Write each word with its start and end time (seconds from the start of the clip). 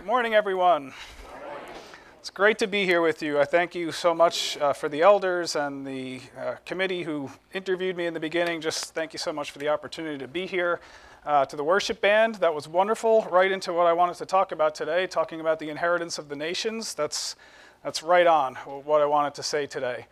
Good 0.00 0.06
morning, 0.06 0.32
everyone. 0.32 0.94
It's 2.20 2.30
great 2.30 2.56
to 2.60 2.66
be 2.66 2.86
here 2.86 3.02
with 3.02 3.20
you. 3.20 3.38
I 3.38 3.44
thank 3.44 3.74
you 3.74 3.92
so 3.92 4.14
much 4.14 4.56
uh, 4.56 4.72
for 4.72 4.88
the 4.88 5.02
elders 5.02 5.56
and 5.56 5.86
the 5.86 6.22
uh, 6.38 6.54
committee 6.64 7.02
who 7.02 7.30
interviewed 7.52 7.98
me 7.98 8.06
in 8.06 8.14
the 8.14 8.18
beginning. 8.18 8.62
Just 8.62 8.94
thank 8.94 9.12
you 9.12 9.18
so 9.18 9.30
much 9.30 9.50
for 9.50 9.58
the 9.58 9.68
opportunity 9.68 10.16
to 10.16 10.26
be 10.26 10.46
here. 10.46 10.80
Uh, 11.26 11.44
to 11.44 11.54
the 11.54 11.62
worship 11.62 12.00
band, 12.00 12.36
that 12.36 12.54
was 12.54 12.66
wonderful. 12.66 13.28
Right 13.30 13.52
into 13.52 13.74
what 13.74 13.86
I 13.86 13.92
wanted 13.92 14.14
to 14.16 14.24
talk 14.24 14.52
about 14.52 14.74
today, 14.74 15.06
talking 15.06 15.38
about 15.38 15.58
the 15.58 15.68
inheritance 15.68 16.16
of 16.16 16.30
the 16.30 16.36
nations. 16.36 16.94
That's, 16.94 17.36
that's 17.84 18.02
right 18.02 18.26
on 18.26 18.54
what 18.54 19.02
I 19.02 19.04
wanted 19.04 19.34
to 19.34 19.42
say 19.42 19.66
today. 19.66 20.06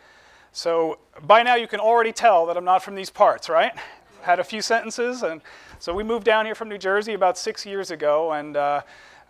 So, 0.53 0.99
by 1.27 1.43
now, 1.43 1.55
you 1.55 1.67
can 1.67 1.81
already 1.81 2.13
tell 2.13 2.45
that 2.45 2.59
I'm 2.59 2.65
not 2.65 2.83
from 2.83 2.95
these 2.95 3.09
parts, 3.09 3.49
right? 3.49 3.73
Had 4.21 4.39
a 4.39 4.45
few 4.45 4.61
sentences, 4.61 5.23
and 5.23 5.41
so 5.79 5.95
we 5.95 6.05
moved 6.05 6.27
down 6.27 6.45
here 6.45 6.55
from 6.55 6.69
New 6.69 6.77
Jersey 6.77 7.15
about 7.15 7.39
six 7.39 7.65
years 7.65 7.91
ago, 7.91 8.33
and 8.33 8.55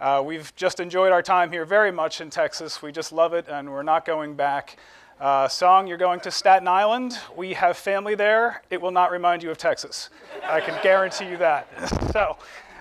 uh, 0.00 0.22
we've 0.24 0.54
just 0.56 0.80
enjoyed 0.80 1.12
our 1.12 1.22
time 1.22 1.50
here 1.50 1.64
very 1.64 1.90
much 1.90 2.20
in 2.20 2.30
Texas. 2.30 2.82
We 2.82 2.92
just 2.92 3.12
love 3.12 3.34
it, 3.34 3.46
and 3.48 3.70
we're 3.70 3.82
not 3.82 4.04
going 4.04 4.34
back. 4.34 4.76
Uh, 5.20 5.48
Song, 5.48 5.86
you're 5.86 5.98
going 5.98 6.20
to 6.20 6.30
Staten 6.30 6.68
Island. 6.68 7.18
We 7.36 7.54
have 7.54 7.76
family 7.76 8.14
there. 8.14 8.62
It 8.70 8.80
will 8.80 8.92
not 8.92 9.10
remind 9.10 9.42
you 9.42 9.50
of 9.50 9.58
Texas. 9.58 10.10
I 10.44 10.60
can 10.60 10.78
guarantee 10.82 11.28
you 11.28 11.36
that. 11.38 11.66
so, 12.12 12.36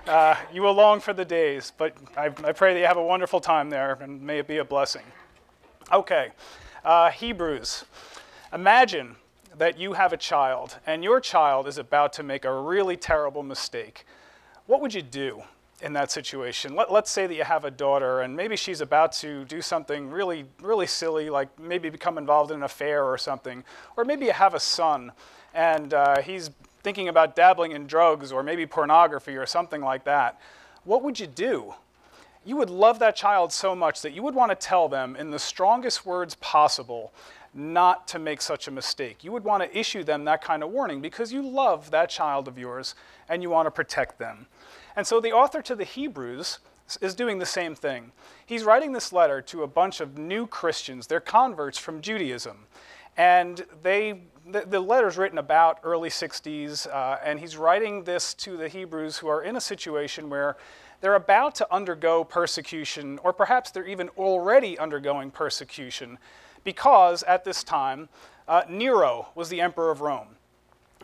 uh, 0.06 0.36
you 0.52 0.62
will 0.62 0.74
long 0.74 1.00
for 1.00 1.12
the 1.12 1.24
days, 1.24 1.72
but 1.76 1.94
I, 2.16 2.26
I, 2.26 2.52
pray 2.52 2.72
that 2.72 2.80
you 2.80 2.86
have 2.86 2.96
a 2.96 3.04
wonderful 3.04 3.40
time 3.40 3.68
there, 3.68 3.98
and 4.00 4.22
may 4.22 4.38
it 4.38 4.46
be 4.46 4.58
a 4.58 4.64
blessing. 4.64 5.02
Okay, 5.92 6.28
uh, 6.84 7.10
Hebrews. 7.10 7.84
Imagine 8.52 9.16
that 9.58 9.78
you 9.78 9.92
have 9.94 10.12
a 10.12 10.16
child 10.16 10.78
and 10.86 11.02
your 11.04 11.20
child 11.20 11.66
is 11.66 11.78
about 11.78 12.12
to 12.14 12.22
make 12.22 12.44
a 12.44 12.60
really 12.60 12.96
terrible 12.96 13.42
mistake, 13.42 14.06
what 14.66 14.80
would 14.80 14.94
you 14.94 15.02
do 15.02 15.42
in 15.80 15.92
that 15.92 16.10
situation? 16.10 16.74
Let, 16.74 16.90
us 16.90 17.10
say 17.10 17.26
that 17.26 17.34
you 17.34 17.44
have 17.44 17.64
a 17.64 17.70
daughter 17.70 18.20
and 18.20 18.36
maybe 18.36 18.56
she's 18.56 18.80
about 18.80 19.12
to 19.12 19.44
do 19.44 19.62
something 19.62 20.10
really, 20.10 20.44
really 20.62 20.86
silly, 20.86 21.30
like 21.30 21.48
maybe 21.58 21.90
become 21.90 22.18
involved 22.18 22.50
in 22.50 22.58
an 22.58 22.62
affair 22.62 23.04
or 23.04 23.18
something. 23.18 23.64
Or 23.96 24.04
maybe 24.04 24.26
you 24.26 24.32
have 24.32 24.54
a 24.54 24.60
son 24.60 25.12
and 25.54 25.94
uh, 25.94 26.20
he's 26.20 26.50
thinking 26.82 27.08
about 27.08 27.36
dabbling 27.36 27.72
in 27.72 27.86
drugs 27.86 28.32
or 28.32 28.42
maybe 28.42 28.66
pornography 28.66 29.36
or 29.36 29.46
something 29.46 29.80
like 29.80 30.04
that. 30.04 30.40
What 30.84 31.02
would 31.02 31.20
you 31.20 31.26
do? 31.26 31.74
You 32.44 32.56
would 32.56 32.70
love 32.70 32.98
that 33.00 33.14
child 33.14 33.52
so 33.52 33.74
much 33.74 34.00
that 34.02 34.12
you 34.12 34.22
would 34.22 34.34
want 34.34 34.50
to 34.50 34.54
tell 34.54 34.88
them 34.88 35.16
in 35.16 35.30
the 35.30 35.38
strongest 35.38 36.06
words 36.06 36.34
possible 36.36 37.12
not 37.54 38.06
to 38.08 38.18
make 38.18 38.40
such 38.40 38.68
a 38.68 38.70
mistake. 38.70 39.24
You 39.24 39.32
would 39.32 39.44
want 39.44 39.62
to 39.62 39.78
issue 39.78 40.04
them 40.04 40.24
that 40.24 40.42
kind 40.42 40.62
of 40.62 40.70
warning 40.70 41.00
because 41.00 41.32
you 41.32 41.42
love 41.42 41.90
that 41.90 42.08
child 42.08 42.46
of 42.46 42.58
yours 42.58 42.94
and 43.28 43.42
you 43.42 43.50
want 43.50 43.66
to 43.66 43.70
protect 43.70 44.18
them. 44.18 44.46
And 44.98 45.06
so 45.06 45.20
the 45.20 45.30
author 45.30 45.62
to 45.62 45.76
the 45.76 45.84
Hebrews 45.84 46.58
is 47.00 47.14
doing 47.14 47.38
the 47.38 47.46
same 47.46 47.76
thing. 47.76 48.10
He's 48.44 48.64
writing 48.64 48.92
this 48.92 49.12
letter 49.12 49.40
to 49.42 49.62
a 49.62 49.66
bunch 49.68 50.00
of 50.00 50.18
new 50.18 50.44
Christians. 50.44 51.06
They're 51.06 51.20
converts 51.20 51.78
from 51.78 52.00
Judaism. 52.00 52.66
And 53.16 53.64
they, 53.84 54.22
the, 54.44 54.62
the 54.62 54.80
letter's 54.80 55.16
written 55.16 55.38
about 55.38 55.78
early 55.84 56.08
60s, 56.08 56.92
uh, 56.92 57.18
and 57.24 57.38
he's 57.38 57.56
writing 57.56 58.02
this 58.02 58.34
to 58.34 58.56
the 58.56 58.68
Hebrews 58.68 59.18
who 59.18 59.28
are 59.28 59.40
in 59.40 59.54
a 59.54 59.60
situation 59.60 60.30
where 60.30 60.56
they're 61.00 61.14
about 61.14 61.54
to 61.56 61.72
undergo 61.72 62.24
persecution, 62.24 63.20
or 63.22 63.32
perhaps 63.32 63.70
they're 63.70 63.86
even 63.86 64.08
already 64.18 64.76
undergoing 64.80 65.30
persecution 65.30 66.18
because 66.64 67.22
at 67.22 67.44
this 67.44 67.62
time, 67.62 68.08
uh, 68.48 68.62
Nero 68.68 69.28
was 69.36 69.48
the 69.48 69.60
emperor 69.60 69.92
of 69.92 70.00
Rome. 70.00 70.37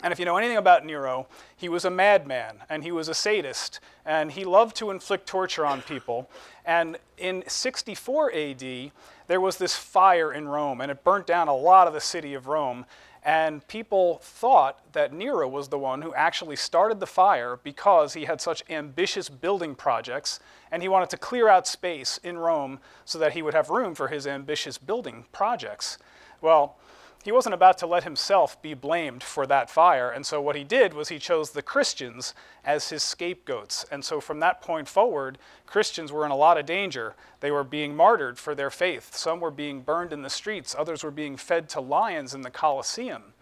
And 0.03 0.11
if 0.11 0.19
you 0.19 0.25
know 0.25 0.37
anything 0.37 0.57
about 0.57 0.85
Nero, 0.85 1.27
he 1.55 1.69
was 1.69 1.85
a 1.85 1.89
madman 1.89 2.57
and 2.69 2.83
he 2.83 2.91
was 2.91 3.07
a 3.07 3.13
sadist 3.13 3.79
and 4.05 4.31
he 4.31 4.43
loved 4.43 4.75
to 4.77 4.91
inflict 4.91 5.25
torture 5.25 5.65
on 5.65 5.81
people. 5.81 6.29
And 6.65 6.97
in 7.17 7.43
64 7.47 8.33
AD, 8.33 8.91
there 9.27 9.41
was 9.41 9.57
this 9.57 9.75
fire 9.75 10.33
in 10.33 10.47
Rome 10.47 10.81
and 10.81 10.91
it 10.91 11.03
burnt 11.03 11.25
down 11.25 11.47
a 11.47 11.55
lot 11.55 11.87
of 11.87 11.93
the 11.93 12.01
city 12.01 12.33
of 12.33 12.47
Rome. 12.47 12.85
And 13.23 13.67
people 13.67 14.19
thought 14.21 14.79
that 14.93 15.11
Nero 15.11 15.47
was 15.47 15.69
the 15.69 15.79
one 15.79 16.03
who 16.03 16.13
actually 16.13 16.57
started 16.57 16.99
the 16.99 17.07
fire 17.07 17.57
because 17.63 18.13
he 18.13 18.25
had 18.25 18.39
such 18.39 18.63
ambitious 18.69 19.29
building 19.29 19.73
projects 19.73 20.39
and 20.71 20.83
he 20.83 20.89
wanted 20.89 21.09
to 21.09 21.17
clear 21.17 21.47
out 21.47 21.67
space 21.67 22.19
in 22.23 22.37
Rome 22.37 22.79
so 23.05 23.17
that 23.17 23.33
he 23.33 23.41
would 23.41 23.55
have 23.55 23.71
room 23.71 23.95
for 23.95 24.09
his 24.09 24.27
ambitious 24.27 24.77
building 24.77 25.25
projects. 25.31 25.97
Well, 26.41 26.77
he 27.25 27.31
wasn't 27.31 27.55
about 27.55 27.79
to 27.79 27.87
let 27.87 28.03
himself 28.03 28.61
be 28.61 28.75
blamed 28.75 29.23
for 29.23 29.47
that 29.47 29.67
fire, 29.67 30.11
and 30.11 30.23
so 30.23 30.39
what 30.39 30.55
he 30.55 30.63
did 30.63 30.93
was 30.93 31.09
he 31.09 31.17
chose 31.17 31.49
the 31.49 31.63
Christians 31.63 32.35
as 32.63 32.89
his 32.89 33.01
scapegoats. 33.01 33.83
And 33.89 34.05
so 34.05 34.21
from 34.21 34.39
that 34.41 34.61
point 34.61 34.87
forward, 34.87 35.39
Christians 35.65 36.11
were 36.11 36.23
in 36.23 36.29
a 36.29 36.35
lot 36.35 36.59
of 36.59 36.67
danger. 36.67 37.15
They 37.39 37.49
were 37.49 37.63
being 37.63 37.95
martyred 37.95 38.37
for 38.37 38.53
their 38.53 38.69
faith. 38.69 39.15
Some 39.15 39.39
were 39.39 39.49
being 39.49 39.81
burned 39.81 40.13
in 40.13 40.21
the 40.21 40.29
streets, 40.29 40.75
others 40.77 41.03
were 41.03 41.09
being 41.09 41.35
fed 41.35 41.67
to 41.69 41.81
lions 41.81 42.35
in 42.35 42.41
the 42.41 42.51
Colosseum. 42.51 43.33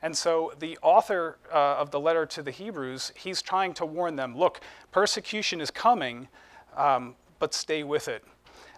And 0.00 0.16
so 0.16 0.54
the 0.58 0.78
author 0.80 1.36
uh, 1.52 1.76
of 1.76 1.90
the 1.90 2.00
letter 2.00 2.24
to 2.24 2.42
the 2.42 2.50
Hebrews, 2.50 3.12
he's 3.14 3.42
trying 3.42 3.74
to 3.74 3.84
warn 3.84 4.16
them 4.16 4.34
look, 4.34 4.62
persecution 4.92 5.60
is 5.60 5.70
coming, 5.70 6.28
um, 6.74 7.16
but 7.38 7.52
stay 7.52 7.82
with 7.82 8.08
it. 8.08 8.24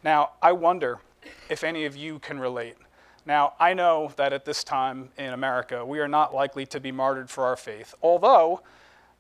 Now, 0.03 0.31
I 0.43 0.51
wonder 0.51 0.99
if 1.49 1.63
any 1.63 1.85
of 1.85 1.95
you 1.95 2.19
can 2.19 2.41
relate. 2.41 2.75
Now, 3.25 3.55
I 3.61 3.73
know 3.75 4.13
that 4.17 4.33
at 4.33 4.45
this 4.45 4.65
time 4.65 5.11
in 5.17 5.33
America, 5.33 5.85
we 5.85 6.01
are 6.01 6.09
not 6.09 6.35
likely 6.35 6.67
to 6.67 6.81
be 6.81 6.91
martyred 6.91 7.31
for 7.31 7.45
our 7.45 7.57
faith, 7.57 7.95
although 8.03 8.63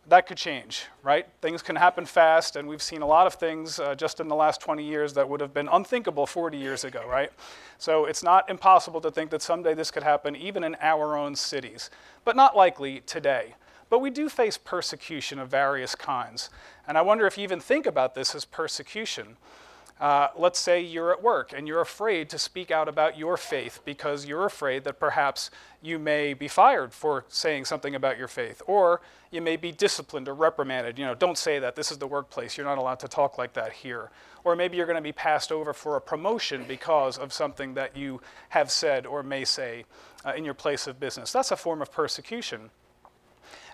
that 0.08 0.26
could 0.26 0.36
change, 0.36 0.86
right? 1.04 1.28
Things 1.40 1.62
can 1.62 1.76
happen 1.76 2.04
fast, 2.04 2.56
and 2.56 2.66
we've 2.66 2.82
seen 2.82 3.02
a 3.02 3.06
lot 3.06 3.28
of 3.28 3.34
things 3.34 3.78
uh, 3.78 3.94
just 3.94 4.18
in 4.18 4.26
the 4.26 4.34
last 4.34 4.60
20 4.60 4.82
years 4.82 5.14
that 5.14 5.28
would 5.28 5.40
have 5.40 5.54
been 5.54 5.68
unthinkable 5.70 6.26
40 6.26 6.58
years 6.58 6.82
ago, 6.82 7.06
right? 7.08 7.30
So 7.78 8.06
it's 8.06 8.24
not 8.24 8.50
impossible 8.50 9.00
to 9.02 9.10
think 9.12 9.30
that 9.30 9.42
someday 9.42 9.74
this 9.74 9.92
could 9.92 10.02
happen 10.02 10.34
even 10.34 10.64
in 10.64 10.76
our 10.80 11.16
own 11.16 11.36
cities, 11.36 11.88
but 12.24 12.34
not 12.34 12.56
likely 12.56 13.00
today. 13.00 13.54
But 13.88 14.00
we 14.00 14.10
do 14.10 14.28
face 14.28 14.58
persecution 14.58 15.38
of 15.38 15.48
various 15.48 15.94
kinds. 15.94 16.50
And 16.88 16.98
I 16.98 17.02
wonder 17.02 17.26
if 17.26 17.38
you 17.38 17.44
even 17.44 17.60
think 17.60 17.86
about 17.86 18.16
this 18.16 18.34
as 18.34 18.44
persecution. 18.44 19.36
Uh, 20.02 20.26
let's 20.36 20.58
say 20.58 20.80
you're 20.80 21.12
at 21.12 21.22
work 21.22 21.52
and 21.56 21.68
you're 21.68 21.80
afraid 21.80 22.28
to 22.28 22.36
speak 22.36 22.72
out 22.72 22.88
about 22.88 23.16
your 23.16 23.36
faith 23.36 23.78
because 23.84 24.26
you're 24.26 24.44
afraid 24.44 24.82
that 24.82 24.98
perhaps 24.98 25.48
you 25.80 25.96
may 25.96 26.34
be 26.34 26.48
fired 26.48 26.92
for 26.92 27.24
saying 27.28 27.64
something 27.64 27.94
about 27.94 28.18
your 28.18 28.26
faith, 28.26 28.60
or 28.66 29.00
you 29.30 29.40
may 29.40 29.54
be 29.54 29.70
disciplined 29.70 30.26
or 30.26 30.34
reprimanded. 30.34 30.98
You 30.98 31.04
know, 31.04 31.14
don't 31.14 31.38
say 31.38 31.60
that. 31.60 31.76
This 31.76 31.92
is 31.92 31.98
the 31.98 32.08
workplace. 32.08 32.56
You're 32.56 32.66
not 32.66 32.78
allowed 32.78 32.98
to 32.98 33.06
talk 33.06 33.38
like 33.38 33.52
that 33.52 33.72
here. 33.72 34.10
Or 34.42 34.56
maybe 34.56 34.76
you're 34.76 34.86
going 34.86 34.96
to 34.96 35.02
be 35.02 35.12
passed 35.12 35.52
over 35.52 35.72
for 35.72 35.94
a 35.94 36.00
promotion 36.00 36.64
because 36.66 37.16
of 37.16 37.32
something 37.32 37.74
that 37.74 37.96
you 37.96 38.20
have 38.48 38.72
said 38.72 39.06
or 39.06 39.22
may 39.22 39.44
say 39.44 39.84
uh, 40.24 40.32
in 40.34 40.44
your 40.44 40.54
place 40.54 40.88
of 40.88 40.98
business. 40.98 41.30
That's 41.30 41.52
a 41.52 41.56
form 41.56 41.80
of 41.80 41.92
persecution. 41.92 42.70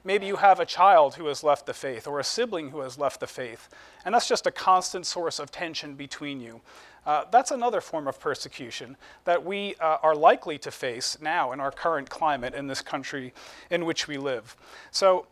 Maybe 0.04 0.26
you 0.26 0.36
have 0.36 0.60
a 0.60 0.66
child 0.66 1.14
who 1.14 1.26
has 1.26 1.42
left 1.42 1.66
the 1.66 1.74
faith 1.74 2.06
or 2.06 2.20
a 2.20 2.24
sibling 2.24 2.70
who 2.70 2.80
has 2.80 2.98
left 2.98 3.20
the 3.20 3.26
faith, 3.26 3.68
and 4.04 4.14
that's 4.14 4.28
just 4.28 4.46
a 4.46 4.50
constant 4.50 5.06
source 5.06 5.38
of 5.38 5.50
tension 5.50 5.94
between 5.94 6.40
you. 6.40 6.60
Uh, 7.06 7.24
that's 7.30 7.50
another 7.50 7.80
form 7.80 8.06
of 8.06 8.20
persecution 8.20 8.96
that 9.24 9.44
we 9.44 9.74
uh, 9.76 9.96
are 10.02 10.14
likely 10.14 10.58
to 10.58 10.70
face 10.70 11.16
now 11.22 11.52
in 11.52 11.60
our 11.60 11.70
current 11.70 12.10
climate 12.10 12.54
in 12.54 12.66
this 12.66 12.82
country 12.82 13.32
in 13.70 13.86
which 13.86 14.06
we 14.06 14.18
live. 14.18 14.56
So, 14.90 15.26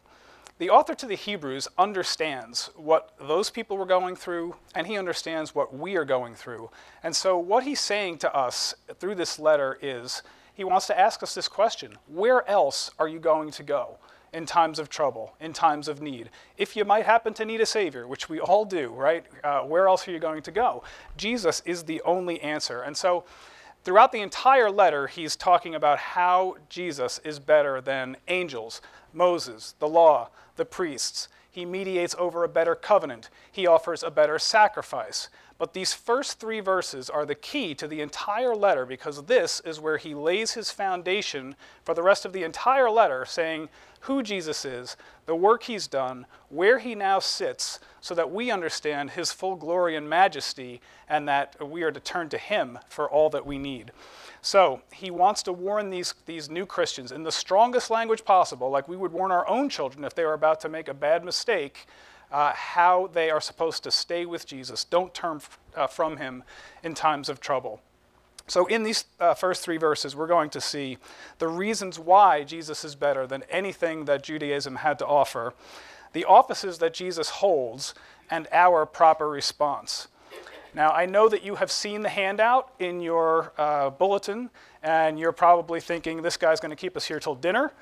the 0.58 0.70
author 0.70 0.94
to 0.94 1.06
the 1.06 1.16
Hebrews 1.16 1.68
understands 1.76 2.70
what 2.76 3.12
those 3.20 3.50
people 3.50 3.76
were 3.76 3.84
going 3.84 4.16
through, 4.16 4.54
and 4.74 4.86
he 4.86 4.96
understands 4.96 5.54
what 5.54 5.76
we 5.76 5.96
are 5.96 6.04
going 6.06 6.34
through. 6.34 6.70
And 7.02 7.14
so, 7.14 7.36
what 7.36 7.64
he's 7.64 7.80
saying 7.80 8.18
to 8.18 8.34
us 8.34 8.74
through 8.98 9.16
this 9.16 9.38
letter 9.38 9.78
is 9.82 10.22
he 10.54 10.64
wants 10.64 10.86
to 10.86 10.98
ask 10.98 11.22
us 11.22 11.34
this 11.34 11.46
question 11.46 11.98
Where 12.08 12.48
else 12.48 12.90
are 12.98 13.06
you 13.06 13.18
going 13.18 13.50
to 13.50 13.62
go? 13.62 13.98
In 14.32 14.46
times 14.46 14.78
of 14.78 14.88
trouble, 14.88 15.34
in 15.40 15.52
times 15.52 15.88
of 15.88 16.00
need. 16.00 16.30
If 16.56 16.76
you 16.76 16.84
might 16.84 17.06
happen 17.06 17.34
to 17.34 17.44
need 17.44 17.60
a 17.60 17.66
Savior, 17.66 18.06
which 18.06 18.28
we 18.28 18.40
all 18.40 18.64
do, 18.64 18.88
right? 18.88 19.24
Uh, 19.42 19.60
where 19.60 19.88
else 19.88 20.06
are 20.06 20.10
you 20.10 20.18
going 20.18 20.42
to 20.42 20.50
go? 20.50 20.82
Jesus 21.16 21.62
is 21.64 21.84
the 21.84 22.02
only 22.02 22.40
answer. 22.40 22.82
And 22.82 22.96
so, 22.96 23.24
throughout 23.84 24.12
the 24.12 24.20
entire 24.20 24.70
letter, 24.70 25.06
he's 25.06 25.36
talking 25.36 25.74
about 25.74 25.98
how 25.98 26.56
Jesus 26.68 27.20
is 27.24 27.38
better 27.38 27.80
than 27.80 28.16
angels, 28.28 28.80
Moses, 29.12 29.74
the 29.78 29.88
law, 29.88 30.30
the 30.56 30.64
priests. 30.64 31.28
He 31.50 31.64
mediates 31.64 32.14
over 32.18 32.44
a 32.44 32.48
better 32.48 32.74
covenant, 32.74 33.30
he 33.50 33.66
offers 33.66 34.02
a 34.02 34.10
better 34.10 34.38
sacrifice. 34.38 35.28
But 35.58 35.72
these 35.72 35.94
first 35.94 36.38
three 36.38 36.60
verses 36.60 37.08
are 37.08 37.24
the 37.24 37.34
key 37.34 37.74
to 37.76 37.88
the 37.88 38.02
entire 38.02 38.54
letter 38.54 38.84
because 38.84 39.24
this 39.24 39.60
is 39.60 39.80
where 39.80 39.96
he 39.96 40.14
lays 40.14 40.52
his 40.52 40.70
foundation 40.70 41.56
for 41.82 41.94
the 41.94 42.02
rest 42.02 42.26
of 42.26 42.34
the 42.34 42.44
entire 42.44 42.90
letter, 42.90 43.24
saying 43.24 43.70
who 44.00 44.22
Jesus 44.22 44.64
is, 44.64 44.96
the 45.24 45.34
work 45.34 45.62
he's 45.62 45.86
done, 45.86 46.26
where 46.50 46.78
he 46.78 46.94
now 46.94 47.18
sits, 47.18 47.80
so 48.00 48.14
that 48.14 48.30
we 48.30 48.50
understand 48.50 49.10
his 49.10 49.32
full 49.32 49.56
glory 49.56 49.96
and 49.96 50.08
majesty 50.08 50.80
and 51.08 51.26
that 51.26 51.56
we 51.66 51.82
are 51.82 51.90
to 51.90 52.00
turn 52.00 52.28
to 52.28 52.38
him 52.38 52.78
for 52.88 53.10
all 53.10 53.30
that 53.30 53.46
we 53.46 53.58
need. 53.58 53.92
So 54.42 54.82
he 54.92 55.10
wants 55.10 55.42
to 55.44 55.52
warn 55.52 55.90
these, 55.90 56.14
these 56.26 56.50
new 56.50 56.66
Christians 56.66 57.10
in 57.10 57.22
the 57.22 57.32
strongest 57.32 57.90
language 57.90 58.24
possible, 58.24 58.70
like 58.70 58.86
we 58.88 58.96
would 58.96 59.12
warn 59.12 59.32
our 59.32 59.48
own 59.48 59.70
children 59.70 60.04
if 60.04 60.14
they 60.14 60.24
were 60.24 60.34
about 60.34 60.60
to 60.60 60.68
make 60.68 60.86
a 60.86 60.94
bad 60.94 61.24
mistake 61.24 61.86
uh, 62.30 62.52
how 62.54 63.08
they 63.12 63.30
are 63.30 63.40
supposed 63.40 63.84
to 63.84 63.90
stay 63.90 64.26
with 64.26 64.46
Jesus, 64.46 64.84
don't 64.84 65.14
turn 65.14 65.40
uh, 65.74 65.86
from 65.86 66.16
him 66.16 66.42
in 66.82 66.94
times 66.94 67.28
of 67.28 67.40
trouble. 67.40 67.80
So, 68.48 68.66
in 68.66 68.84
these 68.84 69.06
uh, 69.18 69.34
first 69.34 69.64
three 69.64 69.76
verses, 69.76 70.14
we're 70.14 70.28
going 70.28 70.50
to 70.50 70.60
see 70.60 70.98
the 71.38 71.48
reasons 71.48 71.98
why 71.98 72.44
Jesus 72.44 72.84
is 72.84 72.94
better 72.94 73.26
than 73.26 73.42
anything 73.50 74.04
that 74.04 74.22
Judaism 74.22 74.76
had 74.76 74.98
to 75.00 75.06
offer, 75.06 75.52
the 76.12 76.24
offices 76.24 76.78
that 76.78 76.94
Jesus 76.94 77.28
holds, 77.30 77.94
and 78.30 78.46
our 78.52 78.86
proper 78.86 79.28
response. 79.28 80.06
Now, 80.74 80.90
I 80.90 81.06
know 81.06 81.28
that 81.28 81.42
you 81.42 81.56
have 81.56 81.72
seen 81.72 82.02
the 82.02 82.08
handout 82.08 82.70
in 82.78 83.00
your 83.00 83.52
uh, 83.56 83.90
bulletin, 83.90 84.50
and 84.82 85.18
you're 85.18 85.32
probably 85.32 85.80
thinking 85.80 86.22
this 86.22 86.36
guy's 86.36 86.60
going 86.60 86.70
to 86.70 86.76
keep 86.76 86.96
us 86.96 87.06
here 87.06 87.18
till 87.18 87.34
dinner 87.34 87.72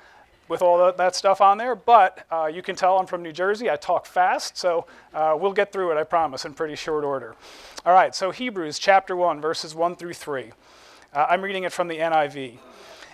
with 0.47 0.61
all 0.61 0.91
that 0.91 1.15
stuff 1.15 1.41
on 1.41 1.57
there, 1.57 1.75
but 1.75 2.25
uh, 2.31 2.45
you 2.45 2.61
can 2.61 2.75
tell 2.75 2.99
I'm 2.99 3.07
from 3.07 3.23
New 3.23 3.31
Jersey. 3.31 3.69
I 3.69 3.75
talk 3.75 4.05
fast, 4.05 4.57
so 4.57 4.85
uh, 5.13 5.35
we'll 5.39 5.53
get 5.53 5.71
through 5.71 5.91
it, 5.91 5.97
I 5.97 6.03
promise, 6.03 6.45
in 6.45 6.53
pretty 6.53 6.75
short 6.75 7.03
order. 7.03 7.35
All 7.85 7.93
right, 7.93 8.13
so 8.13 8.31
Hebrews 8.31 8.77
chapter 8.77 9.15
1, 9.15 9.41
verses 9.41 9.73
1 9.73 9.95
through 9.95 10.13
3. 10.13 10.51
Uh, 11.13 11.25
I'm 11.29 11.41
reading 11.41 11.63
it 11.63 11.71
from 11.71 11.87
the 11.87 11.97
NIV. 11.97 12.57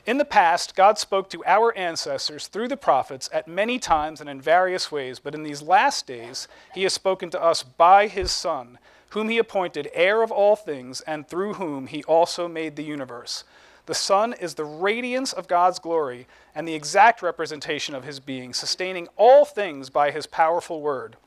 In 0.05 0.17
the 0.17 0.25
past, 0.25 0.75
God 0.75 0.97
spoke 0.97 1.29
to 1.29 1.45
our 1.45 1.77
ancestors 1.77 2.47
through 2.47 2.69
the 2.69 2.77
prophets 2.77 3.29
at 3.31 3.47
many 3.47 3.77
times 3.77 4.19
and 4.19 4.29
in 4.29 4.41
various 4.41 4.91
ways, 4.91 5.19
but 5.19 5.35
in 5.35 5.43
these 5.43 5.61
last 5.61 6.07
days, 6.07 6.47
He 6.73 6.83
has 6.83 6.93
spoken 6.93 7.29
to 7.29 7.41
us 7.41 7.61
by 7.61 8.07
His 8.07 8.31
Son, 8.31 8.79
whom 9.09 9.29
He 9.29 9.37
appointed 9.37 9.91
heir 9.93 10.23
of 10.23 10.31
all 10.31 10.55
things, 10.55 11.01
and 11.01 11.27
through 11.27 11.53
whom 11.53 11.85
He 11.85 12.03
also 12.05 12.47
made 12.47 12.75
the 12.75 12.83
universe. 12.83 13.43
The 13.91 13.95
Son 13.95 14.31
is 14.31 14.53
the 14.53 14.63
radiance 14.63 15.33
of 15.33 15.49
God's 15.49 15.77
glory 15.77 16.25
and 16.55 16.65
the 16.65 16.75
exact 16.75 17.21
representation 17.21 17.93
of 17.93 18.05
his 18.05 18.21
being, 18.21 18.53
sustaining 18.53 19.09
all 19.17 19.43
things 19.43 19.89
by 19.89 20.11
his 20.11 20.25
powerful 20.25 20.79
word. 20.79 21.17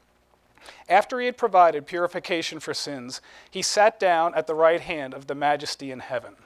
After 0.88 1.20
he 1.20 1.26
had 1.26 1.36
provided 1.36 1.84
purification 1.84 2.60
for 2.60 2.72
sins, 2.72 3.20
he 3.50 3.60
sat 3.60 4.00
down 4.00 4.34
at 4.34 4.46
the 4.46 4.54
right 4.54 4.80
hand 4.80 5.12
of 5.12 5.26
the 5.26 5.34
majesty 5.34 5.90
in 5.90 6.00
heaven. 6.00 6.36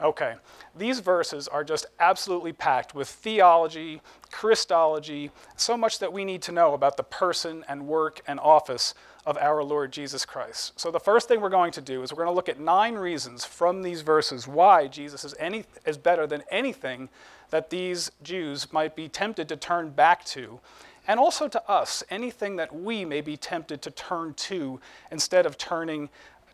Okay, 0.00 0.34
these 0.76 0.98
verses 0.98 1.46
are 1.46 1.62
just 1.62 1.86
absolutely 2.00 2.52
packed 2.52 2.92
with 2.92 3.06
theology, 3.06 4.00
Christology, 4.32 5.30
so 5.54 5.76
much 5.76 6.00
that 6.00 6.12
we 6.12 6.24
need 6.24 6.42
to 6.42 6.50
know 6.50 6.74
about 6.74 6.96
the 6.96 7.04
person 7.04 7.64
and 7.68 7.86
work 7.86 8.22
and 8.26 8.40
office 8.40 8.92
of 9.24 9.38
our 9.38 9.62
Lord 9.62 9.92
Jesus 9.92 10.24
Christ. 10.24 10.78
So, 10.78 10.90
the 10.90 10.98
first 10.98 11.28
thing 11.28 11.40
we're 11.40 11.48
going 11.48 11.72
to 11.72 11.80
do 11.80 12.02
is 12.02 12.12
we're 12.12 12.24
going 12.24 12.28
to 12.28 12.34
look 12.34 12.48
at 12.48 12.58
nine 12.58 12.94
reasons 12.94 13.44
from 13.44 13.82
these 13.82 14.02
verses 14.02 14.48
why 14.48 14.88
Jesus 14.88 15.24
is, 15.24 15.34
any, 15.38 15.64
is 15.86 15.96
better 15.96 16.26
than 16.26 16.42
anything 16.50 17.08
that 17.50 17.70
these 17.70 18.10
Jews 18.22 18.72
might 18.72 18.96
be 18.96 19.08
tempted 19.08 19.48
to 19.48 19.56
turn 19.56 19.90
back 19.90 20.24
to, 20.26 20.60
and 21.06 21.20
also 21.20 21.46
to 21.48 21.70
us, 21.70 22.02
anything 22.10 22.56
that 22.56 22.74
we 22.74 23.04
may 23.04 23.20
be 23.20 23.36
tempted 23.36 23.80
to 23.82 23.90
turn 23.90 24.34
to 24.34 24.80
instead 25.10 25.46
of 25.46 25.56
turning 25.56 26.08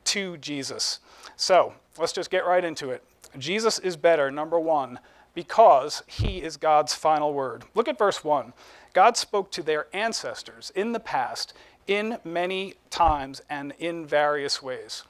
to 0.04 0.36
Jesus. 0.36 1.00
So, 1.36 1.74
let's 1.98 2.12
just 2.12 2.30
get 2.30 2.46
right 2.46 2.64
into 2.64 2.90
it. 2.90 3.02
Jesus 3.38 3.78
is 3.78 3.96
better, 3.96 4.30
number 4.30 4.58
one, 4.60 4.98
because 5.34 6.02
he 6.06 6.42
is 6.42 6.56
God's 6.56 6.94
final 6.94 7.32
word. 7.32 7.64
Look 7.74 7.88
at 7.88 7.98
verse 7.98 8.24
1. 8.24 8.52
God 8.92 9.16
spoke 9.16 9.52
to 9.52 9.62
their 9.62 9.86
ancestors 9.92 10.72
in 10.74 10.92
the 10.92 11.00
past 11.00 11.54
in 11.88 12.18
many 12.24 12.74
times 12.90 13.42
and 13.50 13.72
in 13.80 14.06
various 14.06 14.62
ways. 14.62 15.02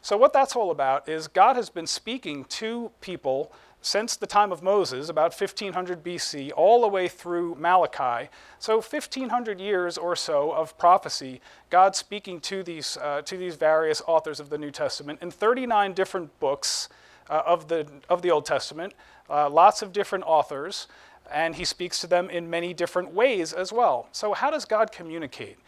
So, 0.00 0.16
what 0.16 0.32
that's 0.32 0.56
all 0.56 0.70
about 0.70 1.08
is 1.08 1.28
God 1.28 1.56
has 1.56 1.68
been 1.68 1.86
speaking 1.86 2.44
to 2.44 2.90
people 3.00 3.52
since 3.82 4.14
the 4.14 4.26
time 4.26 4.52
of 4.52 4.62
Moses, 4.62 5.08
about 5.08 5.38
1500 5.38 6.02
BC, 6.04 6.52
all 6.56 6.80
the 6.80 6.88
way 6.88 7.08
through 7.08 7.56
Malachi. 7.56 8.30
So 8.60 8.76
1500 8.76 9.60
years 9.60 9.98
or 9.98 10.14
so 10.14 10.52
of 10.52 10.78
prophecy, 10.78 11.40
God 11.68 11.96
speaking 11.96 12.40
to 12.42 12.62
these, 12.62 12.96
uh, 12.96 13.22
to 13.22 13.36
these 13.36 13.56
various 13.56 14.00
authors 14.06 14.38
of 14.38 14.50
the 14.50 14.58
New 14.58 14.70
Testament 14.70 15.18
in 15.20 15.32
39 15.32 15.92
different 15.94 16.38
books 16.38 16.88
uh, 17.28 17.42
of, 17.44 17.66
the, 17.68 17.86
of 18.08 18.22
the 18.22 18.30
Old 18.30 18.46
Testament, 18.46 18.94
uh, 19.28 19.50
lots 19.50 19.82
of 19.82 19.92
different 19.92 20.24
authors, 20.26 20.86
and 21.32 21.56
he 21.56 21.64
speaks 21.64 22.00
to 22.00 22.06
them 22.06 22.30
in 22.30 22.48
many 22.48 22.72
different 22.72 23.12
ways 23.12 23.52
as 23.52 23.72
well. 23.72 24.08
So 24.12 24.32
how 24.32 24.50
does 24.50 24.64
God 24.64 24.92
communicate? 24.92 25.58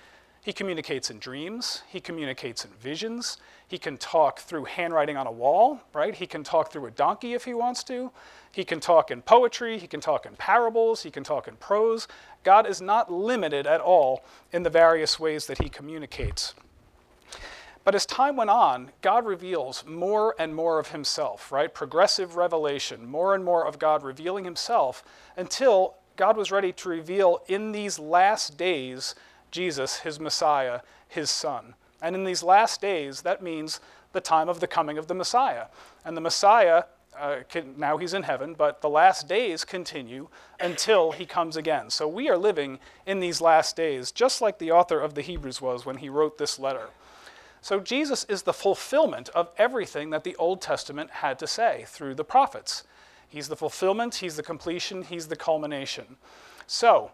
He 0.45 0.53
communicates 0.53 1.11
in 1.11 1.21
dreams, 1.21 1.83
he 1.89 2.01
communicates 2.01 2.67
in 2.67 2.71
visions, 2.73 3.39
he 3.67 3.79
can 3.79 3.97
talk 3.97 4.41
through 4.41 4.65
handwriting 4.65 5.17
on 5.17 5.27
a 5.27 5.33
wall, 5.33 5.81
right? 5.95 6.15
He 6.15 6.27
can 6.27 6.45
talk 6.45 6.71
through 6.71 6.85
a 6.85 6.91
donkey 6.91 7.33
if 7.33 7.47
he 7.47 7.55
wants 7.55 7.83
to. 7.85 8.11
He 8.53 8.63
can 8.63 8.79
talk 8.79 9.11
in 9.11 9.23
poetry, 9.23 9.79
he 9.79 9.87
can 9.87 10.01
talk 10.01 10.27
in 10.27 10.37
parables, 10.37 11.03
he 11.03 11.11
can 11.11 11.25
talk 11.25 11.49
in 11.49 11.57
prose. 11.57 12.07
God 12.43 12.67
is 12.67 12.83
not 12.83 13.11
limited 13.11 13.67
at 13.67 13.81
all 13.81 14.23
in 14.53 14.65
the 14.65 14.71
various 14.71 15.19
ways 15.19 15.47
that 15.47 15.63
he 15.63 15.71
communicates. 15.71 16.53
But 17.83 17.95
as 17.95 18.05
time 18.05 18.37
went 18.37 18.51
on, 18.51 18.91
God 19.01 19.25
reveals 19.25 19.83
more 19.87 20.35
and 20.39 20.55
more 20.55 20.79
of 20.79 20.89
himself, 20.89 21.51
right? 21.51 21.73
Progressive 21.73 22.37
revelation, 22.37 23.07
more 23.09 23.35
and 23.35 23.47
more 23.47 23.67
of 23.67 23.79
God 23.79 24.03
revealing 24.03 24.45
himself 24.45 25.03
until 25.39 25.95
God 26.17 26.37
was 26.37 26.53
ready 26.53 26.73
to 26.73 26.89
reveal 26.91 27.43
in 27.49 27.73
these 27.73 27.99
last 27.99 28.59
days 28.59 29.15
Jesus, 29.55 30.01
his 30.01 30.19
Messiah, 30.19 30.81
his 31.07 31.31
Son. 31.31 31.75
And 32.03 32.17
in 32.17 32.25
these 32.25 32.43
last 32.43 32.81
days, 32.81 33.23
that 33.23 33.41
means 33.41 33.79
the 34.13 34.21
time 34.21 34.49
of 34.49 34.59
the 34.59 34.67
coming 34.67 34.99
of 34.99 35.07
the 35.07 35.15
Messiah. 35.15 35.67
And 36.05 36.17
the 36.17 36.21
Messiah, 36.21 36.83
uh, 37.17 37.37
can, 37.49 37.75
now 37.79 37.97
he's 37.97 38.15
in 38.15 38.25
heaven, 38.25 38.55
but 38.59 38.81
the 38.81 38.89
last 38.89 39.29
days 39.29 39.65
continue 39.65 40.27
until 40.59 41.13
he 41.13 41.25
comes 41.25 41.57
again. 41.57 41.89
So 41.89 42.09
we 42.09 42.29
are 42.29 42.37
living 42.37 42.81
in 43.07 43.21
these 43.21 43.41
last 43.41 43.77
days, 43.77 44.11
just 44.11 44.43
like 44.43 44.59
the 44.59 44.73
author 44.73 44.99
of 44.99 45.15
the 45.15 45.23
Hebrews 45.23 45.61
was 45.61 45.87
when 45.87 45.99
he 45.99 46.09
wrote 46.09 46.37
this 46.37 46.59
letter. 46.59 46.89
So 47.61 47.79
Jesus 47.79 48.25
is 48.25 48.43
the 48.43 48.53
fulfillment 48.53 49.29
of 49.31 49.51
everything 49.57 50.11
that 50.11 50.25
the 50.25 50.35
Old 50.35 50.63
Testament 50.63 51.11
had 51.11 51.39
to 51.39 51.47
say 51.47 51.85
through 51.87 52.17
the 52.17 52.25
prophets. 52.25 52.83
He's 53.29 53.47
the 53.47 53.57
fulfillment, 53.57 54.17
he's 54.17 54.35
the 54.35 54.43
completion, 54.43 55.05
he's 55.05 55.29
the 55.29 55.37
culmination. 55.37 56.17
So, 56.67 57.13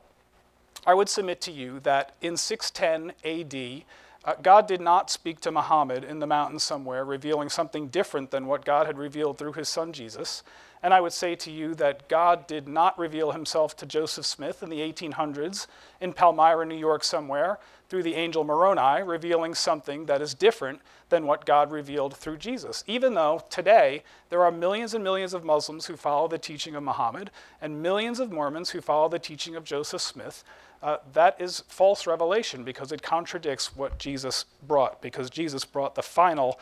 I 0.87 0.94
would 0.94 1.09
submit 1.09 1.41
to 1.43 1.53
you 1.53 1.81
that 1.81 2.15
in 2.21 2.37
610 2.37 3.15
AD, 3.25 3.85
uh, 4.25 4.35
God 4.43 4.67
did 4.67 4.81
not 4.81 5.11
speak 5.11 5.41
to 5.41 5.50
Muhammad 5.50 6.05
in 6.05 6.19
the 6.19 6.27
mountains 6.27 6.62
somewhere, 6.62 7.05
revealing 7.05 7.49
something 7.49 7.88
different 7.88 8.31
than 8.31 8.47
what 8.47 8.65
God 8.65 8.87
had 8.87 8.99
revealed 8.99 9.38
through 9.38 9.55
his 9.55 9.69
son 9.69 9.93
Jesus. 9.93 10.43
And 10.82 10.94
I 10.94 11.00
would 11.00 11.12
say 11.12 11.35
to 11.37 11.50
you 11.50 11.75
that 11.75 12.09
God 12.09 12.47
did 12.47 12.67
not 12.67 12.99
reveal 12.99 13.32
himself 13.32 13.77
to 13.77 13.87
Joseph 13.87 14.25
Smith 14.25 14.62
in 14.62 14.71
the 14.71 14.81
1800s 14.81 15.67
in 16.00 16.12
Palmyra, 16.12 16.65
New 16.65 16.77
York, 16.77 17.05
somewhere, 17.05 17.59
through 17.88 18.03
the 18.03 18.15
angel 18.15 18.44
Moroni, 18.44 19.03
revealing 19.03 19.55
something 19.55 20.06
that 20.06 20.23
is 20.23 20.32
different 20.32 20.81
than 21.09 21.27
what 21.27 21.44
God 21.44 21.73
revealed 21.73 22.17
through 22.17 22.39
Jesus. 22.39 22.84
Even 22.87 23.15
though 23.15 23.43
today 23.51 24.05
there 24.31 24.43
are 24.43 24.53
millions 24.53 24.94
and 24.94 25.05
millions 25.05 25.34
of 25.34 25.44
Muslims 25.44 25.87
who 25.87 25.96
follow 25.96 26.29
the 26.29 26.39
teaching 26.39 26.75
of 26.75 26.82
Muhammad 26.82 27.31
and 27.60 27.82
millions 27.82 28.20
of 28.20 28.31
Mormons 28.31 28.70
who 28.70 28.81
follow 28.81 29.08
the 29.08 29.19
teaching 29.19 29.56
of 29.56 29.65
Joseph 29.65 30.01
Smith, 30.01 30.44
uh, 30.82 30.99
that 31.13 31.41
is 31.41 31.65
false 31.69 32.06
revelation 32.06 32.65
because 32.65 32.93
it 32.93 33.03
contradicts 33.03 33.77
what 33.77 33.99
Jesus 33.99 34.46
brought, 34.67 35.03
because 35.03 35.31
Jesus 35.31 35.65
brought 35.65 35.94
the 35.94 36.03
final, 36.03 36.58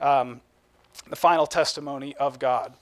um, 0.00 0.40
the 1.08 1.16
final 1.16 1.46
testimony 1.46 2.16
of 2.16 2.38
God. 2.38 2.72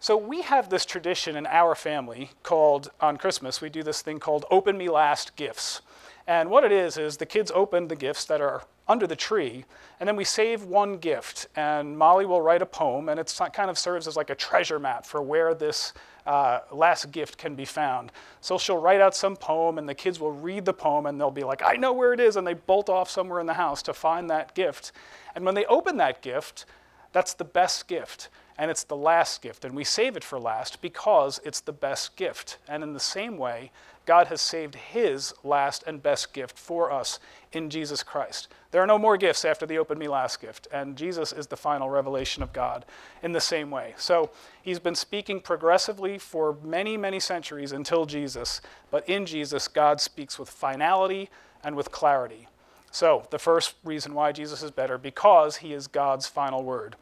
So 0.00 0.16
we 0.16 0.42
have 0.42 0.68
this 0.68 0.84
tradition 0.84 1.36
in 1.36 1.46
our 1.46 1.74
family 1.74 2.30
called, 2.42 2.90
on 3.00 3.16
Christmas, 3.16 3.60
we 3.60 3.70
do 3.70 3.82
this 3.82 4.02
thing 4.02 4.18
called 4.18 4.44
Open 4.50 4.76
Me 4.76 4.88
Last 4.88 5.34
Gifts. 5.36 5.80
And 6.26 6.50
what 6.50 6.64
it 6.64 6.72
is, 6.72 6.98
is 6.98 7.16
the 7.16 7.26
kids 7.26 7.50
open 7.54 7.88
the 7.88 7.96
gifts 7.96 8.24
that 8.26 8.40
are 8.40 8.64
under 8.86 9.06
the 9.06 9.16
tree, 9.16 9.64
and 9.98 10.08
then 10.08 10.16
we 10.16 10.24
save 10.24 10.64
one 10.64 10.98
gift. 10.98 11.48
And 11.56 11.96
Molly 11.96 12.26
will 12.26 12.42
write 12.42 12.62
a 12.62 12.66
poem, 12.66 13.08
and 13.08 13.18
it 13.18 13.38
kind 13.52 13.70
of 13.70 13.78
serves 13.78 14.06
as 14.06 14.16
like 14.16 14.30
a 14.30 14.34
treasure 14.34 14.78
map 14.78 15.06
for 15.06 15.22
where 15.22 15.54
this 15.54 15.92
uh, 16.26 16.60
last 16.70 17.10
gift 17.10 17.38
can 17.38 17.54
be 17.54 17.64
found. 17.64 18.12
So 18.40 18.58
she'll 18.58 18.78
write 18.78 19.00
out 19.00 19.14
some 19.14 19.36
poem, 19.36 19.78
and 19.78 19.88
the 19.88 19.94
kids 19.94 20.20
will 20.20 20.32
read 20.32 20.64
the 20.64 20.72
poem, 20.72 21.06
and 21.06 21.20
they'll 21.20 21.30
be 21.30 21.44
like, 21.44 21.62
I 21.64 21.74
know 21.76 21.92
where 21.92 22.12
it 22.12 22.20
is, 22.20 22.36
and 22.36 22.46
they 22.46 22.54
bolt 22.54 22.88
off 22.88 23.10
somewhere 23.10 23.40
in 23.40 23.46
the 23.46 23.54
house 23.54 23.82
to 23.84 23.94
find 23.94 24.28
that 24.30 24.54
gift. 24.54 24.92
And 25.34 25.44
when 25.44 25.54
they 25.54 25.64
open 25.66 25.96
that 25.98 26.22
gift, 26.22 26.66
that's 27.14 27.32
the 27.34 27.44
best 27.44 27.86
gift, 27.86 28.28
and 28.58 28.72
it's 28.72 28.82
the 28.82 28.96
last 28.96 29.40
gift. 29.40 29.64
And 29.64 29.74
we 29.74 29.84
save 29.84 30.16
it 30.16 30.24
for 30.24 30.38
last 30.38 30.82
because 30.82 31.40
it's 31.44 31.60
the 31.60 31.72
best 31.72 32.16
gift. 32.16 32.58
And 32.68 32.82
in 32.82 32.92
the 32.92 33.00
same 33.00 33.38
way, 33.38 33.70
God 34.04 34.26
has 34.26 34.40
saved 34.40 34.74
his 34.74 35.32
last 35.44 35.84
and 35.86 36.02
best 36.02 36.32
gift 36.32 36.58
for 36.58 36.90
us 36.90 37.20
in 37.52 37.70
Jesus 37.70 38.02
Christ. 38.02 38.48
There 38.72 38.82
are 38.82 38.86
no 38.86 38.98
more 38.98 39.16
gifts 39.16 39.44
after 39.44 39.64
the 39.64 39.78
open 39.78 39.96
me 39.96 40.08
last 40.08 40.40
gift, 40.40 40.66
and 40.72 40.96
Jesus 40.96 41.32
is 41.32 41.46
the 41.46 41.56
final 41.56 41.88
revelation 41.88 42.42
of 42.42 42.52
God 42.52 42.84
in 43.22 43.30
the 43.30 43.40
same 43.40 43.70
way. 43.70 43.94
So 43.96 44.30
he's 44.60 44.80
been 44.80 44.96
speaking 44.96 45.38
progressively 45.38 46.18
for 46.18 46.58
many, 46.64 46.96
many 46.96 47.20
centuries 47.20 47.70
until 47.70 48.06
Jesus, 48.06 48.60
but 48.90 49.08
in 49.08 49.24
Jesus, 49.24 49.68
God 49.68 50.00
speaks 50.00 50.36
with 50.36 50.50
finality 50.50 51.30
and 51.62 51.76
with 51.76 51.92
clarity. 51.92 52.48
So 52.90 53.26
the 53.30 53.38
first 53.38 53.74
reason 53.84 54.14
why 54.14 54.32
Jesus 54.32 54.62
is 54.62 54.70
better, 54.70 54.98
because 54.98 55.56
he 55.58 55.72
is 55.72 55.86
God's 55.86 56.26
final 56.26 56.62
word. 56.62 56.96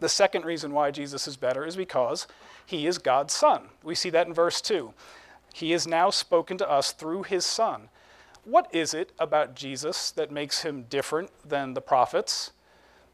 The 0.00 0.08
second 0.08 0.44
reason 0.44 0.72
why 0.72 0.90
Jesus 0.90 1.26
is 1.26 1.36
better 1.36 1.64
is 1.64 1.76
because 1.76 2.26
he 2.64 2.86
is 2.86 2.98
God's 2.98 3.34
Son. 3.34 3.68
We 3.82 3.94
see 3.94 4.10
that 4.10 4.26
in 4.26 4.34
verse 4.34 4.60
2. 4.60 4.92
He 5.54 5.72
has 5.72 5.86
now 5.86 6.10
spoken 6.10 6.58
to 6.58 6.70
us 6.70 6.92
through 6.92 7.24
his 7.24 7.44
Son. 7.44 7.88
what 8.44 8.72
is 8.74 8.94
it 8.94 9.12
about 9.18 9.54
Jesus 9.54 10.10
that 10.12 10.30
makes 10.30 10.62
him 10.62 10.84
different 10.88 11.30
than 11.46 11.74
the 11.74 11.82
prophets? 11.82 12.52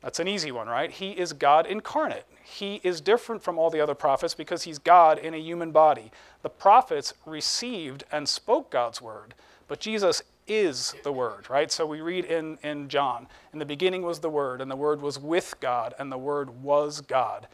That's 0.00 0.20
an 0.20 0.28
easy 0.28 0.52
one, 0.52 0.68
right? 0.68 0.90
He 0.90 1.12
is 1.12 1.32
God 1.32 1.66
incarnate. 1.66 2.26
He 2.44 2.78
is 2.84 3.00
different 3.00 3.42
from 3.42 3.58
all 3.58 3.70
the 3.70 3.80
other 3.80 3.94
prophets 3.94 4.34
because 4.34 4.64
he's 4.64 4.78
God 4.78 5.18
in 5.18 5.32
a 5.32 5.38
human 5.38 5.72
body. 5.72 6.12
The 6.42 6.50
prophets 6.50 7.14
received 7.24 8.04
and 8.12 8.28
spoke 8.28 8.70
God's 8.70 9.00
word, 9.00 9.34
but 9.66 9.80
Jesus 9.80 10.22
is 10.46 10.94
the 11.02 11.12
Word, 11.12 11.48
right? 11.48 11.70
So 11.70 11.86
we 11.86 12.00
read 12.00 12.24
in, 12.24 12.58
in 12.62 12.88
John, 12.88 13.26
in 13.52 13.58
the 13.58 13.66
beginning 13.66 14.02
was 14.02 14.20
the 14.20 14.30
Word, 14.30 14.60
and 14.60 14.70
the 14.70 14.76
Word 14.76 15.00
was 15.00 15.18
with 15.18 15.54
God, 15.60 15.94
and 15.98 16.10
the 16.10 16.18
Word 16.18 16.62
was 16.62 17.00
God. 17.00 17.46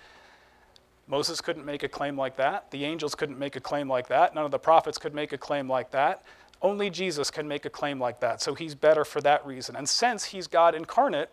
Moses 1.07 1.41
couldn't 1.41 1.65
make 1.65 1.83
a 1.83 1.89
claim 1.89 2.17
like 2.17 2.37
that. 2.37 2.71
The 2.71 2.85
angels 2.85 3.15
couldn't 3.15 3.39
make 3.39 3.57
a 3.57 3.61
claim 3.61 3.89
like 3.89 4.09
that. 4.09 4.35
None 4.35 4.45
of 4.45 4.53
the 4.53 4.59
prophets 4.59 4.97
could 4.97 5.15
make 5.15 5.33
a 5.33 5.39
claim 5.39 5.69
like 5.69 5.91
that. 5.91 6.23
Only 6.63 6.91
Jesus 6.91 7.31
can 7.31 7.49
make 7.49 7.65
a 7.65 7.71
claim 7.71 7.99
like 7.99 8.21
that. 8.21 8.41
So 8.43 8.55
he's 8.55 8.75
better 8.75 9.05
for 9.05 9.21
that 9.23 9.45
reason. 9.45 9.75
And 9.75 9.89
since 9.89 10.27
he's 10.27 10.47
God 10.47 10.75
incarnate, 10.75 11.31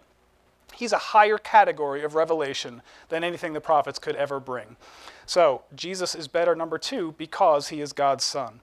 he's 0.73 0.93
a 0.93 0.97
higher 0.97 1.37
category 1.37 2.03
of 2.03 2.15
revelation 2.15 2.81
than 3.09 3.23
anything 3.23 3.53
the 3.53 3.61
prophets 3.61 3.99
could 3.99 4.15
ever 4.15 4.39
bring. 4.39 4.77
So 5.25 5.63
Jesus 5.75 6.15
is 6.15 6.27
better, 6.27 6.55
number 6.55 6.77
two, 6.77 7.13
because 7.17 7.67
he 7.67 7.81
is 7.81 7.93
God's 7.93 8.23
son. 8.23 8.61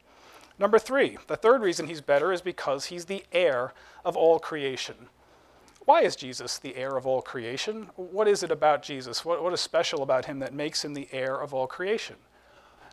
Number 0.58 0.78
three, 0.78 1.18
the 1.26 1.36
third 1.36 1.62
reason 1.62 1.88
he's 1.88 2.00
better 2.00 2.32
is 2.32 2.40
because 2.40 2.86
he's 2.86 3.06
the 3.06 3.24
heir 3.32 3.72
of 4.04 4.16
all 4.16 4.38
creation. 4.38 5.08
Why 5.84 6.02
is 6.02 6.16
Jesus 6.16 6.58
the 6.58 6.76
heir 6.76 6.96
of 6.96 7.06
all 7.06 7.20
creation? 7.20 7.90
What 7.96 8.28
is 8.28 8.42
it 8.42 8.50
about 8.50 8.82
Jesus? 8.82 9.24
What, 9.24 9.42
what 9.42 9.52
is 9.52 9.60
special 9.60 10.02
about 10.02 10.26
him 10.26 10.38
that 10.38 10.54
makes 10.54 10.84
him 10.84 10.94
the 10.94 11.08
heir 11.12 11.36
of 11.36 11.52
all 11.52 11.66
creation? 11.66 12.16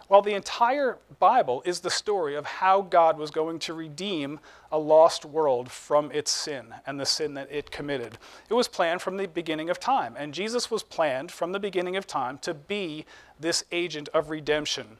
Well, 0.09 0.21
the 0.21 0.33
entire 0.33 0.97
Bible 1.19 1.61
is 1.65 1.79
the 1.79 1.89
story 1.89 2.35
of 2.35 2.45
how 2.45 2.81
God 2.81 3.17
was 3.17 3.31
going 3.31 3.59
to 3.59 3.73
redeem 3.73 4.41
a 4.69 4.77
lost 4.77 5.23
world 5.23 5.71
from 5.71 6.11
its 6.11 6.31
sin 6.31 6.75
and 6.85 6.99
the 6.99 7.05
sin 7.05 7.33
that 7.35 7.49
it 7.49 7.71
committed. 7.71 8.17
It 8.49 8.55
was 8.55 8.67
planned 8.67 9.01
from 9.01 9.15
the 9.15 9.27
beginning 9.27 9.69
of 9.69 9.79
time, 9.79 10.15
and 10.17 10.33
Jesus 10.33 10.69
was 10.69 10.83
planned 10.83 11.31
from 11.31 11.53
the 11.53 11.61
beginning 11.61 11.95
of 11.95 12.07
time 12.07 12.39
to 12.39 12.53
be 12.53 13.05
this 13.39 13.63
agent 13.71 14.09
of 14.09 14.29
redemption 14.29 14.97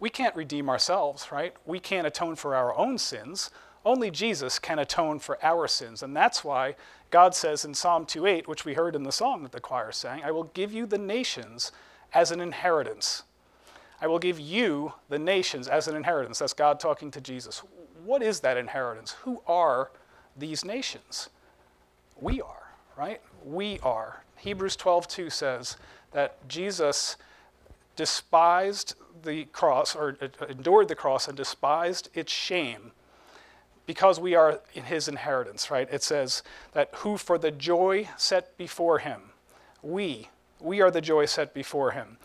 we 0.00 0.10
can't 0.10 0.36
redeem 0.36 0.68
ourselves, 0.68 1.32
right? 1.32 1.54
We 1.66 1.80
can't 1.80 2.06
atone 2.06 2.36
for 2.36 2.54
our 2.54 2.76
own 2.76 2.98
sins. 2.98 3.50
Only 3.84 4.10
Jesus 4.10 4.58
can 4.58 4.78
atone 4.78 5.18
for 5.18 5.42
our 5.44 5.66
sins. 5.66 6.02
And 6.02 6.14
that's 6.16 6.44
why 6.44 6.76
God 7.10 7.34
says 7.34 7.64
in 7.64 7.74
Psalm 7.74 8.06
2:8, 8.06 8.46
which 8.46 8.64
we 8.64 8.74
heard 8.74 8.94
in 8.94 9.02
the 9.02 9.12
song 9.12 9.42
that 9.42 9.52
the 9.52 9.60
choir 9.60 9.92
sang, 9.92 10.22
I 10.22 10.30
will 10.30 10.44
give 10.44 10.72
you 10.72 10.86
the 10.86 10.98
nations 10.98 11.72
as 12.12 12.30
an 12.30 12.40
inheritance. 12.40 13.22
I 14.00 14.06
will 14.06 14.18
give 14.18 14.38
you 14.38 14.94
the 15.08 15.18
nations 15.18 15.66
as 15.66 15.88
an 15.88 15.96
inheritance. 15.96 16.38
That's 16.38 16.52
God 16.52 16.78
talking 16.78 17.10
to 17.12 17.20
Jesus. 17.20 17.62
What 18.04 18.22
is 18.22 18.40
that 18.40 18.56
inheritance? 18.56 19.12
Who 19.22 19.42
are 19.46 19.90
these 20.36 20.64
nations? 20.64 21.30
We 22.20 22.40
are, 22.40 22.72
right? 22.96 23.20
We 23.44 23.80
are. 23.80 24.22
Hebrews 24.36 24.76
12:2 24.76 25.30
says 25.30 25.76
that 26.12 26.46
Jesus 26.48 27.16
despised 27.96 28.94
the 29.22 29.44
cross, 29.46 29.94
or 29.94 30.16
endured 30.48 30.88
the 30.88 30.94
cross 30.94 31.28
and 31.28 31.36
despised 31.36 32.08
its 32.14 32.32
shame 32.32 32.92
because 33.88 34.20
we 34.20 34.34
are 34.34 34.60
in 34.74 34.84
his 34.84 35.08
inheritance, 35.08 35.70
right? 35.70 35.88
It 35.90 36.02
says 36.02 36.42
that 36.72 36.90
who 36.96 37.16
for 37.16 37.38
the 37.38 37.50
joy 37.50 38.08
set 38.18 38.54
before 38.58 38.98
him, 38.98 39.30
we, 39.82 40.28
we 40.60 40.82
are 40.82 40.90
the 40.90 41.00
joy 41.00 41.24
set 41.24 41.54
before 41.54 41.92
him. 41.92 42.18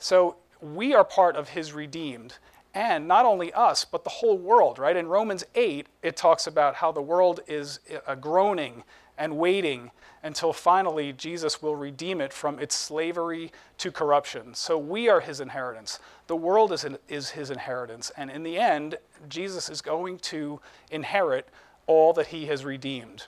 So 0.00 0.36
we 0.60 0.94
are 0.94 1.04
part 1.04 1.36
of 1.36 1.50
his 1.50 1.72
redeemed. 1.72 2.38
And 2.74 3.06
not 3.06 3.24
only 3.24 3.52
us, 3.52 3.84
but 3.84 4.02
the 4.04 4.10
whole 4.10 4.36
world, 4.36 4.80
right? 4.80 4.96
In 4.96 5.06
Romans 5.06 5.44
8, 5.54 5.86
it 6.02 6.16
talks 6.16 6.46
about 6.46 6.74
how 6.74 6.90
the 6.90 7.00
world 7.00 7.40
is 7.46 7.78
uh, 8.06 8.16
groaning 8.16 8.82
and 9.18 9.38
waiting 9.38 9.90
until 10.22 10.52
finally 10.52 11.12
Jesus 11.12 11.62
will 11.62 11.76
redeem 11.76 12.20
it 12.20 12.32
from 12.32 12.58
its 12.58 12.74
slavery 12.74 13.52
to 13.78 13.92
corruption. 13.92 14.54
So 14.54 14.76
we 14.76 15.08
are 15.08 15.20
his 15.20 15.40
inheritance. 15.40 15.98
The 16.26 16.36
world 16.36 16.72
is, 16.72 16.84
in, 16.84 16.98
is 17.08 17.30
his 17.30 17.50
inheritance. 17.50 18.10
And 18.16 18.30
in 18.30 18.42
the 18.42 18.58
end, 18.58 18.96
Jesus 19.28 19.68
is 19.68 19.80
going 19.80 20.18
to 20.18 20.60
inherit 20.90 21.48
all 21.86 22.12
that 22.14 22.28
he 22.28 22.46
has 22.46 22.64
redeemed. 22.64 23.26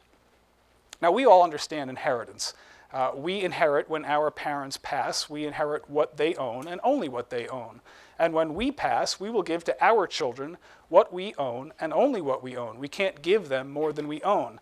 Now, 1.01 1.13
we 1.13 1.25
all 1.25 1.45
understand 1.45 1.91
inheritance. 1.91 2.55
Uh, 2.93 3.13
we 3.15 3.43
inherit 3.43 3.89
when 3.89 4.05
our 4.05 4.31
parents 4.31 4.79
pass, 4.83 5.29
we 5.29 5.47
inherit 5.47 5.89
what 5.89 6.17
they 6.17 6.35
own 6.35 6.67
and 6.67 6.81
only 6.83 7.09
what 7.09 7.31
they 7.31 7.47
own. 7.49 7.81
And 8.19 8.33
when 8.33 8.55
we 8.55 8.73
pass, 8.73 9.21
we 9.21 9.31
will 9.31 9.43
give 9.43 9.63
to 9.65 9.85
our 9.85 10.07
children 10.07 10.57
what 10.89 11.13
we 11.13 11.35
own 11.37 11.73
and 11.79 11.93
only 11.93 12.21
what 12.21 12.43
we 12.43 12.57
own. 12.57 12.79
We 12.79 12.89
can't 12.89 13.23
give 13.23 13.49
them 13.49 13.71
more 13.71 13.93
than 13.93 14.09
we 14.09 14.23
own. 14.23 14.59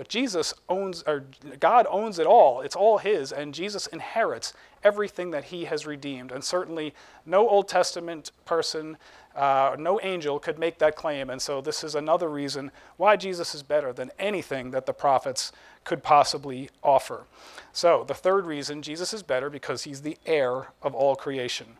But 0.00 0.08
Jesus 0.08 0.54
owns, 0.66 1.02
or 1.06 1.26
God 1.58 1.86
owns 1.90 2.18
it 2.18 2.26
all. 2.26 2.62
It's 2.62 2.74
all 2.74 2.96
His, 2.96 3.32
and 3.32 3.52
Jesus 3.52 3.86
inherits 3.86 4.54
everything 4.82 5.30
that 5.32 5.44
He 5.44 5.66
has 5.66 5.84
redeemed. 5.84 6.32
And 6.32 6.42
certainly, 6.42 6.94
no 7.26 7.46
Old 7.46 7.68
Testament 7.68 8.32
person, 8.46 8.96
uh, 9.36 9.76
no 9.78 10.00
angel 10.02 10.38
could 10.38 10.58
make 10.58 10.78
that 10.78 10.96
claim. 10.96 11.28
And 11.28 11.42
so, 11.42 11.60
this 11.60 11.84
is 11.84 11.94
another 11.94 12.30
reason 12.30 12.70
why 12.96 13.16
Jesus 13.16 13.54
is 13.54 13.62
better 13.62 13.92
than 13.92 14.10
anything 14.18 14.70
that 14.70 14.86
the 14.86 14.94
prophets 14.94 15.52
could 15.84 16.02
possibly 16.02 16.70
offer. 16.82 17.26
So, 17.74 18.02
the 18.02 18.14
third 18.14 18.46
reason 18.46 18.80
Jesus 18.80 19.12
is 19.12 19.22
better 19.22 19.50
because 19.50 19.82
He's 19.82 20.00
the 20.00 20.16
heir 20.24 20.68
of 20.80 20.94
all 20.94 21.14
creation. 21.14 21.76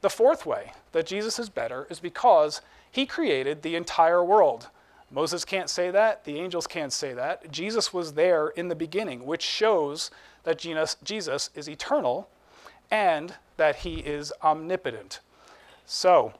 The 0.00 0.10
fourth 0.10 0.46
way 0.46 0.72
that 0.90 1.06
Jesus 1.06 1.38
is 1.38 1.48
better 1.48 1.86
is 1.90 2.00
because 2.00 2.60
He 2.90 3.06
created 3.06 3.62
the 3.62 3.76
entire 3.76 4.24
world. 4.24 4.66
Moses 5.10 5.44
can't 5.44 5.70
say 5.70 5.90
that. 5.90 6.24
The 6.24 6.38
angels 6.38 6.66
can't 6.66 6.92
say 6.92 7.14
that. 7.14 7.50
Jesus 7.50 7.92
was 7.92 8.14
there 8.14 8.48
in 8.48 8.68
the 8.68 8.74
beginning, 8.74 9.24
which 9.24 9.42
shows 9.42 10.10
that 10.44 10.58
Jesus 10.58 11.50
is 11.54 11.68
eternal 11.68 12.28
and 12.90 13.34
that 13.56 13.76
he 13.76 13.96
is 13.96 14.32
omnipotent. 14.42 15.20
So, 15.84 16.34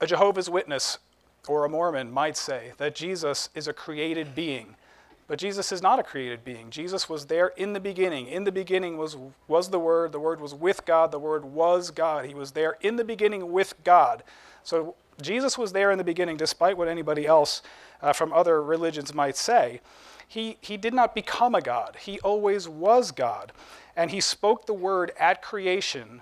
a 0.00 0.06
Jehovah's 0.06 0.48
Witness 0.48 0.98
or 1.46 1.64
a 1.64 1.68
Mormon 1.68 2.10
might 2.10 2.36
say 2.36 2.72
that 2.78 2.94
Jesus 2.94 3.48
is 3.54 3.68
a 3.68 3.72
created 3.72 4.34
being. 4.34 4.76
But 5.26 5.38
Jesus 5.38 5.72
is 5.72 5.82
not 5.82 5.98
a 5.98 6.02
created 6.02 6.42
being. 6.42 6.70
Jesus 6.70 7.08
was 7.08 7.26
there 7.26 7.48
in 7.48 7.74
the 7.74 7.80
beginning. 7.80 8.28
In 8.28 8.44
the 8.44 8.52
beginning 8.52 8.96
was, 8.96 9.16
was 9.46 9.68
the 9.68 9.78
Word. 9.78 10.12
The 10.12 10.18
Word 10.18 10.40
was 10.40 10.54
with 10.54 10.86
God. 10.86 11.10
The 11.10 11.18
Word 11.18 11.44
was 11.44 11.90
God. 11.90 12.24
He 12.24 12.34
was 12.34 12.52
there 12.52 12.78
in 12.80 12.96
the 12.96 13.04
beginning 13.04 13.52
with 13.52 13.74
God. 13.84 14.22
So 14.68 14.96
Jesus 15.22 15.56
was 15.56 15.72
there 15.72 15.90
in 15.90 15.96
the 15.96 16.04
beginning, 16.04 16.36
despite 16.36 16.76
what 16.76 16.88
anybody 16.88 17.26
else 17.26 17.62
uh, 18.02 18.12
from 18.12 18.34
other 18.34 18.62
religions 18.62 19.14
might 19.14 19.34
say. 19.34 19.80
He, 20.28 20.58
he 20.60 20.76
did 20.76 20.92
not 20.92 21.14
become 21.14 21.54
a 21.54 21.62
God, 21.62 21.96
he 21.98 22.20
always 22.20 22.68
was 22.68 23.10
God. 23.10 23.52
And 23.96 24.10
he 24.10 24.20
spoke 24.20 24.66
the 24.66 24.74
word 24.74 25.10
at 25.18 25.40
creation, 25.40 26.20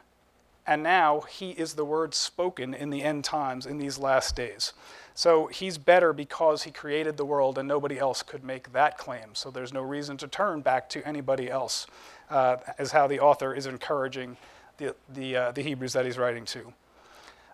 and 0.65 0.85
now 0.85 1.23
he 1.23 1.51
is 1.51 1.75
the 1.75 1.85
word 1.85 2.15
spoken 2.15 2.73
in 2.73 2.91
the 2.91 3.03
end 3.03 3.25
times, 3.25 3.67
in 3.67 3.79
these 3.79 3.99
last 3.99 4.37
days. 4.37 4.73
So 5.13 5.49
he's 5.49 5.77
better 5.77 6.13
because 6.13 6.63
he 6.63 6.71
created 6.71 7.17
the 7.17 7.25
world, 7.25 7.59
and 7.59 7.67
nobody 7.67 7.99
else 7.99 8.23
could 8.23 8.45
make 8.45 8.73
that 8.73 8.97
claim. 8.97 9.35
So 9.35 9.51
there's 9.51 9.73
no 9.73 9.83
reason 9.83 10.17
to 10.19 10.29
turn 10.29 10.61
back 10.61 10.89
to 10.91 11.05
anybody 11.05 11.51
else, 11.51 11.89
uh, 12.31 12.59
is 12.79 12.93
how 12.93 13.09
the 13.09 13.19
author 13.19 13.53
is 13.53 13.67
encouraging 13.67 14.37
the, 14.77 14.95
the, 15.13 15.37
uh, 15.37 15.51
the 15.51 15.63
Hebrews 15.63 15.95
that 15.95 16.05
he's 16.05 16.17
writing 16.17 16.45
to. 16.45 16.73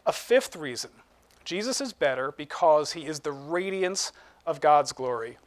A 0.06 0.12
fifth 0.12 0.56
reason 0.56 0.90
Jesus 1.44 1.80
is 1.80 1.92
better 1.92 2.32
because 2.32 2.92
he 2.92 3.06
is 3.06 3.20
the 3.20 3.32
radiance 3.32 4.12
of 4.46 4.60
God's 4.60 4.92
glory. 4.92 5.38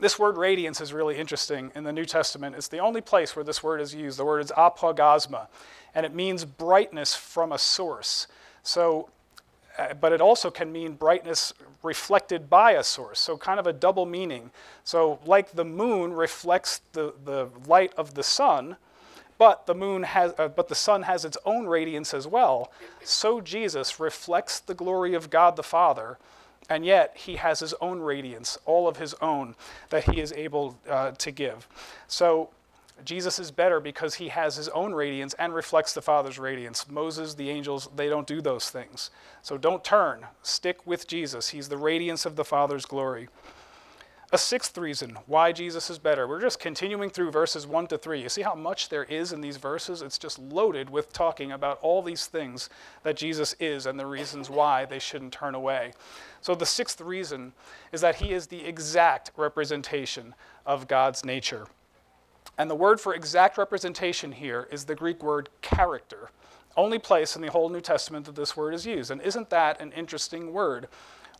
This 0.00 0.18
word 0.18 0.36
radiance 0.36 0.80
is 0.80 0.92
really 0.92 1.18
interesting 1.18 1.70
in 1.74 1.84
the 1.84 1.92
New 1.92 2.04
Testament. 2.04 2.56
It's 2.56 2.68
the 2.68 2.78
only 2.78 3.00
place 3.00 3.36
where 3.36 3.44
this 3.44 3.62
word 3.62 3.80
is 3.80 3.94
used. 3.94 4.18
The 4.18 4.24
word 4.24 4.40
is 4.40 4.50
apaugasma, 4.56 5.48
and 5.94 6.06
it 6.06 6.14
means 6.14 6.44
brightness 6.44 7.14
from 7.14 7.52
a 7.52 7.58
source. 7.58 8.26
So, 8.62 9.10
uh, 9.78 9.94
but 9.94 10.12
it 10.12 10.20
also 10.20 10.50
can 10.50 10.72
mean 10.72 10.94
brightness 10.94 11.52
reflected 11.82 12.48
by 12.48 12.72
a 12.72 12.82
source. 12.82 13.20
So, 13.20 13.36
kind 13.36 13.60
of 13.60 13.66
a 13.66 13.72
double 13.72 14.06
meaning. 14.06 14.50
So, 14.82 15.18
like 15.26 15.52
the 15.52 15.64
moon 15.64 16.12
reflects 16.12 16.80
the, 16.92 17.14
the 17.24 17.48
light 17.66 17.92
of 17.96 18.14
the 18.14 18.22
sun, 18.22 18.76
but 19.42 19.66
the 19.66 19.74
moon 19.74 20.04
has, 20.04 20.32
uh, 20.38 20.46
but 20.46 20.68
the 20.68 20.74
sun 20.76 21.02
has 21.02 21.24
its 21.24 21.36
own 21.44 21.66
radiance 21.66 22.14
as 22.14 22.28
well. 22.28 22.70
So 23.02 23.40
Jesus 23.40 23.98
reflects 23.98 24.60
the 24.60 24.72
glory 24.72 25.14
of 25.14 25.30
God 25.30 25.56
the 25.56 25.64
Father, 25.64 26.16
and 26.70 26.86
yet 26.86 27.16
he 27.16 27.34
has 27.34 27.58
his 27.58 27.74
own 27.80 27.98
radiance, 27.98 28.56
all 28.66 28.86
of 28.86 28.98
his 28.98 29.14
own 29.14 29.56
that 29.88 30.04
he 30.04 30.20
is 30.20 30.32
able 30.34 30.78
uh, 30.88 31.10
to 31.10 31.32
give. 31.32 31.66
So 32.06 32.50
Jesus 33.04 33.40
is 33.40 33.50
better 33.50 33.80
because 33.80 34.14
he 34.14 34.28
has 34.28 34.54
his 34.54 34.68
own 34.68 34.94
radiance 34.94 35.34
and 35.40 35.52
reflects 35.52 35.92
the 35.92 36.02
Father's 36.02 36.38
radiance. 36.38 36.88
Moses, 36.88 37.34
the 37.34 37.50
angels, 37.50 37.88
they 37.96 38.08
don't 38.08 38.28
do 38.28 38.40
those 38.40 38.70
things. 38.70 39.10
So 39.42 39.58
don't 39.58 39.82
turn. 39.82 40.24
Stick 40.44 40.86
with 40.86 41.08
Jesus. 41.08 41.48
He's 41.48 41.68
the 41.68 41.78
radiance 41.78 42.24
of 42.24 42.36
the 42.36 42.44
Father's 42.44 42.86
glory. 42.86 43.28
A 44.34 44.38
sixth 44.38 44.78
reason 44.78 45.18
why 45.26 45.52
Jesus 45.52 45.90
is 45.90 45.98
better. 45.98 46.26
We're 46.26 46.40
just 46.40 46.58
continuing 46.58 47.10
through 47.10 47.30
verses 47.30 47.66
1 47.66 47.88
to 47.88 47.98
3. 47.98 48.22
You 48.22 48.30
see 48.30 48.40
how 48.40 48.54
much 48.54 48.88
there 48.88 49.04
is 49.04 49.34
in 49.34 49.42
these 49.42 49.58
verses? 49.58 50.00
It's 50.00 50.16
just 50.16 50.38
loaded 50.38 50.88
with 50.88 51.12
talking 51.12 51.52
about 51.52 51.78
all 51.82 52.00
these 52.00 52.24
things 52.24 52.70
that 53.02 53.14
Jesus 53.14 53.54
is 53.60 53.84
and 53.84 54.00
the 54.00 54.06
reasons 54.06 54.48
why 54.48 54.86
they 54.86 54.98
shouldn't 54.98 55.34
turn 55.34 55.54
away. 55.54 55.92
So, 56.40 56.54
the 56.54 56.64
sixth 56.64 57.02
reason 57.02 57.52
is 57.92 58.00
that 58.00 58.14
he 58.14 58.32
is 58.32 58.46
the 58.46 58.64
exact 58.64 59.32
representation 59.36 60.34
of 60.64 60.88
God's 60.88 61.26
nature. 61.26 61.66
And 62.56 62.70
the 62.70 62.74
word 62.74 63.02
for 63.02 63.14
exact 63.14 63.58
representation 63.58 64.32
here 64.32 64.66
is 64.70 64.86
the 64.86 64.94
Greek 64.94 65.22
word 65.22 65.50
character. 65.60 66.30
Only 66.74 66.98
place 66.98 67.36
in 67.36 67.42
the 67.42 67.50
whole 67.50 67.68
New 67.68 67.82
Testament 67.82 68.24
that 68.24 68.34
this 68.34 68.56
word 68.56 68.72
is 68.72 68.86
used. 68.86 69.10
And 69.10 69.20
isn't 69.20 69.50
that 69.50 69.78
an 69.78 69.92
interesting 69.92 70.54
word? 70.54 70.88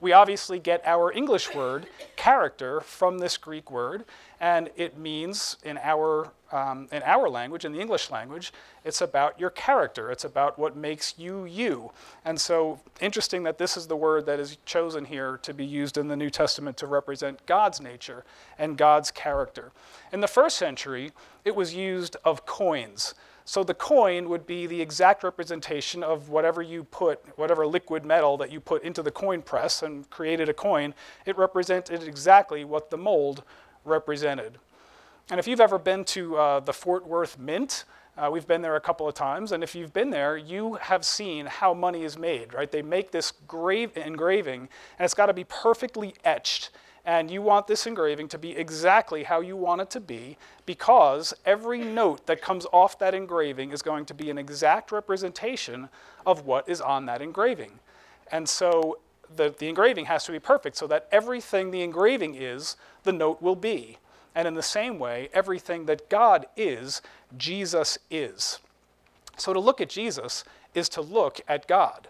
We 0.03 0.13
obviously 0.13 0.59
get 0.59 0.83
our 0.85 1.13
English 1.13 1.55
word 1.55 1.87
character 2.17 2.81
from 2.81 3.19
this 3.19 3.37
Greek 3.37 3.71
word, 3.71 4.05
and 4.41 4.69
it 4.77 4.99
means 4.99 5.59
in 5.63 5.79
our, 5.79 6.33
um, 6.51 6.89
in 6.91 7.05
our 7.05 7.29
language, 7.29 7.65
in 7.65 7.71
the 7.71 7.79
English 7.79 8.11
language, 8.11 8.53
it's 8.85 9.01
about 9.01 9.39
your 9.39 9.51
character. 9.51 10.11
It's 10.11 10.25
about 10.25 10.59
what 10.59 10.75
makes 10.75 11.15
you 11.19 11.45
you. 11.45 11.93
And 12.25 12.41
so, 12.41 12.81
interesting 13.01 13.45
that 13.45 13.59
this 13.59 13.77
is 13.77 13.87
the 13.87 13.95
word 13.95 14.27
that 14.27 14.41
is 14.41 14.59
chosen 14.65 15.05
here 15.05 15.39
to 15.45 15.55
be 15.55 15.65
used 15.65 15.97
in 15.97 16.09
the 16.09 16.17
New 16.17 16.31
Testament 16.31 16.77
to 16.79 16.89
represent 16.89 17.47
God's 17.47 17.81
nature 17.81 18.25
and 18.59 18.77
God's 18.77 19.13
character. 19.13 19.71
In 20.13 20.19
the 20.19 20.27
first 20.27 20.57
century, 20.57 21.13
it 21.45 21.55
was 21.55 21.77
used 21.77 22.17
of 22.25 22.45
coins. 22.45 23.15
So 23.45 23.65
the 23.65 23.75
coin 23.75 24.29
would 24.29 24.47
be 24.47 24.67
the 24.67 24.81
exact 24.81 25.25
representation 25.25 26.03
of 26.03 26.29
whatever 26.29 26.63
you 26.63 26.85
put, 26.85 27.21
whatever 27.37 27.67
liquid 27.67 28.05
metal 28.05 28.37
that 28.37 28.53
you 28.53 28.61
put 28.61 28.83
into 28.85 29.03
the 29.03 29.11
coin 29.11 29.43
press 29.43 29.83
and 29.83 30.09
created 30.11 30.49
a 30.49 30.55
coin. 30.55 30.95
It 31.27 31.37
represented 31.37 32.03
exactly 32.03 32.65
what 32.65 32.91
the 32.91 32.97
mold 32.97 33.43
represented. 33.85 34.59
And 35.31 35.41
if 35.41 35.47
you've 35.47 35.61
ever 35.61 35.79
been 35.79 36.05
to 36.07 36.37
uh, 36.37 36.61
the 36.61 36.73
Fort 36.73 37.07
Worth 37.07 37.39
Mint, 37.39 37.85
uh, 38.17 38.29
we've 38.31 38.47
been 38.47 38.61
there 38.61 38.77
a 38.77 38.81
couple 38.81 39.09
of 39.09 39.15
times, 39.15 39.53
and 39.53 39.63
if 39.63 39.75
you've 39.75 39.93
been 39.93 40.11
there, 40.11 40.37
you 40.37 40.75
have 40.75 41.05
seen 41.05 41.47
how 41.47 41.73
money 41.73 42.03
is 42.03 42.19
made, 42.19 42.53
right? 42.53 42.71
They 42.71 42.83
make 42.83 43.11
this 43.11 43.33
grave 43.49 43.97
engraving, 43.97 44.69
and 44.99 45.05
it's 45.05 45.15
got 45.15 45.27
to 45.27 45.33
be 45.33 45.45
perfectly 45.45 46.15
etched 46.23 46.71
and 47.05 47.31
you 47.31 47.43
want 47.43 47.67
this 47.67 47.87
engraving 47.87 48.29
to 48.29 48.39
be 48.39 48.57
exactly 48.57 49.25
how 49.25 49.41
you 49.41 49.57
want 49.57 49.81
it 49.81 49.91
to 49.91 50.01
be 50.01 50.37
because 50.67 51.35
every 51.45 51.81
note 51.81 52.27
that 52.27 52.41
comes 52.41 52.65
off 52.73 52.99
that 53.01 53.15
engraving 53.15 53.73
is 53.73 53.83
going 53.83 54.05
to 54.07 54.15
be 54.15 54.31
an 54.31 54.39
exact 54.39 54.93
representation 54.93 55.89
of 56.25 56.47
what 56.47 56.69
is 56.69 56.81
on 56.81 57.07
that 57.07 57.21
engraving. 57.21 57.73
And 58.31 58.49
so 58.49 58.99
the, 59.35 59.55
the 59.59 59.69
engraving 59.69 60.05
has 60.05 60.25
to 60.25 60.33
be 60.33 60.39
perfect 60.39 60.77
so 60.77 60.87
that 60.87 61.09
everything 61.11 61.71
the 61.71 61.83
engraving 61.83 62.37
is, 62.37 62.77
the 63.03 63.13
note 63.13 63.43
will 63.43 63.57
be. 63.57 63.99
And 64.35 64.47
in 64.47 64.55
the 64.55 64.63
same 64.63 64.99
way, 64.99 65.29
everything 65.35 65.87
that 65.87 66.09
God 66.09 66.47
is, 66.57 67.03
Jesus 67.37 67.99
is. 68.11 68.61
So 69.37 69.53
to 69.53 69.61
look 69.61 69.81
at 69.81 69.89
Jesus 69.89 70.45
is 70.75 70.89
to 70.91 71.01
look 71.01 71.41
at 71.49 71.67
God. 71.67 72.09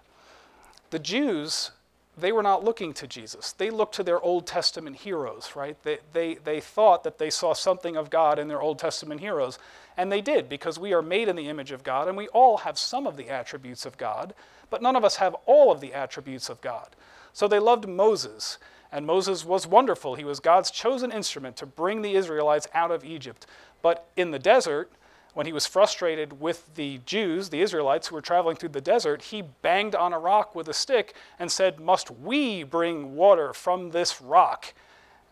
The 0.91 0.99
Jews 0.99 1.71
they 2.17 2.33
were 2.33 2.43
not 2.43 2.63
looking 2.63 2.93
to 2.95 3.07
Jesus. 3.07 3.53
They 3.53 3.71
looked 3.71 3.95
to 3.95 4.03
their 4.03 4.21
Old 4.21 4.47
Testament 4.47 4.97
heroes, 4.97 5.53
right? 5.55 5.83
They, 5.83 5.99
they, 6.13 6.35
they 6.35 6.61
thought 6.61 7.05
that 7.05 7.19
they 7.19 7.31
saw 7.31 7.55
something 7.55 7.97
of 7.97 8.11
God 8.11 8.39
in 8.39 8.49
their 8.49 8.61
Old 8.61 8.79
Testament 8.79 9.21
heroes. 9.21 9.59
And 9.97 10.13
they 10.13 10.21
did, 10.21 10.49
because 10.49 10.79
we 10.79 10.93
are 10.93 11.03
made 11.03 11.29
in 11.29 11.37
the 11.37 11.49
image 11.49 11.73
of 11.73 11.83
God, 11.83 12.09
and 12.09 12.17
we 12.17 12.29
all 12.29 12.59
have 12.59 12.79
some 12.79 13.07
of 13.07 13.17
the 13.17 13.31
attributes 13.31 13.87
of 13.87 13.97
God, 13.97 14.35
but 14.69 14.83
none 14.83 14.97
of 14.97 15.05
us 15.05 15.17
have 15.17 15.35
all 15.47 15.73
of 15.73 15.81
the 15.81 15.95
attributes 15.95 16.49
of 16.49 16.61
God. 16.61 16.89
So 17.33 17.49
they 17.49 17.59
loved 17.59 17.89
Moses, 17.89 18.59
and 18.91 19.07
Moses 19.07 19.45
was 19.45 19.67
wonderful. 19.67 20.15
He 20.15 20.25
was 20.25 20.39
God's 20.39 20.71
chosen 20.71 21.11
instrument 21.11 21.57
to 21.57 21.67
bring 21.67 22.03
the 22.03 22.15
Israelites 22.15 22.69
out 22.75 22.91
of 22.91 23.05
Egypt. 23.05 23.47
But 23.81 24.07
in 24.17 24.33
the 24.33 24.39
desert, 24.39 24.93
when 25.35 25.47
he 25.47 25.53
was 25.53 25.67
frustrated 25.67 26.41
with 26.41 26.75
the 26.75 26.99
Jews, 27.07 27.49
the 27.49 27.63
Israelites 27.63 28.09
who 28.09 28.15
were 28.15 28.21
traveling 28.21 28.57
through 28.57 28.71
the 28.71 28.81
desert, 28.81 29.23
he 29.23 29.43
banged 29.43 29.95
on 29.95 30.13
a 30.13 30.19
rock 30.19 30.55
with 30.55 30.69
a 30.69 30.75
stick 30.75 31.15
and 31.39 31.51
said, 31.51 31.81
Must 31.81 32.11
we 32.11 32.63
bring 32.63 33.15
water 33.15 33.53
from 33.53 33.91
this 33.91 34.21
rock? 34.21 34.75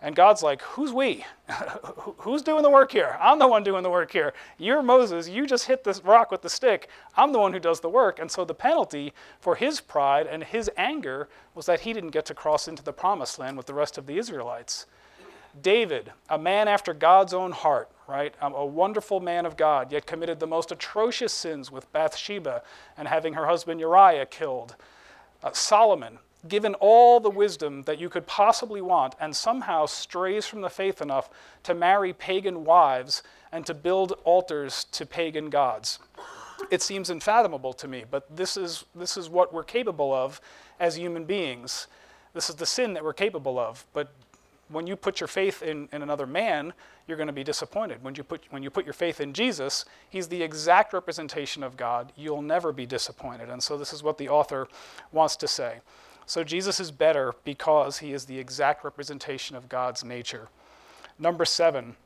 And 0.03 0.17
God's 0.17 0.43
like, 0.43 0.63
Who's 0.63 0.93
we? 0.93 1.27
Who's 2.19 2.41
doing 2.41 2.63
the 2.63 2.71
work 2.71 2.93
here? 2.93 3.19
I'm 3.21 3.39
the 3.39 3.49
one 3.49 3.63
doing 3.63 3.83
the 3.83 3.91
work 3.91 4.11
here. 4.13 4.33
You're 4.57 4.83
Moses. 4.83 5.29
You 5.29 5.47
just 5.47 5.67
hit 5.67 5.85
this 5.85 6.03
rock 6.03 6.31
with 6.31 6.41
the 6.41 6.49
stick. 6.49 6.89
I'm 7.17 7.33
the 7.33 7.39
one 7.39 7.53
who 7.53 7.61
does 7.61 7.81
the 7.81 7.91
work. 7.91 8.19
And 8.19 8.31
so 8.31 8.45
the 8.47 8.55
penalty 8.55 9.13
for 9.39 9.57
his 9.57 9.81
pride 9.83 10.27
and 10.27 10.43
his 10.43 10.71
anger 10.79 11.29
was 11.55 11.67
that 11.67 11.81
he 11.81 11.93
didn't 11.93 12.11
get 12.11 12.25
to 12.27 12.35
cross 12.35 12.69
into 12.69 12.83
the 12.83 12.93
promised 12.95 13.39
land 13.39 13.59
with 13.59 13.67
the 13.67 13.75
rest 13.75 13.99
of 13.99 14.07
the 14.07 14.17
Israelites. 14.17 14.87
David, 15.61 16.13
a 16.29 16.39
man 16.39 16.69
after 16.69 16.95
God's 16.95 17.35
own 17.35 17.53
heart, 17.53 17.91
right? 18.07 18.35
Um, 18.41 18.55
a 18.55 18.65
wonderful 18.65 19.21
man 19.21 19.47
of 19.47 19.57
God, 19.57 19.93
yet 19.93 20.07
committed 20.07 20.41
the 20.41 20.47
most 20.47 20.73
atrocious 20.73 21.33
sins 21.33 21.71
with 21.71 21.93
Bathsheba 21.93 22.63
and 22.97 23.09
having 23.09 23.35
her 23.35 23.47
husband 23.47 23.81
Uriah 23.81 24.27
killed. 24.27 24.77
Uh, 25.43 25.53
Solomon, 25.53 26.19
given 26.49 26.75
all 26.75 27.21
the 27.21 27.31
wisdom 27.31 27.83
that 27.83 27.99
you 27.99 28.09
could 28.09 28.27
possibly 28.27 28.81
want, 28.81 29.15
and 29.21 29.35
somehow 29.35 29.87
strays 29.87 30.47
from 30.47 30.61
the 30.61 30.71
faith 30.71 31.03
enough 31.03 31.31
to 31.65 31.75
marry 31.75 32.13
pagan 32.13 32.65
wives 32.65 33.23
and 33.53 33.67
to 33.67 33.75
build 33.75 34.13
altars 34.25 34.85
to 34.85 35.05
pagan 35.05 35.51
gods. 35.51 35.99
It 36.71 36.83
seems 36.83 37.11
unfathomable 37.11 37.73
to 37.75 37.89
me, 37.89 38.05
but 38.11 38.35
this 38.35 38.57
is, 38.57 38.85
this 38.95 39.17
is 39.17 39.29
what 39.29 39.53
we're 39.53 39.65
capable 39.65 40.13
of 40.13 40.41
as 40.79 40.97
human 40.97 41.25
beings. 41.25 41.87
This 42.33 42.49
is 42.49 42.57
the 42.57 42.67
sin 42.67 42.93
that 42.95 43.05
we're 43.05 43.13
capable 43.13 43.59
of. 43.59 43.85
But 43.93 44.13
when 44.71 44.87
you 44.87 44.97
put 44.97 45.21
your 45.21 45.27
faith 45.27 45.63
in, 45.63 45.89
in 45.93 46.03
another 46.03 46.27
man, 46.27 46.73
you're 47.07 47.17
going 47.17 47.27
to 47.27 47.33
be 47.33 47.45
disappointed. 47.45 48.03
When 48.03 48.15
you, 48.15 48.23
put, 48.23 48.43
when 48.51 48.63
you 48.63 48.71
put 48.71 48.85
your 48.85 48.95
faith 48.95 49.21
in 49.21 49.33
Jesus, 49.33 49.85
he's 50.09 50.29
the 50.29 50.43
exact 50.43 50.93
representation 50.93 51.63
of 51.63 51.77
God. 51.77 52.13
You'll 52.17 52.43
never 52.43 52.73
be 52.73 52.87
disappointed. 52.87 53.51
And 53.51 53.63
so, 53.63 53.77
this 53.77 53.93
is 53.93 54.03
what 54.03 54.19
the 54.19 54.29
author 54.29 54.69
wants 55.13 55.37
to 55.37 55.49
say. 55.49 55.81
So, 56.27 56.45
Jesus 56.45 56.79
is 56.79 56.91
better 56.91 57.35
because 57.45 57.99
he 57.99 58.13
is 58.13 58.27
the 58.27 58.39
exact 58.39 58.85
representation 58.85 59.57
of 59.57 59.69
God's 59.69 60.05
nature. 60.05 60.49
Number 61.19 61.45
seven, 61.45 61.97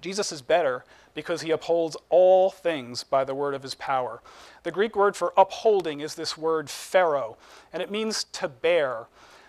Jesus 0.00 0.32
is 0.32 0.42
better 0.42 0.84
because 1.14 1.42
he 1.42 1.50
upholds 1.50 1.96
all 2.10 2.50
things 2.50 3.04
by 3.04 3.24
the 3.24 3.34
word 3.34 3.54
of 3.54 3.62
his 3.62 3.74
power. 3.74 4.20
The 4.62 4.70
Greek 4.70 4.96
word 4.96 5.16
for 5.16 5.32
upholding 5.36 6.00
is 6.00 6.14
this 6.14 6.36
word 6.36 6.68
phero, 6.68 7.36
and 7.72 7.82
it 7.82 7.90
means 7.90 8.24
to 8.24 8.48
bear 8.48 9.06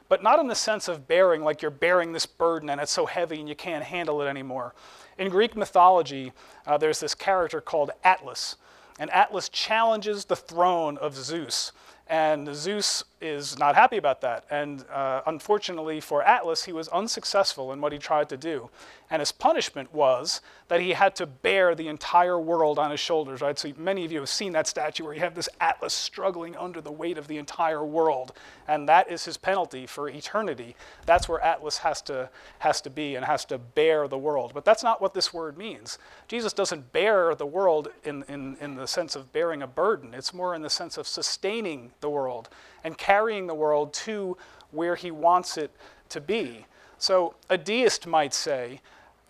but 0.08 0.22
not 0.22 0.40
in 0.40 0.48
the 0.48 0.56
sense 0.56 0.88
of 0.88 1.08
bearing, 1.08 1.44
like 1.44 1.62
you're 1.62 1.72
bearing 1.72 2.14
this 2.14 2.26
burden 2.26 2.70
and 2.70 2.80
it's 2.80 2.92
so 2.92 3.06
heavy 3.06 3.40
and 3.40 3.50
you 3.50 3.56
can't 3.56 3.84
handle 3.84 4.22
it 4.22 4.28
anymore. 4.28 4.74
In 5.18 5.30
Greek 5.30 5.56
mythology, 5.56 6.32
uh, 6.68 6.78
there's 6.78 7.00
this 7.00 7.16
character 7.16 7.62
called 7.62 7.92
Atlas, 8.04 8.58
and 9.00 9.10
Atlas 9.12 9.50
challenges 9.50 10.26
the 10.26 10.36
throne 10.36 10.98
of 10.98 11.16
Zeus. 11.16 11.72
And 12.08 12.56
Zeus 12.56 13.04
is 13.20 13.58
not 13.58 13.74
happy 13.74 13.98
about 13.98 14.22
that. 14.22 14.46
And 14.52 14.86
uh, 14.92 15.22
unfortunately 15.26 16.00
for 16.00 16.22
Atlas, 16.22 16.66
he 16.66 16.72
was 16.72 16.88
unsuccessful 16.90 17.74
in 17.74 17.82
what 17.82 17.92
he 17.92 17.98
tried 17.98 18.30
to 18.30 18.38
do. 18.38 18.70
And 19.10 19.20
his 19.20 19.32
punishment 19.32 19.94
was 19.94 20.42
that 20.68 20.82
he 20.82 20.92
had 20.92 21.16
to 21.16 21.28
bear 21.28 21.76
the 21.76 21.88
entire 21.88 22.40
world 22.40 22.80
on 22.80 22.90
his 22.90 23.00
shoulders, 23.00 23.42
right? 23.42 23.58
So 23.58 23.72
many 23.78 24.04
of 24.04 24.12
you 24.12 24.20
have 24.20 24.30
seen 24.30 24.54
that 24.54 24.68
statue 24.68 25.04
where 25.04 25.14
you 25.14 25.20
have 25.20 25.36
this 25.36 25.50
Atlas 25.62 25.94
struggling 25.94 26.56
under 26.56 26.82
the 26.82 26.92
weight 26.92 27.18
of 27.18 27.28
the 27.28 27.38
entire 27.38 27.86
world. 27.86 28.34
And 28.68 28.90
that 28.90 29.12
is 29.12 29.26
his 29.26 29.38
penalty 29.38 29.86
for 29.86 30.10
eternity. 30.10 30.76
That's 31.06 31.30
where 31.30 31.40
Atlas 31.40 31.80
has 31.80 32.02
to, 32.04 32.30
has 32.60 32.82
to 32.82 32.90
be 32.90 33.16
and 33.16 33.26
has 33.26 33.46
to 33.46 33.58
bear 33.60 34.08
the 34.08 34.18
world. 34.18 34.52
But 34.54 34.66
that's 34.66 34.84
not 34.84 35.02
what 35.02 35.14
this 35.14 35.34
word 35.34 35.58
means. 35.58 36.00
Jesus 36.28 36.54
doesn't 36.54 36.92
bear 36.92 37.36
the 37.36 37.46
world 37.46 37.90
in, 38.04 38.24
in, 38.28 38.58
in 38.60 38.76
the 38.76 38.88
sense 38.88 39.16
of 39.16 39.32
bearing 39.32 39.62
a 39.62 39.68
burden, 39.68 40.14
it's 40.14 40.34
more 40.34 40.56
in 40.56 40.62
the 40.62 40.70
sense 40.70 40.98
of 40.98 41.08
sustaining 41.08 41.92
the 42.02 42.10
world 42.10 42.50
and 42.84 42.98
carrying 42.98 43.48
the 43.48 43.56
world 43.56 43.94
to 43.94 44.38
where 44.72 44.96
he 44.96 45.12
wants 45.12 45.58
it 45.58 45.72
to 46.10 46.22
be. 46.22 46.66
So 46.98 47.36
a 47.50 47.58
deist 47.58 48.08
might 48.08 48.34
say, 48.34 48.82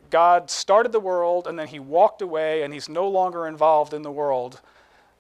God 0.10 0.50
started 0.50 0.92
the 0.92 1.00
world 1.00 1.48
and 1.48 1.58
then 1.58 1.68
he 1.68 1.80
walked 1.80 2.22
away 2.22 2.64
and 2.64 2.74
he's 2.74 2.90
no 2.90 3.08
longer 3.08 3.48
involved 3.48 3.94
in 3.94 4.02
the 4.02 4.12
world. 4.12 4.62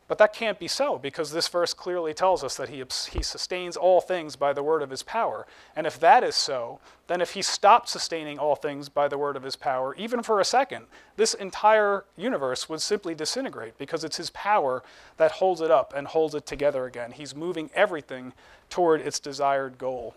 But 0.07 0.19
that 0.19 0.33
can't 0.33 0.59
be 0.59 0.67
so 0.67 0.99
because 0.99 1.31
this 1.31 1.47
verse 1.47 1.73
clearly 1.73 2.13
tells 2.13 2.43
us 2.43 2.55
that 2.57 2.69
he, 2.69 2.83
he 3.11 3.23
sustains 3.23 3.75
all 3.75 4.01
things 4.01 4.35
by 4.35 4.53
the 4.53 4.61
word 4.61 4.83
of 4.83 4.91
his 4.91 5.01
power. 5.01 5.47
And 5.75 5.87
if 5.87 5.99
that 5.99 6.23
is 6.23 6.35
so, 6.35 6.79
then 7.07 7.21
if 7.21 7.31
he 7.31 7.41
stopped 7.41 7.89
sustaining 7.89 8.37
all 8.37 8.55
things 8.55 8.87
by 8.87 9.07
the 9.07 9.17
word 9.17 9.35
of 9.35 9.41
his 9.41 9.55
power, 9.55 9.95
even 9.95 10.21
for 10.21 10.39
a 10.39 10.45
second, 10.45 10.85
this 11.15 11.33
entire 11.33 12.05
universe 12.15 12.69
would 12.69 12.81
simply 12.81 13.15
disintegrate 13.15 13.79
because 13.79 14.03
it's 14.03 14.17
his 14.17 14.29
power 14.29 14.83
that 15.17 15.31
holds 15.31 15.59
it 15.59 15.71
up 15.71 15.91
and 15.95 16.05
holds 16.05 16.35
it 16.35 16.45
together 16.45 16.85
again. 16.85 17.11
He's 17.11 17.35
moving 17.35 17.71
everything 17.73 18.33
toward 18.69 19.01
its 19.01 19.19
desired 19.19 19.79
goal. 19.79 20.13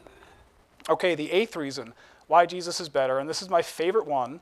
Okay, 0.91 1.15
the 1.15 1.33
eighth 1.33 1.57
reason 1.57 1.95
why 2.27 2.45
Jesus 2.45 2.79
is 2.79 2.91
better, 2.91 3.19
and 3.19 3.29
this 3.29 3.41
is 3.41 3.49
my 3.49 3.63
favorite 3.63 4.07
one, 4.07 4.41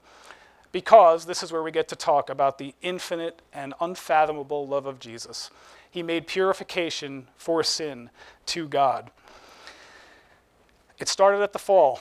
because 0.77 1.25
this 1.25 1.43
is 1.43 1.51
where 1.51 1.63
we 1.63 1.71
get 1.71 1.89
to 1.89 1.97
talk 1.97 2.29
about 2.29 2.59
the 2.59 2.75
infinite 2.83 3.41
and 3.51 3.73
unfathomable 3.81 4.67
love 4.69 4.85
of 4.85 4.99
Jesus. 4.99 5.49
He 5.91 6.03
made 6.03 6.27
purification 6.27 7.29
for 7.39 7.63
sin 7.63 8.11
to 8.45 8.69
God. 8.69 9.11
It 10.99 11.09
started 11.09 11.41
at 11.41 11.55
the 11.55 11.59
fall. 11.59 12.01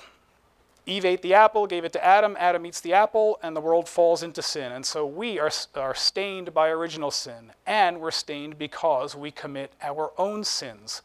Eve 0.85 1.05
ate 1.05 1.21
the 1.21 1.33
apple, 1.33 1.67
gave 1.67 1.85
it 1.85 1.93
to 1.93 2.03
Adam. 2.03 2.35
Adam 2.37 2.65
eats 2.65 2.81
the 2.81 2.91
apple, 2.91 3.39
and 3.41 3.55
the 3.55 3.61
world 3.61 3.87
falls 3.87 4.21
into 4.21 4.41
sin. 4.41 4.73
And 4.73 4.85
so 4.85 5.05
we 5.05 5.39
are, 5.39 5.51
are 5.75 5.95
stained 5.95 6.53
by 6.53 6.67
original 6.67 7.11
sin, 7.11 7.53
and 7.65 8.01
we're 8.01 8.11
stained 8.11 8.59
because 8.59 9.15
we 9.15 9.31
commit 9.31 9.71
our 9.81 10.11
own 10.17 10.43
sins. 10.43 11.01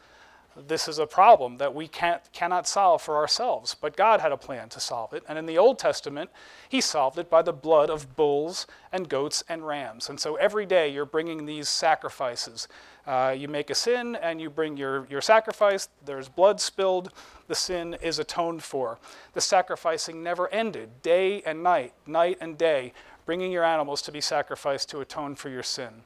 This 0.57 0.89
is 0.89 0.99
a 0.99 1.07
problem 1.07 1.59
that 1.59 1.75
we 1.75 1.87
can't, 1.87 2.21
cannot 2.33 2.67
solve 2.67 3.03
for 3.03 3.17
ourselves, 3.17 3.77
but 3.81 3.97
God 3.97 4.21
had 4.21 4.33
a 4.33 4.37
plan 4.37 4.69
to 4.71 4.81
solve 4.81 5.13
it. 5.13 5.23
And 5.29 5.39
in 5.39 5.47
the 5.47 5.57
Old 5.59 5.79
Testament, 5.79 6.31
He 6.69 6.81
solved 6.81 7.19
it 7.19 7.31
by 7.31 7.43
the 7.43 7.53
blood 7.53 7.89
of 7.89 8.17
bulls 8.17 8.67
and 8.93 9.09
goats 9.09 9.45
and 9.49 9.65
rams. 9.67 10.09
And 10.09 10.19
so 10.19 10.35
every 10.37 10.67
day 10.67 10.89
you're 10.89 11.05
bringing 11.05 11.47
these 11.47 11.69
sacrifices. 11.69 12.67
Uh, 13.07 13.35
you 13.37 13.47
make 13.47 13.71
a 13.71 13.75
sin 13.75 14.17
and 14.17 14.41
you 14.41 14.51
bring 14.51 14.77
your, 14.77 15.07
your 15.09 15.21
sacrifice, 15.21 15.89
there's 16.05 16.29
blood 16.29 16.61
spilled, 16.61 17.13
the 17.47 17.55
sin 17.55 17.97
is 18.03 18.19
atoned 18.19 18.63
for. 18.63 18.99
The 19.35 19.41
sacrificing 19.41 20.23
never 20.23 20.49
ended, 20.49 21.03
day 21.03 21.43
and 21.43 21.63
night, 21.63 21.93
night 22.07 22.39
and 22.41 22.59
day, 22.59 22.93
bringing 23.25 23.53
your 23.53 23.65
animals 23.65 24.03
to 24.03 24.13
be 24.13 24.21
sacrificed 24.21 24.91
to 24.91 25.01
atone 25.01 25.37
for 25.37 25.49
your 25.49 25.63
sin. 25.63 26.03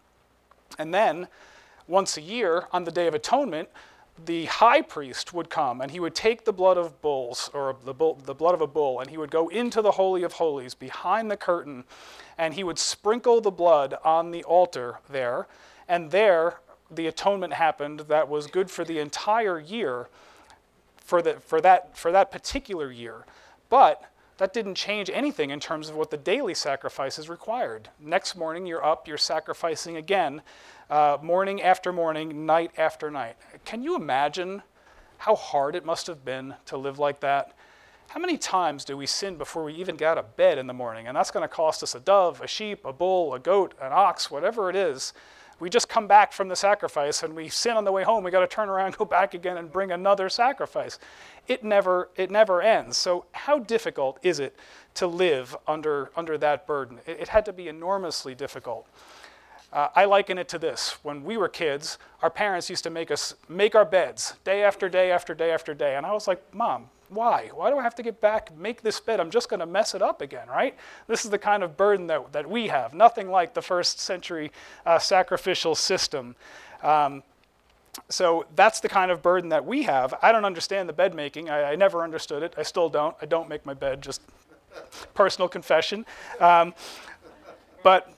And 0.79 0.93
then, 0.93 1.29
once 1.87 2.17
a 2.17 2.23
year, 2.23 2.67
on 2.73 2.85
the 2.85 2.91
Day 2.91 3.07
of 3.07 3.15
Atonement, 3.15 3.69
the 4.22 4.44
high 4.46 4.81
priest 4.81 5.33
would 5.33 5.50
come 5.50 5.81
and 5.81 5.90
he 5.90 6.00
would 6.00 6.14
take 6.14 6.44
the 6.44 6.53
blood 6.53 6.77
of 6.77 7.00
bulls 7.03 7.50
or 7.53 7.77
the, 7.85 7.92
bull, 7.92 8.18
the 8.24 8.35
blood 8.35 8.55
of 8.55 8.61
a 8.61 8.66
bull 8.66 9.00
and 9.00 9.11
he 9.11 9.16
would 9.16 9.31
go 9.31 9.48
into 9.48 9.83
the 9.83 9.92
holy 9.92 10.22
of 10.22 10.35
holies 10.35 10.74
behind 10.74 11.31
the 11.31 11.37
curtain 11.37 11.85
and 12.38 12.55
he 12.55 12.62
would 12.62 12.79
sprinkle 12.79 13.40
the 13.40 13.50
blood 13.50 13.94
on 14.05 14.31
the 14.31 14.44
altar 14.44 15.00
there 15.09 15.46
and 15.88 16.11
there 16.11 16.61
the 16.90 17.07
atonement 17.07 17.53
happened 17.53 18.00
that 18.00 18.29
was 18.29 18.46
good 18.46 18.70
for 18.70 18.85
the 18.85 18.98
entire 18.98 19.59
year 19.59 20.09
for, 20.96 21.20
the, 21.20 21.35
for, 21.35 21.61
that, 21.61 21.96
for 21.96 22.12
that 22.12 22.31
particular 22.31 22.90
year. 22.90 23.24
But 23.68 24.03
that 24.38 24.53
didn't 24.53 24.75
change 24.75 25.11
anything 25.12 25.51
in 25.51 25.61
terms 25.61 25.88
of 25.88 25.97
what 25.97 26.11
the 26.11 26.16
daily 26.16 26.55
sacrifices 26.55 27.29
required. 27.29 27.88
Next 28.01 28.37
morning, 28.37 28.66
you're 28.66 28.85
up, 28.85 29.07
you're 29.07 29.16
sacrificing 29.18 29.97
again, 29.97 30.42
uh, 30.90 31.18
morning 31.23 31.62
after 31.62 31.92
morning, 31.92 32.44
night 32.44 32.73
after 32.77 33.11
night. 33.11 33.37
Can 33.64 33.83
you 33.83 33.94
imagine 33.97 34.62
how 35.18 35.37
hard 35.37 35.77
it 35.77 35.85
must 35.85 36.07
have 36.07 36.25
been 36.25 36.55
to 36.66 36.77
live 36.77 36.99
like 36.99 37.20
that? 37.20 37.53
How 38.09 38.20
many 38.20 38.37
times 38.37 38.85
do 38.85 38.97
we 38.97 39.07
sin 39.07 39.37
before 39.37 39.64
we 39.64 39.75
even 39.75 39.97
get 39.97 40.09
out 40.09 40.18
of 40.18 40.37
bed 40.37 40.59
in 40.59 40.66
the 40.66 40.75
morning? 40.75 41.07
And 41.07 41.16
that's 41.16 41.31
going 41.31 41.42
to 41.42 41.49
cost 41.49 41.83
us 41.83 41.94
a 41.94 42.01
dove, 42.01 42.40
a 42.40 42.47
sheep, 42.47 42.85
a 42.85 42.92
bull, 42.92 43.35
a 43.35 43.38
goat, 43.38 43.75
an 43.81 43.92
ox, 43.92 44.31
whatever 44.31 44.68
it 44.68 44.77
is. 44.77 45.12
We 45.61 45.71
just 45.71 45.88
come 45.88 46.07
back 46.07 46.33
from 46.33 46.49
the 46.49 46.57
sacrifice 46.57 47.23
and 47.23 47.35
we 47.35 47.49
sin 47.49 47.77
on 47.77 47.85
the 47.85 47.93
way 47.93 48.03
home. 48.03 48.25
We 48.25 48.31
got 48.31 48.40
to 48.40 48.47
turn 48.47 48.69
around, 48.69 48.97
go 48.99 49.05
back 49.05 49.35
again, 49.35 49.57
and 49.57 49.71
bring 49.71 49.93
another 49.93 50.29
sacrifice. 50.29 50.99
It 51.47 51.64
never, 51.64 52.11
it 52.17 52.31
never 52.31 52.61
ends. 52.62 52.97
So, 52.97 53.27
how 53.33 53.59
difficult 53.59 54.19
is 54.23 54.40
it 54.40 54.57
to 54.95 55.07
live 55.07 55.57
under, 55.67 56.11
under 56.17 56.38
that 56.38 56.67
burden? 56.67 56.99
It, 57.07 57.21
it 57.21 57.29
had 57.29 57.45
to 57.47 57.53
be 57.53 57.69
enormously 57.69 58.35
difficult. 58.35 58.87
Uh, 59.73 59.88
I 59.97 60.05
liken 60.05 60.38
it 60.38 60.49
to 60.51 60.59
this. 60.59 60.99
When 61.03 61.25
we 61.25 61.37
were 61.37 61.49
kids, 61.49 61.99
our 62.23 62.31
parents 62.31 62.71
used 62.71 62.85
to 62.85 62.90
make 62.90 63.11
us 63.11 63.35
make 63.49 63.75
our 63.75 63.85
beds 63.85 64.35
day 64.45 64.62
after 64.62 64.88
day 64.88 65.11
after 65.11 65.35
day 65.35 65.51
after 65.51 65.75
day. 65.75 65.97
And 65.97 66.07
I 66.07 66.12
was 66.12 66.29
like, 66.29 66.55
Mom, 66.55 66.90
why? 67.09 67.51
Why 67.53 67.71
do 67.71 67.79
I 67.79 67.83
have 67.83 67.95
to 67.97 68.03
get 68.03 68.21
back, 68.21 68.57
make 68.57 68.83
this 68.83 69.01
bed? 69.01 69.21
I'm 69.21 69.31
just 69.31 69.49
going 69.49 69.61
to 69.61 69.67
mess 69.67 69.95
it 69.95 70.03
up 70.03 70.21
again, 70.21 70.49
right? 70.49 70.75
This 71.07 71.25
is 71.25 71.31
the 71.31 71.38
kind 71.38 71.62
of 71.62 71.77
burden 71.77 72.07
that, 72.09 72.33
that 72.33 72.49
we 72.49 72.69
have. 72.69 72.95
Nothing 72.95 73.31
like 73.31 73.55
the 73.55 73.62
first 73.62 74.01
century 74.01 74.53
uh, 74.87 74.99
sacrificial 74.99 75.75
system. 75.75 76.37
Um, 76.83 77.23
so 78.09 78.47
that's 78.57 78.81
the 78.81 78.88
kind 78.88 79.11
of 79.11 79.23
burden 79.23 79.51
that 79.51 79.64
we 79.64 79.85
have. 79.85 80.14
I 80.23 80.33
don't 80.33 80.45
understand 80.45 80.88
the 80.88 80.93
bed 80.93 81.14
making. 81.14 81.51
I, 81.51 81.73
I 81.73 81.77
never 81.77 82.03
understood 82.03 82.43
it. 82.43 82.55
I 82.57 82.62
still 82.62 82.88
don't. 82.88 83.17
I 83.23 83.27
don't 83.27 83.49
make 83.49 83.64
my 83.64 83.75
bed, 83.75 84.03
just 84.03 84.21
personal 85.14 85.49
confession. 85.49 86.05
Um, 86.40 86.75
but 87.83 88.13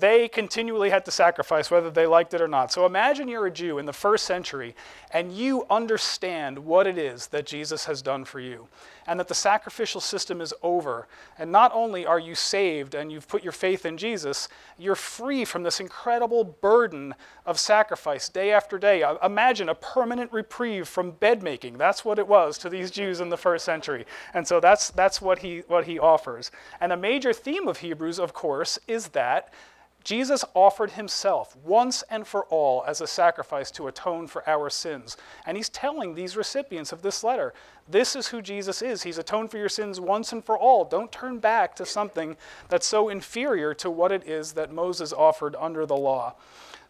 they 0.00 0.28
continually 0.28 0.90
had 0.90 1.04
to 1.04 1.10
sacrifice 1.10 1.70
whether 1.70 1.90
they 1.90 2.06
liked 2.06 2.34
it 2.34 2.40
or 2.40 2.48
not. 2.48 2.72
So 2.72 2.86
imagine 2.86 3.28
you're 3.28 3.46
a 3.46 3.50
Jew 3.50 3.78
in 3.78 3.86
the 3.86 3.92
first 3.92 4.24
century 4.24 4.74
and 5.12 5.32
you 5.32 5.66
understand 5.70 6.58
what 6.58 6.86
it 6.86 6.98
is 6.98 7.28
that 7.28 7.46
Jesus 7.46 7.86
has 7.86 8.02
done 8.02 8.24
for 8.24 8.40
you 8.40 8.68
and 9.06 9.20
that 9.20 9.28
the 9.28 9.34
sacrificial 9.34 10.00
system 10.00 10.40
is 10.40 10.54
over. 10.62 11.06
And 11.38 11.50
not 11.52 11.72
only 11.74 12.06
are 12.06 12.18
you 12.18 12.34
saved 12.34 12.94
and 12.94 13.10
you've 13.10 13.28
put 13.28 13.42
your 13.42 13.52
faith 13.52 13.84
in 13.86 13.96
Jesus, 13.96 14.48
you're 14.78 14.94
free 14.94 15.44
from 15.44 15.62
this 15.62 15.80
incredible 15.80 16.44
burden 16.44 17.14
of 17.46 17.58
sacrifice 17.58 18.28
day 18.28 18.52
after 18.52 18.78
day. 18.78 19.02
Uh, 19.02 19.16
imagine 19.24 19.68
a 19.68 19.74
permanent 19.74 20.32
reprieve 20.32 20.88
from 20.88 21.12
bed 21.12 21.42
making. 21.42 21.78
That's 21.78 22.04
what 22.04 22.18
it 22.18 22.26
was 22.26 22.58
to 22.58 22.68
these 22.68 22.90
Jews 22.90 23.20
in 23.20 23.28
the 23.28 23.36
first 23.36 23.64
century. 23.64 24.06
And 24.32 24.46
so 24.46 24.60
that's, 24.60 24.90
that's 24.90 25.20
what, 25.20 25.38
he, 25.38 25.62
what 25.68 25.84
he 25.84 25.98
offers. 25.98 26.50
And 26.80 26.92
a 26.92 26.96
major 26.96 27.32
theme 27.32 27.68
of 27.68 27.78
Hebrews, 27.78 28.18
of 28.18 28.32
course, 28.32 28.78
is 28.88 29.08
that 29.08 29.52
Jesus 30.04 30.44
offered 30.52 30.92
himself 30.92 31.56
once 31.64 32.04
and 32.10 32.26
for 32.26 32.44
all 32.46 32.84
as 32.86 33.00
a 33.00 33.06
sacrifice 33.06 33.70
to 33.72 33.88
atone 33.88 34.26
for 34.26 34.46
our 34.48 34.68
sins. 34.68 35.16
And 35.46 35.56
he's 35.56 35.70
telling 35.70 36.14
these 36.14 36.36
recipients 36.36 36.92
of 36.92 37.00
this 37.00 37.24
letter 37.24 37.54
this 37.88 38.14
is 38.14 38.28
who 38.28 38.40
Jesus 38.40 38.82
is. 38.82 39.02
He's 39.02 39.18
atoned 39.18 39.50
for 39.50 39.58
your 39.58 39.68
sins 39.68 40.00
once 40.00 40.32
and 40.32 40.44
for 40.44 40.58
all. 40.58 40.84
Don't 40.84 41.12
turn 41.12 41.38
back 41.38 41.74
to 41.76 41.86
something 41.86 42.36
that's 42.68 42.86
so 42.86 43.08
inferior 43.08 43.74
to 43.74 43.90
what 43.90 44.12
it 44.12 44.26
is 44.26 44.52
that 44.52 44.72
Moses 44.72 45.12
offered 45.12 45.56
under 45.58 45.84
the 45.86 45.96
law. 45.96 46.34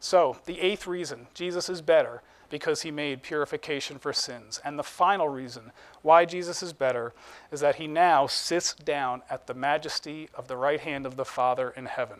So, 0.00 0.36
the 0.44 0.60
eighth 0.60 0.86
reason 0.86 1.28
Jesus 1.34 1.68
is 1.68 1.80
better 1.80 2.22
because 2.50 2.82
he 2.82 2.90
made 2.90 3.22
purification 3.22 3.98
for 3.98 4.12
sins. 4.12 4.60
And 4.64 4.78
the 4.78 4.84
final 4.84 5.28
reason 5.28 5.72
why 6.02 6.24
Jesus 6.24 6.62
is 6.62 6.72
better 6.72 7.12
is 7.50 7.60
that 7.60 7.76
he 7.76 7.86
now 7.86 8.26
sits 8.26 8.74
down 8.74 9.22
at 9.30 9.46
the 9.46 9.54
majesty 9.54 10.28
of 10.34 10.46
the 10.46 10.56
right 10.56 10.80
hand 10.80 11.06
of 11.06 11.16
the 11.16 11.24
Father 11.24 11.72
in 11.76 11.86
heaven. 11.86 12.18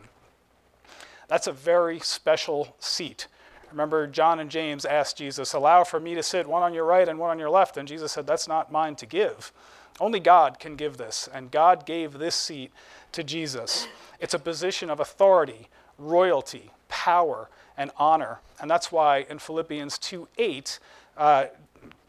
That's 1.27 1.47
a 1.47 1.51
very 1.51 1.99
special 1.99 2.75
seat. 2.79 3.27
Remember, 3.71 4.07
John 4.07 4.39
and 4.39 4.49
James 4.49 4.85
asked 4.85 5.17
Jesus, 5.17 5.53
Allow 5.53 5.83
for 5.83 5.99
me 5.99 6.15
to 6.15 6.23
sit 6.23 6.47
one 6.47 6.63
on 6.63 6.73
your 6.73 6.85
right 6.85 7.07
and 7.07 7.19
one 7.19 7.29
on 7.29 7.39
your 7.39 7.49
left. 7.49 7.77
And 7.77 7.87
Jesus 7.87 8.11
said, 8.11 8.27
That's 8.27 8.47
not 8.47 8.71
mine 8.71 8.95
to 8.95 9.05
give. 9.05 9.51
Only 9.99 10.19
God 10.19 10.59
can 10.59 10.75
give 10.75 10.97
this. 10.97 11.27
And 11.33 11.51
God 11.51 11.85
gave 11.85 12.13
this 12.13 12.35
seat 12.35 12.71
to 13.11 13.23
Jesus. 13.23 13.87
It's 14.19 14.33
a 14.33 14.39
position 14.39 14.89
of 14.89 14.99
authority, 14.99 15.67
royalty, 15.97 16.71
power, 16.87 17.49
and 17.77 17.91
honor. 17.97 18.39
And 18.61 18.69
that's 18.69 18.91
why 18.91 19.25
in 19.29 19.39
Philippians 19.39 19.97
2 19.97 20.27
8, 20.37 20.79
uh, 21.17 21.45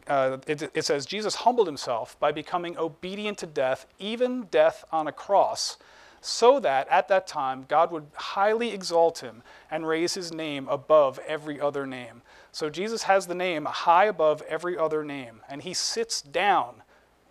uh, 0.06 0.38
it, 0.46 0.70
it 0.74 0.84
says, 0.84 1.04
Jesus 1.04 1.34
humbled 1.36 1.66
himself 1.66 2.18
by 2.20 2.30
becoming 2.30 2.76
obedient 2.78 3.38
to 3.38 3.46
death, 3.46 3.86
even 3.98 4.44
death 4.44 4.84
on 4.92 5.08
a 5.08 5.12
cross 5.12 5.78
so 6.26 6.58
that 6.58 6.88
at 6.88 7.08
that 7.08 7.26
time 7.26 7.64
God 7.68 7.92
would 7.92 8.06
highly 8.14 8.72
exalt 8.72 9.20
him 9.20 9.42
and 9.70 9.86
raise 9.86 10.14
his 10.14 10.32
name 10.32 10.66
above 10.68 11.20
every 11.26 11.60
other 11.60 11.86
name. 11.86 12.22
So 12.50 12.68
Jesus 12.68 13.04
has 13.04 13.26
the 13.26 13.34
name 13.34 13.64
high 13.64 14.06
above 14.06 14.42
every 14.42 14.76
other 14.76 15.04
name, 15.04 15.40
and 15.48 15.62
he 15.62 15.72
sits 15.72 16.20
down 16.20 16.82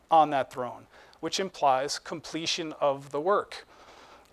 on 0.10 0.30
that 0.30 0.52
throne, 0.52 0.88
which 1.20 1.40
implies 1.40 2.00
completion 2.00 2.74
of 2.80 3.12
the 3.12 3.20
work. 3.20 3.68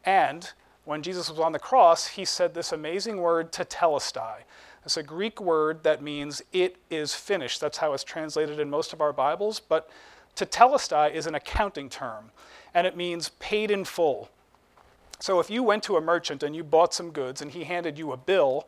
And 0.04 0.50
when 0.84 1.02
Jesus 1.02 1.28
was 1.30 1.40
on 1.40 1.52
the 1.52 1.58
cross, 1.58 2.06
he 2.08 2.24
said 2.24 2.54
this 2.54 2.72
amazing 2.72 3.16
word, 3.16 3.52
tetelestai. 3.52 4.42
It's 4.84 4.96
a 4.96 5.02
Greek 5.02 5.40
word 5.40 5.82
that 5.84 6.02
means 6.02 6.42
it 6.52 6.76
is 6.90 7.14
finished. 7.14 7.60
That's 7.60 7.78
how 7.78 7.94
it's 7.94 8.04
translated 8.04 8.60
in 8.60 8.68
most 8.68 8.92
of 8.92 9.00
our 9.00 9.12
Bibles. 9.12 9.60
But 9.60 9.88
tetelestai 10.36 11.12
is 11.14 11.26
an 11.26 11.34
accounting 11.34 11.88
term, 11.88 12.30
and 12.74 12.86
it 12.86 12.96
means 12.96 13.30
paid 13.40 13.70
in 13.70 13.84
full. 13.84 14.28
So 15.22 15.38
if 15.38 15.48
you 15.48 15.62
went 15.62 15.84
to 15.84 15.96
a 15.96 16.00
merchant 16.00 16.42
and 16.42 16.56
you 16.56 16.64
bought 16.64 16.92
some 16.92 17.12
goods 17.12 17.40
and 17.40 17.52
he 17.52 17.62
handed 17.62 17.96
you 17.96 18.10
a 18.10 18.16
bill 18.16 18.66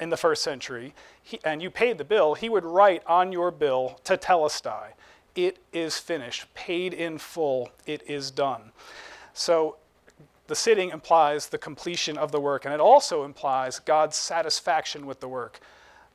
in 0.00 0.10
the 0.10 0.16
first 0.16 0.42
century 0.42 0.92
he, 1.22 1.38
and 1.44 1.62
you 1.62 1.70
paid 1.70 1.98
the 1.98 2.04
bill, 2.04 2.34
he 2.34 2.48
would 2.48 2.64
write 2.64 3.04
on 3.06 3.30
your 3.30 3.52
bill 3.52 4.00
to 4.02 4.16
tetelestai. 4.16 4.94
It 5.36 5.58
is 5.72 5.96
finished, 5.96 6.52
paid 6.52 6.94
in 6.94 7.18
full, 7.18 7.70
it 7.86 8.02
is 8.10 8.32
done. 8.32 8.72
So 9.34 9.76
the 10.48 10.56
sitting 10.56 10.90
implies 10.90 11.46
the 11.46 11.58
completion 11.58 12.18
of 12.18 12.32
the 12.32 12.40
work, 12.40 12.64
and 12.64 12.74
it 12.74 12.80
also 12.80 13.22
implies 13.22 13.78
God's 13.78 14.16
satisfaction 14.16 15.06
with 15.06 15.20
the 15.20 15.28
work 15.28 15.60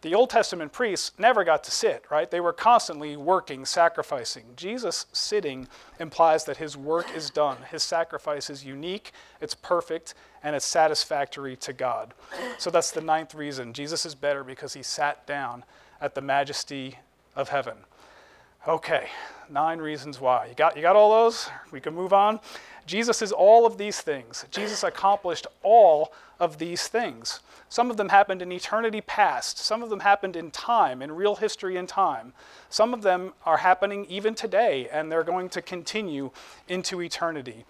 the 0.01 0.15
Old 0.15 0.29
Testament 0.29 0.71
priests 0.71 1.11
never 1.17 1.43
got 1.43 1.63
to 1.65 1.71
sit, 1.71 2.05
right? 2.09 2.29
They 2.29 2.39
were 2.39 2.53
constantly 2.53 3.17
working, 3.17 3.65
sacrificing. 3.65 4.45
Jesus 4.55 5.05
sitting 5.11 5.67
implies 5.99 6.45
that 6.45 6.57
his 6.57 6.77
work 6.77 7.13
is 7.15 7.29
done. 7.29 7.57
His 7.69 7.83
sacrifice 7.83 8.49
is 8.49 8.63
unique, 8.63 9.11
it's 9.41 9.55
perfect, 9.55 10.13
and 10.41 10.55
it's 10.55 10.65
satisfactory 10.65 11.57
to 11.57 11.73
God. 11.73 12.13
So 12.57 12.69
that's 12.69 12.91
the 12.91 13.01
ninth 13.01 13.35
reason. 13.35 13.73
Jesus 13.73 14.05
is 14.05 14.15
better 14.15 14.43
because 14.43 14.73
he 14.73 14.83
sat 14.83 15.27
down 15.27 15.65
at 15.99 16.15
the 16.15 16.21
majesty 16.21 16.99
of 17.35 17.49
heaven. 17.49 17.75
Okay, 18.67 19.07
nine 19.49 19.79
reasons 19.79 20.19
why. 20.19 20.47
You 20.47 20.53
got, 20.53 20.75
you 20.75 20.81
got 20.81 20.97
all 20.97 21.11
those? 21.11 21.49
We 21.71 21.79
can 21.79 21.95
move 21.95 22.11
on. 22.11 22.41
Jesus 22.85 23.21
is 23.21 23.31
all 23.31 23.65
of 23.65 23.77
these 23.77 24.01
things. 24.01 24.45
Jesus 24.51 24.83
accomplished 24.83 25.47
all 25.63 26.11
of 26.41 26.57
these 26.57 26.89
things. 26.89 27.39
Some 27.69 27.89
of 27.89 27.95
them 27.95 28.09
happened 28.09 28.41
in 28.41 28.51
eternity 28.51 28.99
past. 28.99 29.59
Some 29.59 29.81
of 29.81 29.89
them 29.89 30.01
happened 30.01 30.35
in 30.35 30.51
time, 30.51 31.01
in 31.01 31.13
real 31.13 31.35
history 31.35 31.77
and 31.77 31.87
time. 31.87 32.33
Some 32.69 32.93
of 32.93 33.01
them 33.01 33.31
are 33.45 33.57
happening 33.57 34.05
even 34.09 34.35
today, 34.35 34.89
and 34.91 35.09
they're 35.09 35.23
going 35.23 35.47
to 35.49 35.61
continue 35.61 36.31
into 36.67 37.01
eternity. 37.01 37.63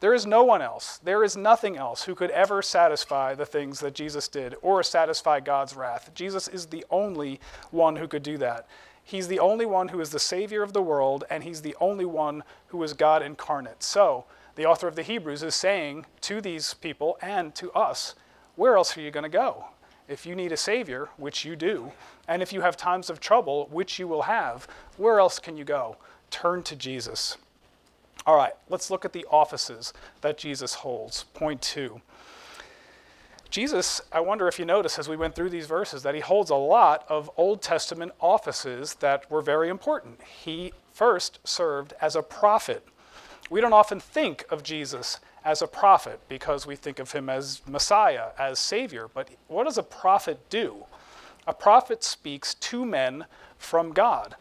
There 0.00 0.12
is 0.12 0.26
no 0.26 0.44
one 0.44 0.60
else, 0.60 0.98
there 0.98 1.24
is 1.24 1.38
nothing 1.38 1.78
else 1.78 2.04
who 2.04 2.14
could 2.14 2.30
ever 2.32 2.60
satisfy 2.60 3.34
the 3.34 3.46
things 3.46 3.80
that 3.80 3.94
Jesus 3.94 4.28
did 4.28 4.54
or 4.60 4.82
satisfy 4.82 5.40
God's 5.40 5.74
wrath. 5.74 6.10
Jesus 6.14 6.48
is 6.48 6.66
the 6.66 6.84
only 6.90 7.40
one 7.70 7.96
who 7.96 8.06
could 8.06 8.22
do 8.22 8.36
that. 8.36 8.66
He's 9.04 9.28
the 9.28 9.38
only 9.38 9.66
one 9.66 9.88
who 9.88 10.00
is 10.00 10.10
the 10.10 10.18
Savior 10.18 10.62
of 10.62 10.72
the 10.72 10.82
world, 10.82 11.24
and 11.28 11.44
He's 11.44 11.62
the 11.62 11.76
only 11.80 12.06
one 12.06 12.42
who 12.68 12.82
is 12.82 12.94
God 12.94 13.22
incarnate. 13.22 13.82
So, 13.82 14.24
the 14.56 14.64
author 14.64 14.88
of 14.88 14.96
the 14.96 15.02
Hebrews 15.02 15.42
is 15.42 15.54
saying 15.54 16.06
to 16.22 16.40
these 16.40 16.74
people 16.74 17.18
and 17.20 17.54
to 17.56 17.70
us, 17.72 18.14
where 18.56 18.76
else 18.76 18.96
are 18.96 19.00
you 19.00 19.10
going 19.10 19.24
to 19.24 19.28
go? 19.28 19.66
If 20.08 20.26
you 20.26 20.34
need 20.34 20.52
a 20.52 20.56
Savior, 20.56 21.08
which 21.16 21.44
you 21.44 21.56
do, 21.56 21.92
and 22.28 22.42
if 22.42 22.52
you 22.52 22.60
have 22.60 22.76
times 22.76 23.10
of 23.10 23.20
trouble, 23.20 23.68
which 23.70 23.98
you 23.98 24.06
will 24.06 24.22
have, 24.22 24.68
where 24.96 25.18
else 25.18 25.38
can 25.38 25.56
you 25.56 25.64
go? 25.64 25.96
Turn 26.30 26.62
to 26.64 26.76
Jesus. 26.76 27.36
All 28.26 28.36
right, 28.36 28.52
let's 28.68 28.90
look 28.90 29.04
at 29.04 29.12
the 29.12 29.26
offices 29.30 29.92
that 30.20 30.38
Jesus 30.38 30.74
holds. 30.74 31.24
Point 31.34 31.60
two. 31.60 32.00
Jesus, 33.54 34.00
I 34.10 34.18
wonder 34.18 34.48
if 34.48 34.58
you 34.58 34.64
notice 34.64 34.98
as 34.98 35.08
we 35.08 35.16
went 35.16 35.36
through 35.36 35.50
these 35.50 35.68
verses 35.68 36.02
that 36.02 36.16
he 36.16 36.20
holds 36.20 36.50
a 36.50 36.56
lot 36.56 37.04
of 37.08 37.30
Old 37.36 37.62
Testament 37.62 38.10
offices 38.20 38.94
that 38.94 39.30
were 39.30 39.42
very 39.42 39.68
important. 39.68 40.20
He 40.24 40.72
first 40.92 41.38
served 41.44 41.92
as 42.00 42.16
a 42.16 42.22
prophet. 42.22 42.84
We 43.50 43.60
don't 43.60 43.72
often 43.72 44.00
think 44.00 44.44
of 44.50 44.64
Jesus 44.64 45.20
as 45.44 45.62
a 45.62 45.68
prophet 45.68 46.18
because 46.28 46.66
we 46.66 46.74
think 46.74 46.98
of 46.98 47.12
him 47.12 47.28
as 47.28 47.62
Messiah, 47.64 48.30
as 48.36 48.58
Savior. 48.58 49.08
But 49.14 49.28
what 49.46 49.66
does 49.66 49.78
a 49.78 49.84
prophet 49.84 50.40
do? 50.50 50.86
A 51.46 51.54
prophet 51.54 52.02
speaks 52.02 52.54
to 52.54 52.84
men 52.84 53.24
from 53.56 53.92
God. 53.92 54.34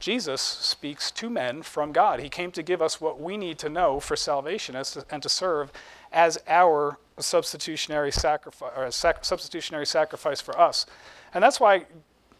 Jesus 0.00 0.42
speaks 0.42 1.12
to 1.12 1.30
men 1.30 1.62
from 1.62 1.92
God. 1.92 2.18
He 2.18 2.28
came 2.28 2.50
to 2.50 2.64
give 2.64 2.82
us 2.82 3.00
what 3.00 3.20
we 3.20 3.36
need 3.36 3.60
to 3.60 3.68
know 3.68 4.00
for 4.00 4.16
salvation 4.16 4.74
and 4.74 5.22
to 5.22 5.28
serve 5.28 5.70
as 6.10 6.36
our 6.48 6.98
substitutionary 7.18 8.12
sacrifice, 8.12 8.96
sac- 8.96 9.24
substitutionary 9.24 9.86
sacrifice 9.86 10.40
for 10.40 10.58
us. 10.58 10.86
And 11.34 11.42
that's 11.42 11.60
why 11.60 11.86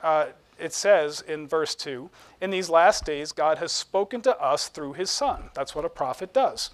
uh, 0.03 0.27
it 0.59 0.73
says 0.73 1.21
in 1.21 1.47
verse 1.47 1.75
2 1.75 2.09
In 2.41 2.51
these 2.51 2.71
last 2.71 3.05
days, 3.05 3.33
God 3.33 3.59
has 3.59 3.73
spoken 3.73 4.21
to 4.23 4.39
us 4.41 4.69
through 4.69 4.95
his 4.95 5.11
Son. 5.11 5.51
That's 5.55 5.75
what 5.75 5.85
a 5.85 5.91
prophet 5.91 6.33
does. 6.33 6.71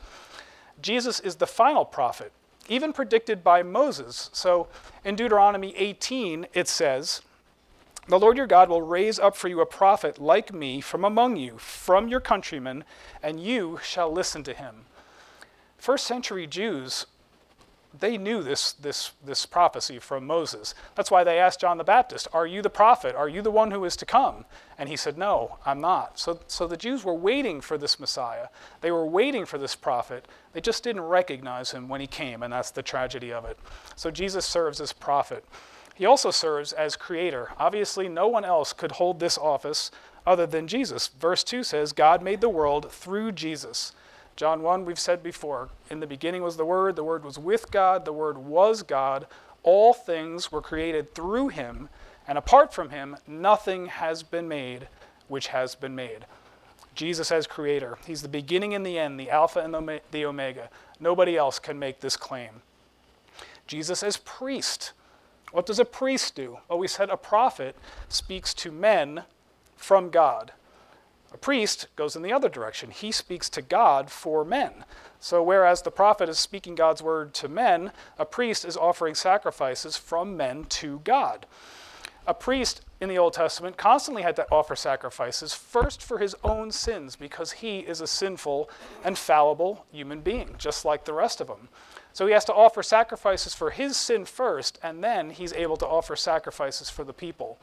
Jesus 0.81 1.19
is 1.21 1.37
the 1.37 1.47
final 1.47 1.85
prophet, 1.85 2.33
even 2.69 2.93
predicted 2.93 3.43
by 3.43 3.63
Moses. 3.63 4.31
So 4.33 4.69
in 5.05 5.17
Deuteronomy 5.17 5.75
18, 5.77 6.47
it 6.55 6.69
says, 6.69 7.23
The 8.07 8.19
Lord 8.19 8.37
your 8.37 8.47
God 8.47 8.69
will 8.69 8.83
raise 8.83 9.19
up 9.19 9.37
for 9.37 9.49
you 9.49 9.61
a 9.61 9.67
prophet 9.67 10.21
like 10.21 10.53
me 10.53 10.81
from 10.81 11.05
among 11.05 11.37
you, 11.37 11.59
from 11.59 12.09
your 12.09 12.21
countrymen, 12.21 12.85
and 13.23 13.41
you 13.41 13.81
shall 13.83 14.13
listen 14.13 14.45
to 14.45 14.55
him. 14.55 14.85
First 15.79 16.07
century 16.07 16.47
Jews 16.47 17.07
they 17.99 18.19
knew 18.19 18.43
this, 18.43 18.73
this, 18.73 19.13
this 19.25 19.47
prophecy 19.47 19.99
from 19.99 20.27
Moses. 20.27 20.75
That's 20.95 21.11
why 21.11 21.25
they 21.25 21.39
asked 21.39 21.61
John 21.61 21.79
the 21.79 21.85
Baptist, 21.85 22.29
Are 22.33 22.47
you 22.47 22.63
the 22.63 22.71
prophet? 22.71 23.15
Are 23.15 23.29
you 23.29 23.43
the 23.43 23.51
one 23.51 23.71
who 23.71 23.85
is 23.85 23.97
to 23.97 24.07
come? 24.07 24.45
And 24.77 24.89
he 24.89 24.97
said, 24.97 25.17
No, 25.17 25.59
I'm 25.65 25.81
not. 25.81 26.19
So, 26.19 26.41
so 26.47 26.67
the 26.67 26.77
Jews 26.77 27.05
were 27.05 27.15
waiting 27.15 27.61
for 27.61 27.79
this 27.79 27.99
Messiah. 27.99 28.49
They 28.81 28.91
were 28.91 29.07
waiting 29.07 29.47
for 29.47 29.59
this 29.59 29.75
prophet. 29.75 30.29
They 30.53 30.61
just 30.61 30.85
didn't 30.85 31.03
recognize 31.03 31.71
him 31.71 31.89
when 31.89 32.01
he 32.01 32.07
came, 32.07 32.43
and 32.43 32.53
that's 32.53 32.71
the 32.71 32.83
tragedy 32.83 33.33
of 33.33 33.45
it. 33.45 33.59
So 33.97 34.11
Jesus 34.11 34.45
serves 34.45 34.81
as 34.81 34.93
prophet. 34.93 35.45
He 35.95 36.07
also 36.07 36.31
serves 36.31 36.73
as 36.73 36.95
creator. 36.95 37.51
Obviously, 37.59 38.09
no 38.09 38.29
one 38.29 38.45
else 38.45 38.73
could 38.73 38.93
hold 38.93 39.19
this 39.19 39.37
office 39.37 39.91
other 40.27 40.47
than 40.47 40.69
Jesus. 40.69 41.09
Verse 41.09 41.43
2 41.43 41.65
says, 41.65 41.93
God 41.93 42.23
made 42.23 42.41
the 42.41 42.49
world 42.49 42.93
through 42.93 43.33
Jesus. 43.33 43.93
John 44.39 44.63
1, 44.63 44.85
we've 44.85 45.01
said 45.01 45.21
before, 45.21 45.69
in 45.91 45.99
the 45.99 46.07
beginning 46.07 46.45
was 46.45 46.57
the 46.57 46.65
Word, 46.65 46.95
the 46.95 47.03
Word 47.03 47.25
was 47.25 47.41
with 47.41 47.73
God, 47.73 48.05
the 48.05 48.13
Word 48.13 48.39
was 48.39 48.85
God. 48.85 49.27
All 49.65 49.93
things 49.93 50.53
were 50.53 50.63
created 50.63 51.13
through 51.13 51.49
him, 51.49 51.89
and 52.29 52.39
apart 52.39 52.73
from 52.73 52.91
him, 52.91 53.17
nothing 53.27 53.87
has 53.87 54.23
been 54.23 54.47
made 54.47 54.87
which 55.27 55.49
has 55.49 55.75
been 55.75 55.97
made. 55.97 56.25
Jesus 56.95 57.33
as 57.33 57.49
creator, 57.49 57.99
he's 58.07 58.23
the 58.23 58.29
beginning 58.29 58.75
and 58.75 58.87
the 58.87 58.97
end, 58.97 59.19
the 59.19 59.29
Alpha 59.29 59.59
and 59.59 59.75
the 60.13 60.25
Omega. 60.25 60.71
Nobody 61.01 61.37
else 61.37 61.59
can 61.59 61.77
make 61.77 61.99
this 61.99 62.17
claim. 62.17 62.63
Jesus 63.67 64.05
as 64.05 64.19
priest. 64.19 64.93
What 65.51 65.67
does 65.67 65.81
a 65.81 65.85
priest 65.85 66.37
do? 66.37 66.59
Well, 66.69 66.79
we 66.79 66.87
said 66.87 67.11
a 67.11 67.17
prophet 67.17 67.75
speaks 68.09 68.55
to 68.55 68.71
men 68.71 69.25
from 69.77 70.11
God. 70.11 70.53
A 71.33 71.37
priest 71.37 71.89
goes 71.95 72.17
in 72.17 72.23
the 72.23 72.33
other 72.33 72.49
direction. 72.49 72.91
He 72.91 73.13
speaks 73.13 73.51
to 73.51 73.63
God 73.63 74.11
for 74.11 74.45
men. 74.45 74.85
So, 75.21 75.43
whereas 75.43 75.83
the 75.83 75.91
prophet 75.91 76.29
is 76.29 76.39
speaking 76.39 76.75
God's 76.75 77.03
word 77.03 77.35
to 77.35 77.49
men, 77.49 77.93
a 78.19 78.25
priest 78.25 78.65
is 78.65 78.77
offering 78.77 79.15
sacrifices 79.15 79.97
from 79.97 80.37
men 80.37 80.65
to 80.65 81.01
God. 81.05 81.47
A 82.27 82.35
priest 82.35 82.83
in 83.01 83.09
the 83.09 83.19
Old 83.19 83.33
Testament 83.33 83.77
constantly 83.77 84.23
had 84.23 84.37
to 84.37 84.47
offer 84.51 84.77
sacrifices, 84.77 85.55
first 85.55 86.03
for 86.03 86.19
his 86.19 86.35
own 86.45 86.71
sins, 86.71 87.17
because 87.17 87.53
he 87.53 87.79
is 87.79 88.01
a 88.01 88.07
sinful 88.07 88.69
and 89.05 89.17
fallible 89.17 89.87
human 89.91 90.21
being, 90.21 90.55
just 90.59 90.85
like 90.85 91.05
the 91.05 91.15
rest 91.15 91.41
of 91.41 91.47
them. 91.47 91.69
So 92.13 92.27
he 92.27 92.33
has 92.33 92.45
to 92.47 92.55
offer 92.55 92.83
sacrifices 92.83 93.55
for 93.55 93.71
his 93.71 93.97
sin 93.97 94.25
first, 94.25 94.79
and 94.83 95.03
then 95.03 95.31
he's 95.31 95.53
able 95.53 95.77
to 95.79 95.87
offer 95.87 96.17
sacrifices 96.17 96.91
for 96.91 97.05
the 97.05 97.13
people. 97.13 97.59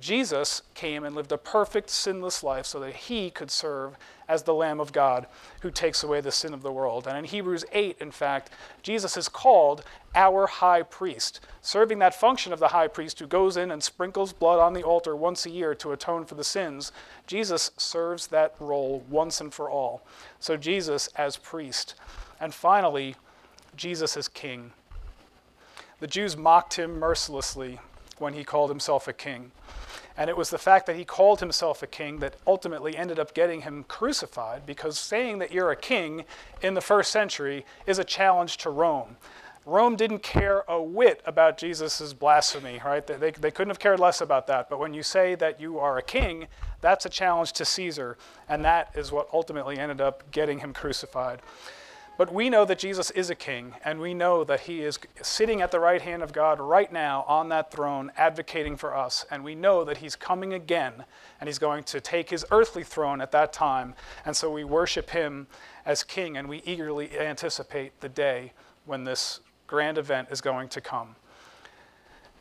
Jesus 0.00 0.62
came 0.74 1.04
and 1.04 1.14
lived 1.14 1.32
a 1.32 1.38
perfect, 1.38 1.90
sinless 1.90 2.42
life 2.42 2.66
so 2.66 2.80
that 2.80 2.94
he 2.94 3.30
could 3.30 3.50
serve 3.50 3.96
as 4.28 4.42
the 4.42 4.54
Lamb 4.54 4.80
of 4.80 4.92
God 4.92 5.26
who 5.62 5.70
takes 5.70 6.02
away 6.02 6.20
the 6.20 6.30
sin 6.30 6.52
of 6.52 6.62
the 6.62 6.72
world. 6.72 7.06
And 7.06 7.16
in 7.16 7.24
Hebrews 7.24 7.64
8, 7.72 7.96
in 8.00 8.10
fact, 8.10 8.50
Jesus 8.82 9.16
is 9.16 9.28
called 9.28 9.82
our 10.14 10.46
high 10.46 10.82
priest, 10.82 11.40
serving 11.62 11.98
that 12.00 12.14
function 12.14 12.52
of 12.52 12.60
the 12.60 12.68
high 12.68 12.88
priest 12.88 13.18
who 13.18 13.26
goes 13.26 13.56
in 13.56 13.70
and 13.70 13.82
sprinkles 13.82 14.32
blood 14.32 14.60
on 14.60 14.74
the 14.74 14.82
altar 14.82 15.16
once 15.16 15.46
a 15.46 15.50
year 15.50 15.74
to 15.76 15.92
atone 15.92 16.24
for 16.24 16.34
the 16.34 16.44
sins. 16.44 16.92
Jesus 17.26 17.70
serves 17.76 18.26
that 18.28 18.54
role 18.60 19.02
once 19.08 19.40
and 19.40 19.52
for 19.52 19.70
all. 19.70 20.02
So, 20.38 20.56
Jesus 20.56 21.08
as 21.16 21.36
priest. 21.36 21.94
And 22.40 22.54
finally, 22.54 23.16
Jesus 23.76 24.16
as 24.16 24.28
king. 24.28 24.72
The 26.00 26.06
Jews 26.06 26.36
mocked 26.36 26.74
him 26.74 26.98
mercilessly 26.98 27.80
when 28.18 28.34
he 28.34 28.44
called 28.44 28.70
himself 28.70 29.08
a 29.08 29.12
king. 29.12 29.52
And 30.18 30.28
it 30.28 30.36
was 30.36 30.50
the 30.50 30.58
fact 30.58 30.86
that 30.86 30.96
he 30.96 31.04
called 31.04 31.38
himself 31.38 31.80
a 31.80 31.86
king 31.86 32.18
that 32.18 32.34
ultimately 32.44 32.96
ended 32.96 33.20
up 33.20 33.34
getting 33.34 33.62
him 33.62 33.84
crucified 33.84 34.66
because 34.66 34.98
saying 34.98 35.38
that 35.38 35.52
you're 35.52 35.70
a 35.70 35.76
king 35.76 36.24
in 36.60 36.74
the 36.74 36.80
first 36.80 37.12
century 37.12 37.64
is 37.86 38.00
a 38.00 38.04
challenge 38.04 38.56
to 38.58 38.70
Rome. 38.70 39.16
Rome 39.64 39.94
didn't 39.94 40.24
care 40.24 40.64
a 40.66 40.82
whit 40.82 41.22
about 41.24 41.56
Jesus' 41.56 42.12
blasphemy, 42.14 42.80
right? 42.84 43.06
They, 43.06 43.14
they, 43.14 43.30
they, 43.30 43.50
couldn't 43.52 43.70
have 43.70 43.78
cared 43.78 44.00
less 44.00 44.20
about 44.20 44.48
that. 44.48 44.68
But 44.68 44.80
when 44.80 44.92
you 44.92 45.04
say 45.04 45.36
that 45.36 45.60
you 45.60 45.78
are 45.78 45.98
a 45.98 46.02
king, 46.02 46.48
that's 46.80 47.06
a 47.06 47.10
challenge 47.10 47.52
to 47.52 47.64
Caesar. 47.64 48.18
And 48.48 48.64
that 48.64 48.90
is 48.96 49.12
what 49.12 49.28
ultimately 49.32 49.78
ended 49.78 50.00
up 50.00 50.28
getting 50.32 50.58
him 50.58 50.72
crucified. 50.72 51.42
But 52.18 52.32
we 52.32 52.50
know 52.50 52.64
that 52.64 52.80
Jesus 52.80 53.12
is 53.12 53.30
a 53.30 53.36
king, 53.36 53.74
and 53.84 54.00
we 54.00 54.12
know 54.12 54.42
that 54.42 54.62
he 54.62 54.82
is 54.82 54.98
sitting 55.22 55.62
at 55.62 55.70
the 55.70 55.78
right 55.78 56.02
hand 56.02 56.20
of 56.20 56.32
God 56.32 56.58
right 56.58 56.92
now 56.92 57.24
on 57.28 57.48
that 57.50 57.70
throne, 57.70 58.10
advocating 58.16 58.76
for 58.76 58.96
us. 58.96 59.24
And 59.30 59.44
we 59.44 59.54
know 59.54 59.84
that 59.84 59.98
he's 59.98 60.16
coming 60.16 60.52
again, 60.52 61.04
and 61.40 61.48
he's 61.48 61.60
going 61.60 61.84
to 61.84 62.00
take 62.00 62.28
his 62.28 62.44
earthly 62.50 62.82
throne 62.82 63.20
at 63.20 63.30
that 63.30 63.52
time. 63.52 63.94
And 64.26 64.36
so 64.36 64.50
we 64.50 64.64
worship 64.64 65.10
him 65.10 65.46
as 65.86 66.02
king, 66.02 66.36
and 66.36 66.48
we 66.48 66.60
eagerly 66.66 67.16
anticipate 67.16 68.00
the 68.00 68.08
day 68.08 68.52
when 68.84 69.04
this 69.04 69.38
grand 69.68 69.96
event 69.96 70.26
is 70.32 70.40
going 70.40 70.68
to 70.70 70.80
come. 70.80 71.14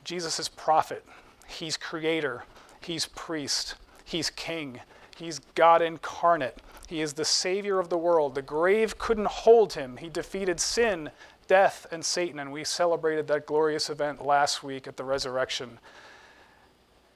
Jesus 0.04 0.40
is 0.40 0.50
prophet, 0.50 1.06
he's 1.48 1.78
creator, 1.78 2.46
he's 2.82 3.06
priest, 3.06 3.76
he's 4.04 4.32
king, 4.32 4.80
he's 5.18 5.38
God 5.54 5.84
incarnate. 5.84 6.58
He 6.88 7.02
is 7.02 7.14
the 7.14 7.26
Savior 7.26 7.80
of 7.80 7.90
the 7.90 7.98
world. 7.98 8.34
The 8.34 8.42
grave 8.42 8.98
couldn't 8.98 9.28
hold 9.28 9.74
him. 9.74 9.98
He 9.98 10.10
defeated 10.10 10.60
sin, 10.60 11.12
death, 11.48 11.86
and 11.92 12.04
Satan, 12.04 12.40
and 12.40 12.52
we 12.52 12.64
celebrated 12.64 13.28
that 13.28 13.46
glorious 13.46 13.90
event 13.90 14.26
last 14.26 14.64
week 14.64 14.88
at 14.88 14.98
the 14.98 15.04
resurrection. 15.04 15.80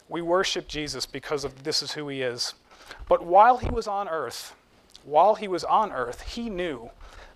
We 0.09 0.21
worship 0.21 0.67
Jesus 0.67 1.05
because 1.05 1.45
of 1.45 1.63
this 1.63 1.81
is 1.81 1.93
who 1.93 2.09
he 2.09 2.21
is. 2.21 2.53
But 3.07 3.25
while 3.25 3.57
he 3.57 3.69
was 3.69 3.87
on 3.87 4.09
earth, 4.09 4.53
while 5.05 5.35
he 5.35 5.47
was 5.47 5.63
on 5.63 5.91
earth, 5.91 6.21
he 6.21 6.49
knew 6.49 6.89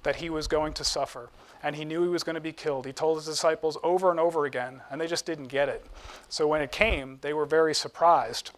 that 0.04 0.18
he 0.18 0.30
was 0.30 0.48
going 0.48 0.74
to 0.74 0.84
suffer 0.84 1.30
and 1.66 1.76
he 1.76 1.84
knew 1.84 2.04
he 2.04 2.10
was 2.10 2.24
going 2.24 2.36
to 2.36 2.42
be 2.42 2.52
killed. 2.52 2.86
He 2.86 2.94
told 2.94 3.18
his 3.18 3.26
disciples 3.26 3.76
over 3.82 4.12
and 4.12 4.20
over 4.20 4.46
again, 4.46 4.82
and 4.92 5.02
they 5.02 5.08
just 5.08 5.26
didn't 5.26 5.48
get 5.48 5.68
it. 5.68 5.84
So 6.30 6.48
when 6.48 6.62
it 6.62 6.72
came, 6.72 7.18
they 7.22 7.34
were 7.34 7.48
very 7.48 7.74
surprised. 7.74 8.52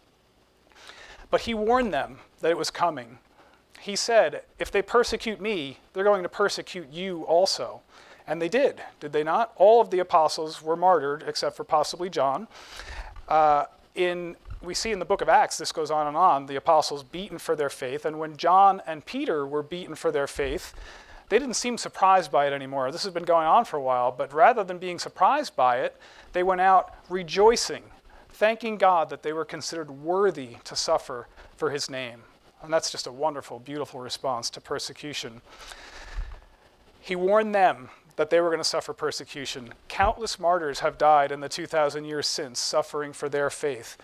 But 1.30 1.42
he 1.42 1.54
warned 1.54 1.94
them 1.94 2.18
that 2.40 2.50
it 2.50 2.58
was 2.58 2.70
coming. 2.70 3.18
He 3.88 3.96
said, 3.96 4.42
If 4.58 4.70
they 4.70 4.82
persecute 4.82 5.40
me, 5.40 5.78
they're 5.92 6.04
going 6.04 6.22
to 6.22 6.28
persecute 6.28 6.88
you 6.90 7.22
also. 7.22 7.80
And 8.26 8.42
they 8.42 8.48
did, 8.48 8.82
did 9.00 9.12
they 9.12 9.24
not? 9.24 9.52
All 9.56 9.80
of 9.80 9.90
the 9.90 10.00
apostles 10.00 10.62
were 10.62 10.76
martyred, 10.76 11.24
except 11.26 11.56
for 11.56 11.64
possibly 11.64 12.10
John. 12.10 12.46
Uh, 13.26 13.64
in 13.94 14.36
we 14.60 14.74
see 14.74 14.90
in 14.90 14.98
the 14.98 15.04
book 15.04 15.20
of 15.20 15.28
Acts, 15.28 15.56
this 15.56 15.70
goes 15.70 15.90
on 15.90 16.08
and 16.08 16.16
on, 16.16 16.46
the 16.46 16.56
apostles 16.56 17.04
beaten 17.04 17.38
for 17.38 17.54
their 17.54 17.70
faith. 17.70 18.04
And 18.04 18.18
when 18.18 18.36
John 18.36 18.82
and 18.86 19.06
Peter 19.06 19.46
were 19.46 19.62
beaten 19.62 19.94
for 19.94 20.10
their 20.10 20.26
faith, 20.26 20.74
they 21.28 21.38
didn't 21.38 21.54
seem 21.54 21.78
surprised 21.78 22.32
by 22.32 22.46
it 22.46 22.52
anymore. 22.52 22.90
This 22.90 23.04
has 23.04 23.12
been 23.12 23.24
going 23.24 23.46
on 23.46 23.64
for 23.64 23.76
a 23.76 23.82
while, 23.82 24.10
but 24.10 24.32
rather 24.32 24.64
than 24.64 24.78
being 24.78 24.98
surprised 24.98 25.54
by 25.54 25.78
it, 25.78 25.96
they 26.32 26.42
went 26.42 26.60
out 26.60 26.94
rejoicing, 27.08 27.84
thanking 28.30 28.78
God 28.78 29.10
that 29.10 29.22
they 29.22 29.32
were 29.32 29.44
considered 29.44 29.90
worthy 29.90 30.56
to 30.64 30.74
suffer 30.74 31.28
for 31.56 31.70
his 31.70 31.88
name. 31.88 32.22
And 32.62 32.72
that's 32.72 32.90
just 32.90 33.06
a 33.06 33.12
wonderful, 33.12 33.58
beautiful 33.58 34.00
response 34.00 34.50
to 34.50 34.60
persecution. 34.60 35.40
He 37.00 37.16
warned 37.16 37.54
them 37.54 37.90
that 38.16 38.30
they 38.30 38.40
were 38.40 38.48
going 38.48 38.58
to 38.58 38.64
suffer 38.64 38.92
persecution. 38.92 39.72
Countless 39.86 40.40
martyrs 40.40 40.80
have 40.80 40.98
died 40.98 41.30
in 41.30 41.40
the 41.40 41.48
2,000 41.48 42.04
years 42.04 42.26
since, 42.26 42.58
suffering 42.58 43.12
for 43.12 43.28
their 43.28 43.48
faith. 43.48 43.96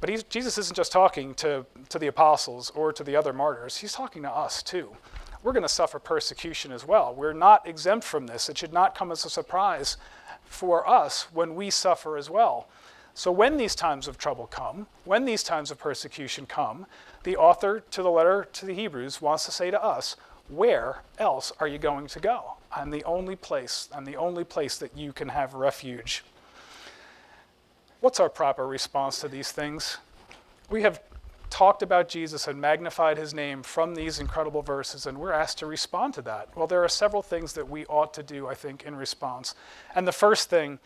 But 0.00 0.28
Jesus 0.28 0.58
isn't 0.58 0.76
just 0.76 0.92
talking 0.92 1.32
to, 1.36 1.64
to 1.88 1.98
the 1.98 2.08
apostles 2.08 2.70
or 2.74 2.92
to 2.92 3.02
the 3.02 3.16
other 3.16 3.32
martyrs, 3.32 3.78
he's 3.78 3.92
talking 3.92 4.22
to 4.22 4.30
us 4.30 4.62
too. 4.62 4.94
We're 5.42 5.52
going 5.52 5.62
to 5.62 5.68
suffer 5.68 5.98
persecution 5.98 6.70
as 6.70 6.86
well. 6.86 7.14
We're 7.14 7.32
not 7.32 7.66
exempt 7.66 8.04
from 8.04 8.26
this. 8.26 8.48
It 8.48 8.58
should 8.58 8.72
not 8.72 8.94
come 8.94 9.10
as 9.10 9.24
a 9.24 9.30
surprise 9.30 9.96
for 10.44 10.88
us 10.88 11.28
when 11.32 11.54
we 11.54 11.70
suffer 11.70 12.16
as 12.16 12.28
well. 12.28 12.68
So, 13.14 13.30
when 13.30 13.58
these 13.58 13.74
times 13.74 14.08
of 14.08 14.16
trouble 14.16 14.46
come, 14.46 14.86
when 15.04 15.26
these 15.26 15.42
times 15.42 15.70
of 15.70 15.78
persecution 15.78 16.46
come, 16.46 16.86
the 17.24 17.36
author 17.36 17.80
to 17.90 18.02
the 18.02 18.10
letter 18.10 18.48
to 18.52 18.66
the 18.66 18.74
Hebrews 18.74 19.20
wants 19.20 19.44
to 19.44 19.50
say 19.50 19.70
to 19.70 19.82
us, 19.82 20.16
Where 20.48 21.02
else 21.18 21.52
are 21.60 21.68
you 21.68 21.78
going 21.78 22.06
to 22.08 22.20
go? 22.20 22.54
I'm 22.74 22.90
the 22.90 23.04
only 23.04 23.36
place, 23.36 23.88
I'm 23.94 24.06
the 24.06 24.16
only 24.16 24.44
place 24.44 24.78
that 24.78 24.96
you 24.96 25.12
can 25.12 25.28
have 25.28 25.52
refuge. 25.52 26.24
What's 28.00 28.18
our 28.18 28.30
proper 28.30 28.66
response 28.66 29.20
to 29.20 29.28
these 29.28 29.52
things? 29.52 29.98
We 30.70 30.82
have 30.82 31.02
talked 31.50 31.82
about 31.82 32.08
Jesus 32.08 32.48
and 32.48 32.58
magnified 32.58 33.18
his 33.18 33.34
name 33.34 33.62
from 33.62 33.94
these 33.94 34.18
incredible 34.18 34.62
verses, 34.62 35.04
and 35.04 35.18
we're 35.18 35.32
asked 35.32 35.58
to 35.58 35.66
respond 35.66 36.14
to 36.14 36.22
that. 36.22 36.48
Well, 36.56 36.66
there 36.66 36.82
are 36.82 36.88
several 36.88 37.20
things 37.20 37.52
that 37.52 37.68
we 37.68 37.84
ought 37.86 38.14
to 38.14 38.22
do, 38.22 38.48
I 38.48 38.54
think, 38.54 38.84
in 38.84 38.96
response. 38.96 39.54
And 39.94 40.08
the 40.08 40.12
first 40.12 40.48
thing 40.48 40.78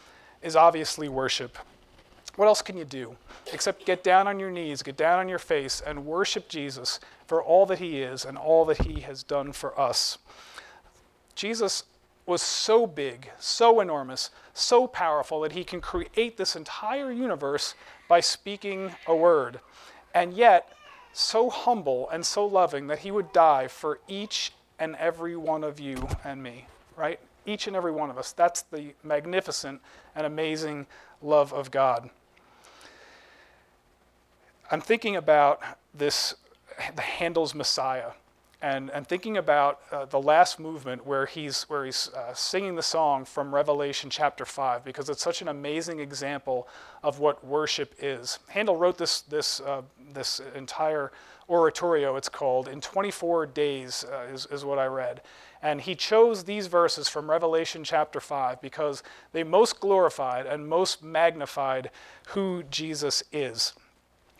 is 0.43 0.57
obviously 0.57 1.09
worship. 1.09 1.57
What 2.37 2.47
else 2.47 2.63
can 2.63 2.77
you 2.77 2.85
do 2.85 3.17
except 3.53 3.87
get 3.87 4.05
down 4.05 4.29
on 4.29 4.39
your 4.39 4.51
knees, 4.51 4.83
get 4.83 4.97
down 4.97 5.19
on 5.19 5.29
your 5.29 5.39
face, 5.39 5.83
and 5.85 6.07
worship 6.07 6.49
Jesus 6.49 7.01
for 7.27 7.43
all 7.43 7.67
that 7.67 7.79
he 7.79 8.03
is 8.03 8.25
and 8.25 8.39
all 8.39 8.65
that 8.67 8.83
he 8.83 9.01
has 9.01 9.23
done 9.23 9.53
for 9.53 9.79
us? 9.79 10.19
Jesus 11.35 11.85
was 12.27 12.43
so 12.43 12.87
big, 12.87 13.31
so 13.39 13.81
enormous, 13.81 14.31
so 14.53 14.87
powerful 14.87 15.41
that 15.41 15.53
he 15.53 15.65
can 15.65 15.81
create 15.81 16.37
this 16.37 16.57
entire 16.57 17.11
universe 17.13 17.75
by 18.09 18.21
speaking 18.21 18.93
a 19.07 19.15
word. 19.15 19.61
And 20.15 20.35
yet, 20.35 20.73
so 21.13 21.49
humble 21.49 22.11
and 22.11 22.27
so 22.27 22.45
loving 22.45 22.89
that 22.89 22.99
he 22.99 23.11
would 23.11 23.33
die 23.33 23.69
for 23.69 24.01
each 24.09 24.53
and 24.79 24.97
every 24.97 25.37
one 25.37 25.65
of 25.65 25.81
you 25.81 26.09
and 26.25 26.43
me, 26.43 26.67
right? 26.97 27.19
Each 27.47 27.67
and 27.67 27.77
every 27.77 27.93
one 27.93 28.11
of 28.11 28.19
us. 28.19 28.33
That's 28.33 28.63
the 28.63 28.93
magnificent 29.03 29.81
and 30.15 30.27
amazing 30.27 30.87
love 31.23 31.53
of 31.53 31.71
God. 31.71 32.11
I'm 34.69 34.81
thinking 34.81 35.15
about 35.15 35.63
this, 35.95 36.35
the 36.97 37.03
Handel's 37.03 37.55
Messiah 37.55 38.11
and, 38.63 38.91
and 38.91 39.07
thinking 39.07 39.37
about 39.37 39.81
uh, 39.93 40.07
the 40.07 40.21
last 40.21 40.59
movement 40.59 41.07
where 41.07 41.27
he's, 41.27 41.65
where 41.65 41.85
he's 41.85 42.09
uh, 42.09 42.35
singing 42.35 42.75
the 42.75 42.83
song 42.83 43.25
from 43.25 43.55
Revelation 43.55 44.11
chapter 44.11 44.45
5, 44.45 44.85
because 44.85 45.09
it's 45.09 45.23
such 45.23 45.41
an 45.41 45.49
amazing 45.49 46.01
example 46.01 46.67
of 47.05 47.21
what 47.21 47.45
worship 47.47 47.95
is. 48.01 48.41
Handel 48.49 48.77
wrote 48.77 48.99
this, 48.99 49.21
this, 49.21 49.61
uh, 49.61 49.83
this 50.13 50.41
entire 50.57 51.13
oratorio, 51.49 52.17
it's 52.17 52.29
called, 52.29 52.67
in 52.67 52.81
24 52.81 53.47
days, 53.47 54.05
uh, 54.11 54.27
is, 54.33 54.47
is 54.47 54.65
what 54.65 54.81
I 54.81 54.87
read. 54.87 55.21
And 55.63 55.81
he 55.81 55.95
chose 55.95 56.43
these 56.43 56.67
verses 56.67 57.09
from 57.09 57.31
Revelation 57.31 57.85
chapter 57.85 58.19
5 58.19 58.61
because 58.61 59.05
they 59.31 59.45
most 59.45 59.79
glorified 59.79 60.47
and 60.47 60.67
most 60.67 61.05
magnified 61.05 61.91
who 62.29 62.65
Jesus 62.65 63.23
is. 63.31 63.75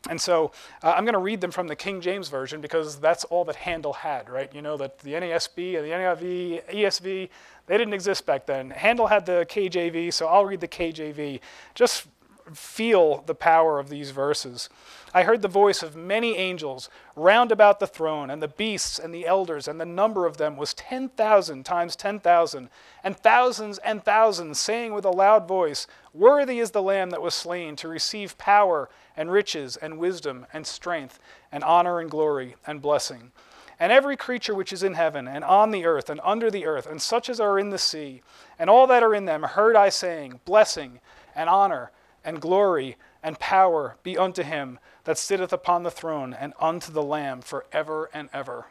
And 0.09 0.21
so 0.21 0.53
uh, 0.83 0.93
I'm 0.97 1.05
going 1.05 1.15
to 1.15 1.19
read 1.19 1.41
them 1.41 1.51
from 1.51 1.67
the 1.67 1.77
King 1.77 2.01
James 2.01 2.29
Version 2.29 2.61
because 2.61 2.99
that's 3.01 3.25
all 3.25 3.45
that 3.45 3.57
Handel 3.57 3.93
had, 3.93 4.29
right? 4.31 4.53
You 4.55 4.63
know 4.63 4.77
that 4.77 4.99
the 5.01 5.13
NASB 5.13 5.77
and 5.77 5.85
the 5.85 5.91
NIV, 5.91 6.71
ESV, 6.71 7.29
they 7.67 7.79
didn't 7.79 7.95
exist 7.95 8.27
back 8.27 8.47
then. 8.47 8.71
Handel 8.71 9.09
had 9.09 9.27
the 9.27 9.47
KJV, 9.49 10.13
so 10.13 10.27
I'll 10.29 10.45
read 10.45 10.61
the 10.61 10.69
KJV. 10.69 11.41
Just 11.75 12.07
feel 12.53 13.23
the 13.27 13.35
power 13.35 13.79
of 13.79 13.89
these 13.89 14.11
verses. 14.11 14.69
I 15.13 15.23
heard 15.23 15.43
the 15.43 15.49
voice 15.49 15.83
of 15.83 15.97
many 15.97 16.37
angels 16.37 16.89
round 17.15 17.51
about 17.51 17.81
the 17.81 17.87
throne, 17.87 18.31
and 18.31 18.43
the 18.43 18.49
beasts 18.49 18.99
and 18.99 19.15
the 19.15 19.27
elders, 19.27 19.67
and 19.67 19.81
the 19.81 19.87
number 19.87 20.27
of 20.27 20.37
them 20.37 20.57
was 20.57 20.75
10,000 20.75 21.65
times 21.65 21.97
10,000, 21.97 22.69
and 23.03 23.17
thousands 23.17 23.79
and 23.79 24.05
thousands, 24.05 24.61
saying 24.61 24.93
with 24.93 25.05
a 25.05 25.11
loud 25.11 25.49
voice, 25.49 25.87
Worthy 26.13 26.59
is 26.59 26.73
the 26.73 26.83
Lamb 26.83 27.11
that 27.11 27.23
was 27.23 27.35
slain 27.35 27.77
to 27.77 27.89
receive 27.89 28.39
power 28.39 28.89
and 29.17 29.31
riches 29.31 29.77
and 29.77 29.99
wisdom 29.99 30.47
and 30.53 30.67
strength 30.67 31.19
and 31.51 31.65
honor 31.65 32.01
and 32.01 32.11
glory 32.11 32.57
and 32.67 32.83
blessing. 32.83 33.33
And 33.79 33.93
every 33.93 34.17
creature 34.17 34.55
which 34.55 34.73
is 34.73 34.83
in 34.83 34.95
heaven 34.95 35.29
and 35.29 35.45
on 35.45 35.71
the 35.71 35.85
earth 35.85 36.09
and 36.09 36.21
under 36.25 36.51
the 36.51 36.67
earth, 36.67 36.87
and 36.87 37.01
such 37.01 37.29
as 37.29 37.41
are 37.41 37.59
in 37.59 37.71
the 37.71 37.79
sea, 37.79 38.23
and 38.59 38.71
all 38.71 38.87
that 38.87 39.03
are 39.03 39.15
in 39.15 39.27
them, 39.27 39.43
heard 39.43 39.77
I 39.77 39.91
saying, 39.91 40.41
Blessing 40.45 41.01
and 41.35 41.49
honor 41.49 41.91
and 42.27 42.41
glory 42.41 42.97
and 43.23 43.39
power 43.39 43.97
be 44.03 44.19
unto 44.19 44.43
him 44.43 44.79
that 45.05 45.17
sitteth 45.17 45.53
upon 45.53 45.85
the 45.85 45.91
throne 45.91 46.35
and 46.35 46.53
unto 46.61 46.93
the 46.93 47.03
Lamb 47.03 47.41
for 47.41 47.65
ever 47.73 48.11
and 48.13 48.29
ever. 48.35 48.67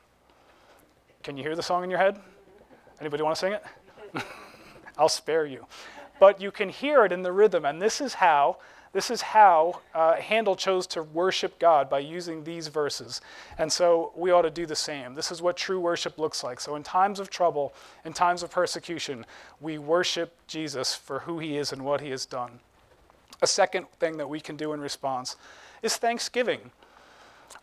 Can 1.24 1.38
you 1.38 1.44
hear 1.44 1.56
the 1.56 1.64
song 1.64 1.84
in 1.84 1.90
your 1.90 1.98
head? 1.98 2.20
Anybody 3.00 3.24
want 3.24 3.36
to 3.36 3.40
sing 3.40 3.54
it? 3.54 3.64
I'll 4.98 5.10
spare 5.10 5.46
you. 5.46 5.66
But 6.20 6.40
you 6.40 6.52
can 6.52 6.70
hear 6.70 7.06
it 7.06 7.12
in 7.12 7.24
the 7.24 7.32
rhythm, 7.32 7.66
and 7.66 7.82
this 7.82 8.00
is 8.00 8.14
how 8.14 8.58
this 8.94 9.12
is 9.12 9.22
how 9.22 9.82
uh, 9.94 10.16
Handel 10.16 10.56
chose 10.56 10.88
to 10.88 11.04
worship 11.04 11.60
God 11.60 11.90
by 11.90 12.00
using 12.00 12.46
these 12.46 12.70
verses. 12.70 13.20
And 13.58 13.70
so 13.70 14.14
we 14.16 14.32
ought 14.32 14.44
to 14.44 14.50
do 14.50 14.66
the 14.66 14.74
same. 14.74 15.16
This 15.16 15.34
is 15.34 15.42
what 15.42 15.58
true 15.58 15.82
worship 15.82 16.18
looks 16.18 16.46
like. 16.46 16.62
So 16.62 16.78
in 16.78 16.84
times 16.84 17.20
of 17.20 17.30
trouble, 17.30 17.74
in 18.06 18.14
times 18.14 18.42
of 18.42 18.52
persecution, 18.52 19.26
we 19.60 19.78
worship 19.78 20.34
Jesus 20.48 20.96
for 20.96 21.20
who 21.20 21.40
he 21.40 21.58
is 21.58 21.74
and 21.74 21.84
what 21.84 22.00
he 22.00 22.10
has 22.12 22.26
done. 22.26 22.62
A 23.42 23.48
second 23.48 23.88
thing 24.00 24.18
that 24.18 24.30
we 24.30 24.40
can 24.40 24.56
do 24.56 24.74
in 24.74 24.80
response 24.80 25.36
is 25.82 25.98
thanksgiving. 25.98 26.72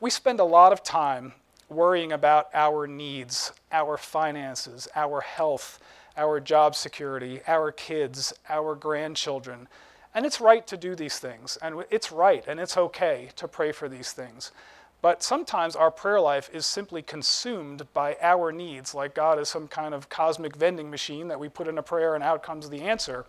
We 0.00 0.10
spend 0.10 0.40
a 0.40 0.44
lot 0.44 0.72
of 0.72 0.82
time 0.82 1.32
worrying 1.68 2.12
about 2.12 2.48
our 2.54 2.86
needs, 2.86 3.52
our 3.70 3.96
finances, 3.96 4.88
our 4.94 5.20
health, 5.20 5.78
our 6.16 6.40
job 6.40 6.74
security, 6.74 7.40
our 7.46 7.72
kids, 7.72 8.32
our 8.48 8.74
grandchildren. 8.74 9.68
And 10.14 10.26
it's 10.26 10.40
right 10.40 10.66
to 10.66 10.76
do 10.76 10.94
these 10.94 11.18
things, 11.18 11.56
and 11.62 11.84
it's 11.90 12.12
right 12.12 12.44
and 12.46 12.60
it's 12.60 12.76
okay 12.76 13.30
to 13.36 13.48
pray 13.48 13.72
for 13.72 13.88
these 13.88 14.12
things. 14.12 14.52
But 15.00 15.22
sometimes 15.22 15.74
our 15.74 15.90
prayer 15.90 16.20
life 16.20 16.48
is 16.52 16.64
simply 16.64 17.02
consumed 17.02 17.92
by 17.92 18.16
our 18.20 18.52
needs, 18.52 18.94
like 18.94 19.14
God 19.14 19.38
is 19.40 19.48
some 19.48 19.66
kind 19.66 19.94
of 19.94 20.08
cosmic 20.08 20.54
vending 20.54 20.90
machine 20.90 21.28
that 21.28 21.40
we 21.40 21.48
put 21.48 21.66
in 21.66 21.78
a 21.78 21.82
prayer 21.82 22.14
and 22.14 22.22
out 22.22 22.42
comes 22.42 22.70
the 22.70 22.82
answer. 22.82 23.26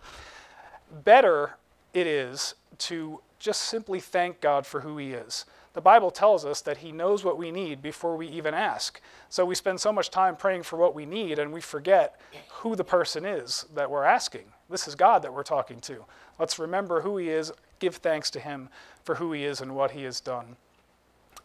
Better 1.04 1.56
it 1.94 2.06
is 2.06 2.54
to 2.78 3.20
just 3.38 3.62
simply 3.62 4.00
thank 4.00 4.40
God 4.40 4.66
for 4.66 4.80
who 4.80 4.98
He 4.98 5.12
is. 5.12 5.44
The 5.74 5.80
Bible 5.80 6.10
tells 6.10 6.44
us 6.44 6.60
that 6.62 6.78
He 6.78 6.92
knows 6.92 7.24
what 7.24 7.38
we 7.38 7.50
need 7.50 7.82
before 7.82 8.16
we 8.16 8.28
even 8.28 8.54
ask. 8.54 9.00
So 9.28 9.44
we 9.44 9.54
spend 9.54 9.80
so 9.80 9.92
much 9.92 10.10
time 10.10 10.36
praying 10.36 10.64
for 10.64 10.76
what 10.76 10.94
we 10.94 11.06
need 11.06 11.38
and 11.38 11.52
we 11.52 11.60
forget 11.60 12.20
who 12.48 12.76
the 12.76 12.84
person 12.84 13.24
is 13.24 13.66
that 13.74 13.90
we're 13.90 14.04
asking. 14.04 14.44
This 14.70 14.86
is 14.86 14.94
God 14.94 15.22
that 15.22 15.32
we're 15.32 15.42
talking 15.42 15.80
to. 15.80 16.04
Let's 16.38 16.58
remember 16.58 17.00
who 17.00 17.16
He 17.16 17.28
is, 17.28 17.52
give 17.78 17.96
thanks 17.96 18.30
to 18.30 18.40
Him 18.40 18.68
for 19.02 19.16
who 19.16 19.32
He 19.32 19.44
is 19.44 19.60
and 19.60 19.74
what 19.74 19.92
He 19.92 20.04
has 20.04 20.20
done. 20.20 20.56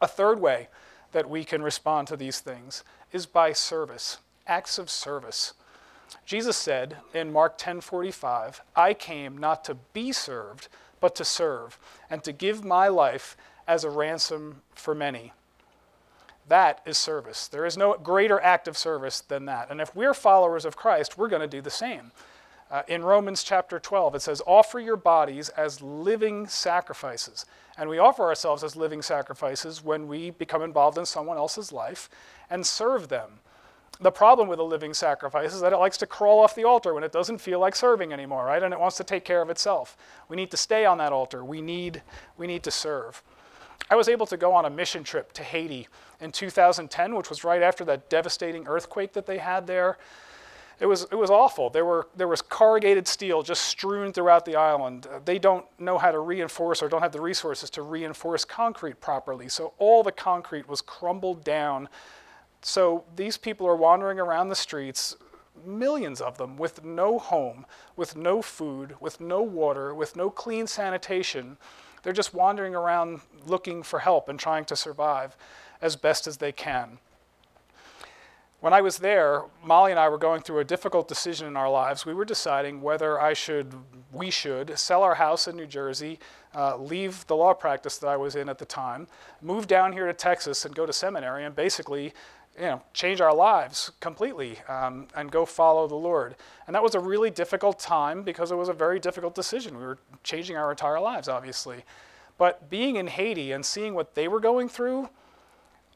A 0.01 0.07
third 0.07 0.39
way 0.39 0.69
that 1.11 1.29
we 1.29 1.43
can 1.43 1.61
respond 1.61 2.07
to 2.07 2.17
these 2.17 2.39
things 2.39 2.83
is 3.11 3.25
by 3.25 3.51
service, 3.51 4.19
acts 4.47 4.77
of 4.77 4.89
service. 4.89 5.53
Jesus 6.25 6.57
said 6.57 6.97
in 7.13 7.31
Mark 7.31 7.57
10:45, 7.57 8.61
"I 8.75 8.93
came 8.93 9.37
not 9.37 9.63
to 9.65 9.75
be 9.75 10.11
served, 10.11 10.67
but 10.99 11.15
to 11.15 11.25
serve, 11.25 11.79
and 12.09 12.23
to 12.23 12.31
give 12.31 12.63
my 12.63 12.87
life 12.87 13.37
as 13.67 13.83
a 13.83 13.89
ransom 13.89 14.63
for 14.73 14.95
many." 14.95 15.33
That 16.47 16.81
is 16.83 16.97
service. 16.97 17.47
There 17.47 17.65
is 17.65 17.77
no 17.77 17.93
greater 17.93 18.39
act 18.41 18.67
of 18.67 18.77
service 18.77 19.21
than 19.21 19.45
that. 19.45 19.69
And 19.69 19.79
if 19.79 19.95
we're 19.95 20.15
followers 20.15 20.65
of 20.65 20.75
Christ, 20.75 21.17
we're 21.17 21.27
going 21.27 21.43
to 21.43 21.47
do 21.47 21.61
the 21.61 21.69
same. 21.69 22.11
Uh, 22.71 22.83
in 22.87 23.03
Romans 23.03 23.43
chapter 23.43 23.79
12, 23.79 24.15
it 24.15 24.21
says, 24.21 24.41
Offer 24.45 24.79
your 24.79 24.95
bodies 24.95 25.49
as 25.49 25.81
living 25.81 26.47
sacrifices. 26.47 27.45
And 27.77 27.89
we 27.89 27.97
offer 27.97 28.23
ourselves 28.23 28.63
as 28.63 28.75
living 28.75 29.01
sacrifices 29.01 29.83
when 29.83 30.07
we 30.07 30.31
become 30.31 30.61
involved 30.61 30.97
in 30.97 31.05
someone 31.05 31.37
else's 31.37 31.71
life 31.71 32.09
and 32.49 32.65
serve 32.65 33.09
them. 33.09 33.39
The 34.01 34.11
problem 34.11 34.47
with 34.47 34.59
a 34.59 34.63
living 34.63 34.93
sacrifice 34.93 35.53
is 35.53 35.59
that 35.59 35.73
it 35.73 35.77
likes 35.77 35.97
to 35.97 36.07
crawl 36.07 36.39
off 36.39 36.55
the 36.55 36.63
altar 36.63 36.93
when 36.93 37.03
it 37.03 37.11
doesn't 37.11 37.39
feel 37.39 37.59
like 37.59 37.75
serving 37.75 38.13
anymore, 38.13 38.45
right? 38.45 38.63
And 38.63 38.73
it 38.73 38.79
wants 38.79 38.95
to 38.97 39.03
take 39.03 39.25
care 39.25 39.41
of 39.41 39.49
itself. 39.49 39.97
We 40.29 40.37
need 40.37 40.51
to 40.51 40.57
stay 40.57 40.85
on 40.85 40.99
that 40.99 41.11
altar. 41.11 41.43
We 41.43 41.61
need, 41.61 42.01
we 42.37 42.47
need 42.47 42.63
to 42.63 42.71
serve. 42.71 43.21
I 43.89 43.95
was 43.95 44.07
able 44.07 44.25
to 44.27 44.37
go 44.37 44.53
on 44.53 44.65
a 44.65 44.69
mission 44.69 45.03
trip 45.03 45.33
to 45.33 45.43
Haiti 45.43 45.87
in 46.21 46.31
2010, 46.31 47.15
which 47.15 47.29
was 47.29 47.43
right 47.43 47.61
after 47.61 47.83
that 47.85 48.09
devastating 48.09 48.67
earthquake 48.67 49.13
that 49.13 49.25
they 49.25 49.37
had 49.37 49.67
there. 49.67 49.97
It 50.79 50.85
was, 50.85 51.03
it 51.11 51.15
was 51.15 51.29
awful. 51.29 51.69
There, 51.69 51.83
were, 51.83 52.07
there 52.15 52.27
was 52.27 52.41
corrugated 52.41 53.05
steel 53.05 53.43
just 53.43 53.63
strewn 53.63 54.13
throughout 54.13 54.45
the 54.45 54.55
island. 54.55 55.07
They 55.25 55.37
don't 55.37 55.65
know 55.77 55.97
how 55.97 56.11
to 56.11 56.19
reinforce 56.19 56.81
or 56.81 56.87
don't 56.87 57.01
have 57.01 57.11
the 57.11 57.19
resources 57.19 57.69
to 57.71 57.81
reinforce 57.81 58.45
concrete 58.45 59.01
properly. 59.01 59.49
So 59.49 59.73
all 59.77 60.03
the 60.03 60.13
concrete 60.13 60.69
was 60.69 60.79
crumbled 60.79 61.43
down. 61.43 61.89
So 62.61 63.05
these 63.15 63.37
people 63.37 63.67
are 63.67 63.75
wandering 63.75 64.19
around 64.19 64.49
the 64.49 64.55
streets, 64.55 65.15
millions 65.65 66.21
of 66.21 66.37
them, 66.37 66.57
with 66.57 66.83
no 66.83 67.19
home, 67.19 67.65
with 67.95 68.15
no 68.15 68.41
food, 68.41 68.95
with 68.99 69.19
no 69.19 69.41
water, 69.41 69.93
with 69.93 70.15
no 70.15 70.29
clean 70.29 70.67
sanitation. 70.67 71.57
They're 72.03 72.13
just 72.13 72.33
wandering 72.33 72.75
around 72.75 73.21
looking 73.45 73.83
for 73.83 73.99
help 73.99 74.29
and 74.29 74.39
trying 74.39 74.65
to 74.65 74.75
survive 74.75 75.35
as 75.81 75.95
best 75.95 76.27
as 76.27 76.37
they 76.37 76.51
can. 76.51 76.99
When 78.61 78.73
I 78.73 78.81
was 78.81 78.97
there, 78.97 79.43
Molly 79.63 79.91
and 79.91 79.99
I 79.99 80.09
were 80.09 80.17
going 80.17 80.41
through 80.41 80.59
a 80.59 80.65
difficult 80.65 81.07
decision 81.07 81.47
in 81.47 81.55
our 81.55 81.69
lives. 81.69 82.05
We 82.05 82.13
were 82.13 82.25
deciding 82.25 82.81
whether 82.81 83.19
I 83.19 83.31
should, 83.31 83.73
we 84.11 84.29
should, 84.29 84.77
sell 84.77 85.01
our 85.01 85.15
house 85.15 85.47
in 85.47 85.55
New 85.55 85.65
Jersey, 85.65 86.19
uh, 86.53 86.75
leave 86.75 87.25
the 87.27 87.37
law 87.37 87.53
practice 87.53 87.97
that 87.99 88.07
I 88.07 88.17
was 88.17 88.35
in 88.35 88.49
at 88.49 88.57
the 88.57 88.65
time, 88.65 89.07
move 89.41 89.67
down 89.67 89.93
here 89.93 90.07
to 90.07 90.13
Texas 90.13 90.65
and 90.65 90.75
go 90.75 90.85
to 90.85 90.91
seminary, 90.91 91.45
and 91.45 91.55
basically, 91.55 92.13
you 92.59 92.65
know, 92.65 92.81
change 92.93 93.21
our 93.21 93.33
lives 93.33 93.91
completely 94.01 94.59
um, 94.67 95.07
and 95.15 95.31
go 95.31 95.45
follow 95.45 95.87
the 95.87 95.95
Lord. 95.95 96.35
And 96.67 96.75
that 96.75 96.83
was 96.83 96.93
a 96.93 96.99
really 96.99 97.31
difficult 97.31 97.79
time 97.79 98.21
because 98.21 98.51
it 98.51 98.55
was 98.55 98.67
a 98.67 98.73
very 98.73 98.99
difficult 98.99 99.33
decision. 99.33 99.77
We 99.77 99.85
were 99.85 99.97
changing 100.23 100.57
our 100.57 100.69
entire 100.69 100.99
lives, 100.99 101.29
obviously. 101.29 101.85
But 102.37 102.69
being 102.69 102.97
in 102.97 103.07
Haiti 103.07 103.53
and 103.53 103.65
seeing 103.65 103.93
what 103.93 104.13
they 104.13 104.27
were 104.27 104.41
going 104.41 104.67
through 104.67 105.09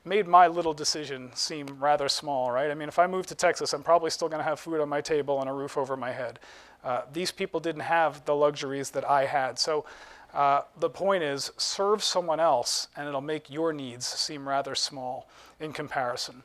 made 0.05 0.27
my 0.27 0.47
little 0.47 0.73
decision 0.73 1.31
seem 1.33 1.67
rather 1.79 2.07
small, 2.07 2.49
right? 2.51 2.71
I 2.71 2.75
mean, 2.75 2.87
if 2.87 2.99
I 2.99 3.07
move 3.07 3.25
to 3.27 3.35
Texas, 3.35 3.73
I'm 3.73 3.83
probably 3.83 4.09
still 4.09 4.29
going 4.29 4.39
to 4.39 4.43
have 4.43 4.59
food 4.59 4.81
on 4.81 4.89
my 4.89 5.01
table 5.01 5.41
and 5.41 5.49
a 5.49 5.53
roof 5.53 5.77
over 5.77 5.97
my 5.97 6.11
head. 6.11 6.39
Uh, 6.83 7.01
these 7.11 7.31
people 7.31 7.59
didn't 7.59 7.81
have 7.81 8.23
the 8.25 8.35
luxuries 8.35 8.89
that 8.91 9.09
I 9.09 9.25
had. 9.25 9.59
So 9.59 9.85
uh, 10.33 10.61
the 10.79 10.89
point 10.89 11.23
is, 11.23 11.51
serve 11.57 12.03
someone 12.03 12.39
else, 12.39 12.87
and 12.97 13.07
it'll 13.07 13.21
make 13.21 13.49
your 13.49 13.71
needs 13.71 14.05
seem 14.05 14.47
rather 14.47 14.75
small 14.75 15.29
in 15.59 15.71
comparison. 15.71 16.43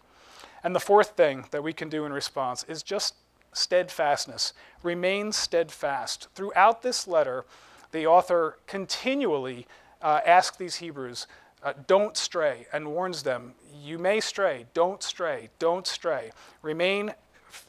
And 0.62 0.74
the 0.74 0.80
fourth 0.80 1.10
thing 1.10 1.46
that 1.50 1.62
we 1.62 1.72
can 1.72 1.88
do 1.88 2.04
in 2.04 2.12
response 2.12 2.64
is 2.64 2.82
just 2.82 3.14
steadfastness. 3.52 4.52
Remain 4.82 5.32
steadfast. 5.32 6.28
Throughout 6.34 6.82
this 6.82 7.06
letter, 7.06 7.44
the 7.92 8.06
author 8.06 8.58
continually 8.66 9.66
uh, 10.02 10.20
asks 10.24 10.56
these 10.56 10.76
Hebrews 10.76 11.26
uh, 11.62 11.72
don't 11.86 12.16
stray 12.16 12.66
and 12.72 12.86
warns 12.88 13.22
them 13.22 13.54
you 13.82 13.98
may 13.98 14.20
stray. 14.20 14.66
Don't 14.74 15.02
stray. 15.02 15.50
Don't 15.58 15.86
stray. 15.86 16.30
Remain 16.62 17.14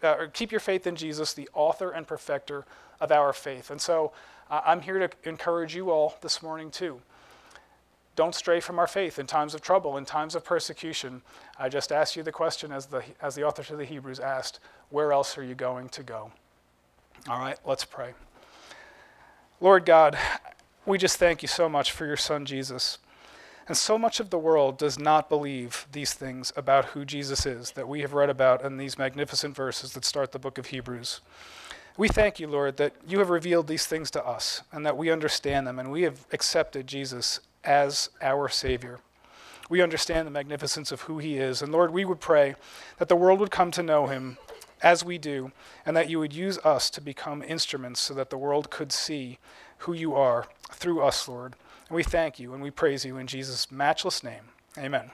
uh, 0.03 0.27
keep 0.33 0.51
your 0.51 0.59
faith 0.59 0.85
in 0.85 0.95
jesus 0.95 1.33
the 1.33 1.47
author 1.53 1.91
and 1.91 2.05
perfecter 2.05 2.65
of 2.99 3.11
our 3.11 3.31
faith. 3.31 3.71
And 3.71 3.79
so 3.79 4.11
uh, 4.49 4.61
i'm 4.65 4.81
here 4.81 4.99
to 4.99 5.09
encourage 5.27 5.75
you 5.75 5.89
all 5.89 6.17
this 6.21 6.43
morning 6.43 6.69
too 6.69 7.01
don't 8.19 8.35
stray 8.35 8.59
from 8.59 8.79
our 8.79 8.85
faith 8.85 9.17
in 9.17 9.25
times 9.25 9.55
of 9.55 9.61
trouble 9.61 9.95
in 9.95 10.03
times 10.03 10.35
of 10.35 10.43
persecution. 10.43 11.21
I 11.57 11.69
just 11.69 11.89
ask 11.89 12.17
you 12.17 12.21
the 12.21 12.33
question 12.33 12.69
as 12.69 12.87
the 12.87 13.01
as 13.21 13.33
the 13.33 13.45
author 13.45 13.63
to 13.63 13.77
the 13.77 13.85
hebrews 13.85 14.19
asked 14.19 14.59
where 14.89 15.13
else 15.13 15.37
are 15.37 15.43
you 15.43 15.55
going 15.55 15.87
to 15.87 16.03
go? 16.03 16.29
All 17.29 17.39
right 17.39 17.57
let's 17.63 17.85
pray. 17.85 18.11
Lord 19.61 19.85
god 19.85 20.17
we 20.85 20.97
just 20.97 21.15
thank 21.15 21.41
you 21.41 21.47
so 21.47 21.69
much 21.69 21.93
for 21.93 22.05
your 22.05 22.17
son 22.17 22.45
jesus. 22.45 22.97
And 23.69 23.77
so 23.77 23.97
much 23.97 24.19
of 24.19 24.31
the 24.31 24.37
world 24.37 24.77
does 24.77 24.99
not 24.99 25.29
believe 25.29 25.87
these 25.89 26.13
things 26.13 26.51
about 26.57 26.85
who 26.85 27.05
Jesus 27.05 27.45
is 27.45 27.71
that 27.71 27.87
we 27.87 28.01
have 28.01 28.11
read 28.13 28.29
about 28.29 28.65
in 28.65 28.75
these 28.75 28.97
magnificent 28.97 29.55
verses 29.55 29.93
that 29.93 30.03
start 30.03 30.33
the 30.33 30.39
book 30.39 30.57
of 30.57 30.65
Hebrews. 30.65 31.21
We 31.95 32.09
thank 32.09 32.39
you, 32.39 32.47
Lord, 32.47 32.77
that 32.77 32.95
you 33.07 33.19
have 33.19 33.29
revealed 33.29 33.67
these 33.67 33.85
things 33.85 34.09
to 34.11 34.25
us 34.25 34.63
and 34.73 34.85
that 34.85 34.97
we 34.97 35.09
understand 35.09 35.67
them 35.67 35.79
and 35.79 35.89
we 35.89 36.01
have 36.01 36.25
accepted 36.33 36.87
Jesus 36.87 37.39
as 37.63 38.09
our 38.21 38.49
Savior. 38.49 38.99
We 39.69 39.81
understand 39.81 40.25
the 40.25 40.31
magnificence 40.31 40.91
of 40.91 41.01
who 41.01 41.19
he 41.19 41.37
is. 41.37 41.61
And 41.61 41.71
Lord, 41.71 41.91
we 41.91 42.05
would 42.05 42.19
pray 42.19 42.55
that 42.97 43.07
the 43.07 43.15
world 43.15 43.39
would 43.39 43.51
come 43.51 43.71
to 43.71 43.83
know 43.83 44.07
him 44.07 44.37
as 44.81 45.03
we 45.03 45.17
do, 45.17 45.51
and 45.85 45.95
that 45.95 46.09
you 46.09 46.19
would 46.19 46.33
use 46.33 46.57
us 46.59 46.89
to 46.89 47.01
become 47.01 47.43
instruments 47.43 47.99
so 47.99 48.13
that 48.13 48.29
the 48.29 48.37
world 48.37 48.69
could 48.69 48.91
see 48.91 49.37
who 49.79 49.93
you 49.93 50.15
are 50.15 50.47
through 50.71 51.01
us, 51.01 51.27
Lord. 51.27 51.55
And 51.87 51.95
we 51.95 52.03
thank 52.03 52.39
you 52.39 52.53
and 52.53 52.63
we 52.63 52.71
praise 52.71 53.03
you 53.03 53.17
in 53.17 53.27
Jesus' 53.27 53.71
matchless 53.71 54.23
name. 54.23 54.43
Amen. 54.77 55.11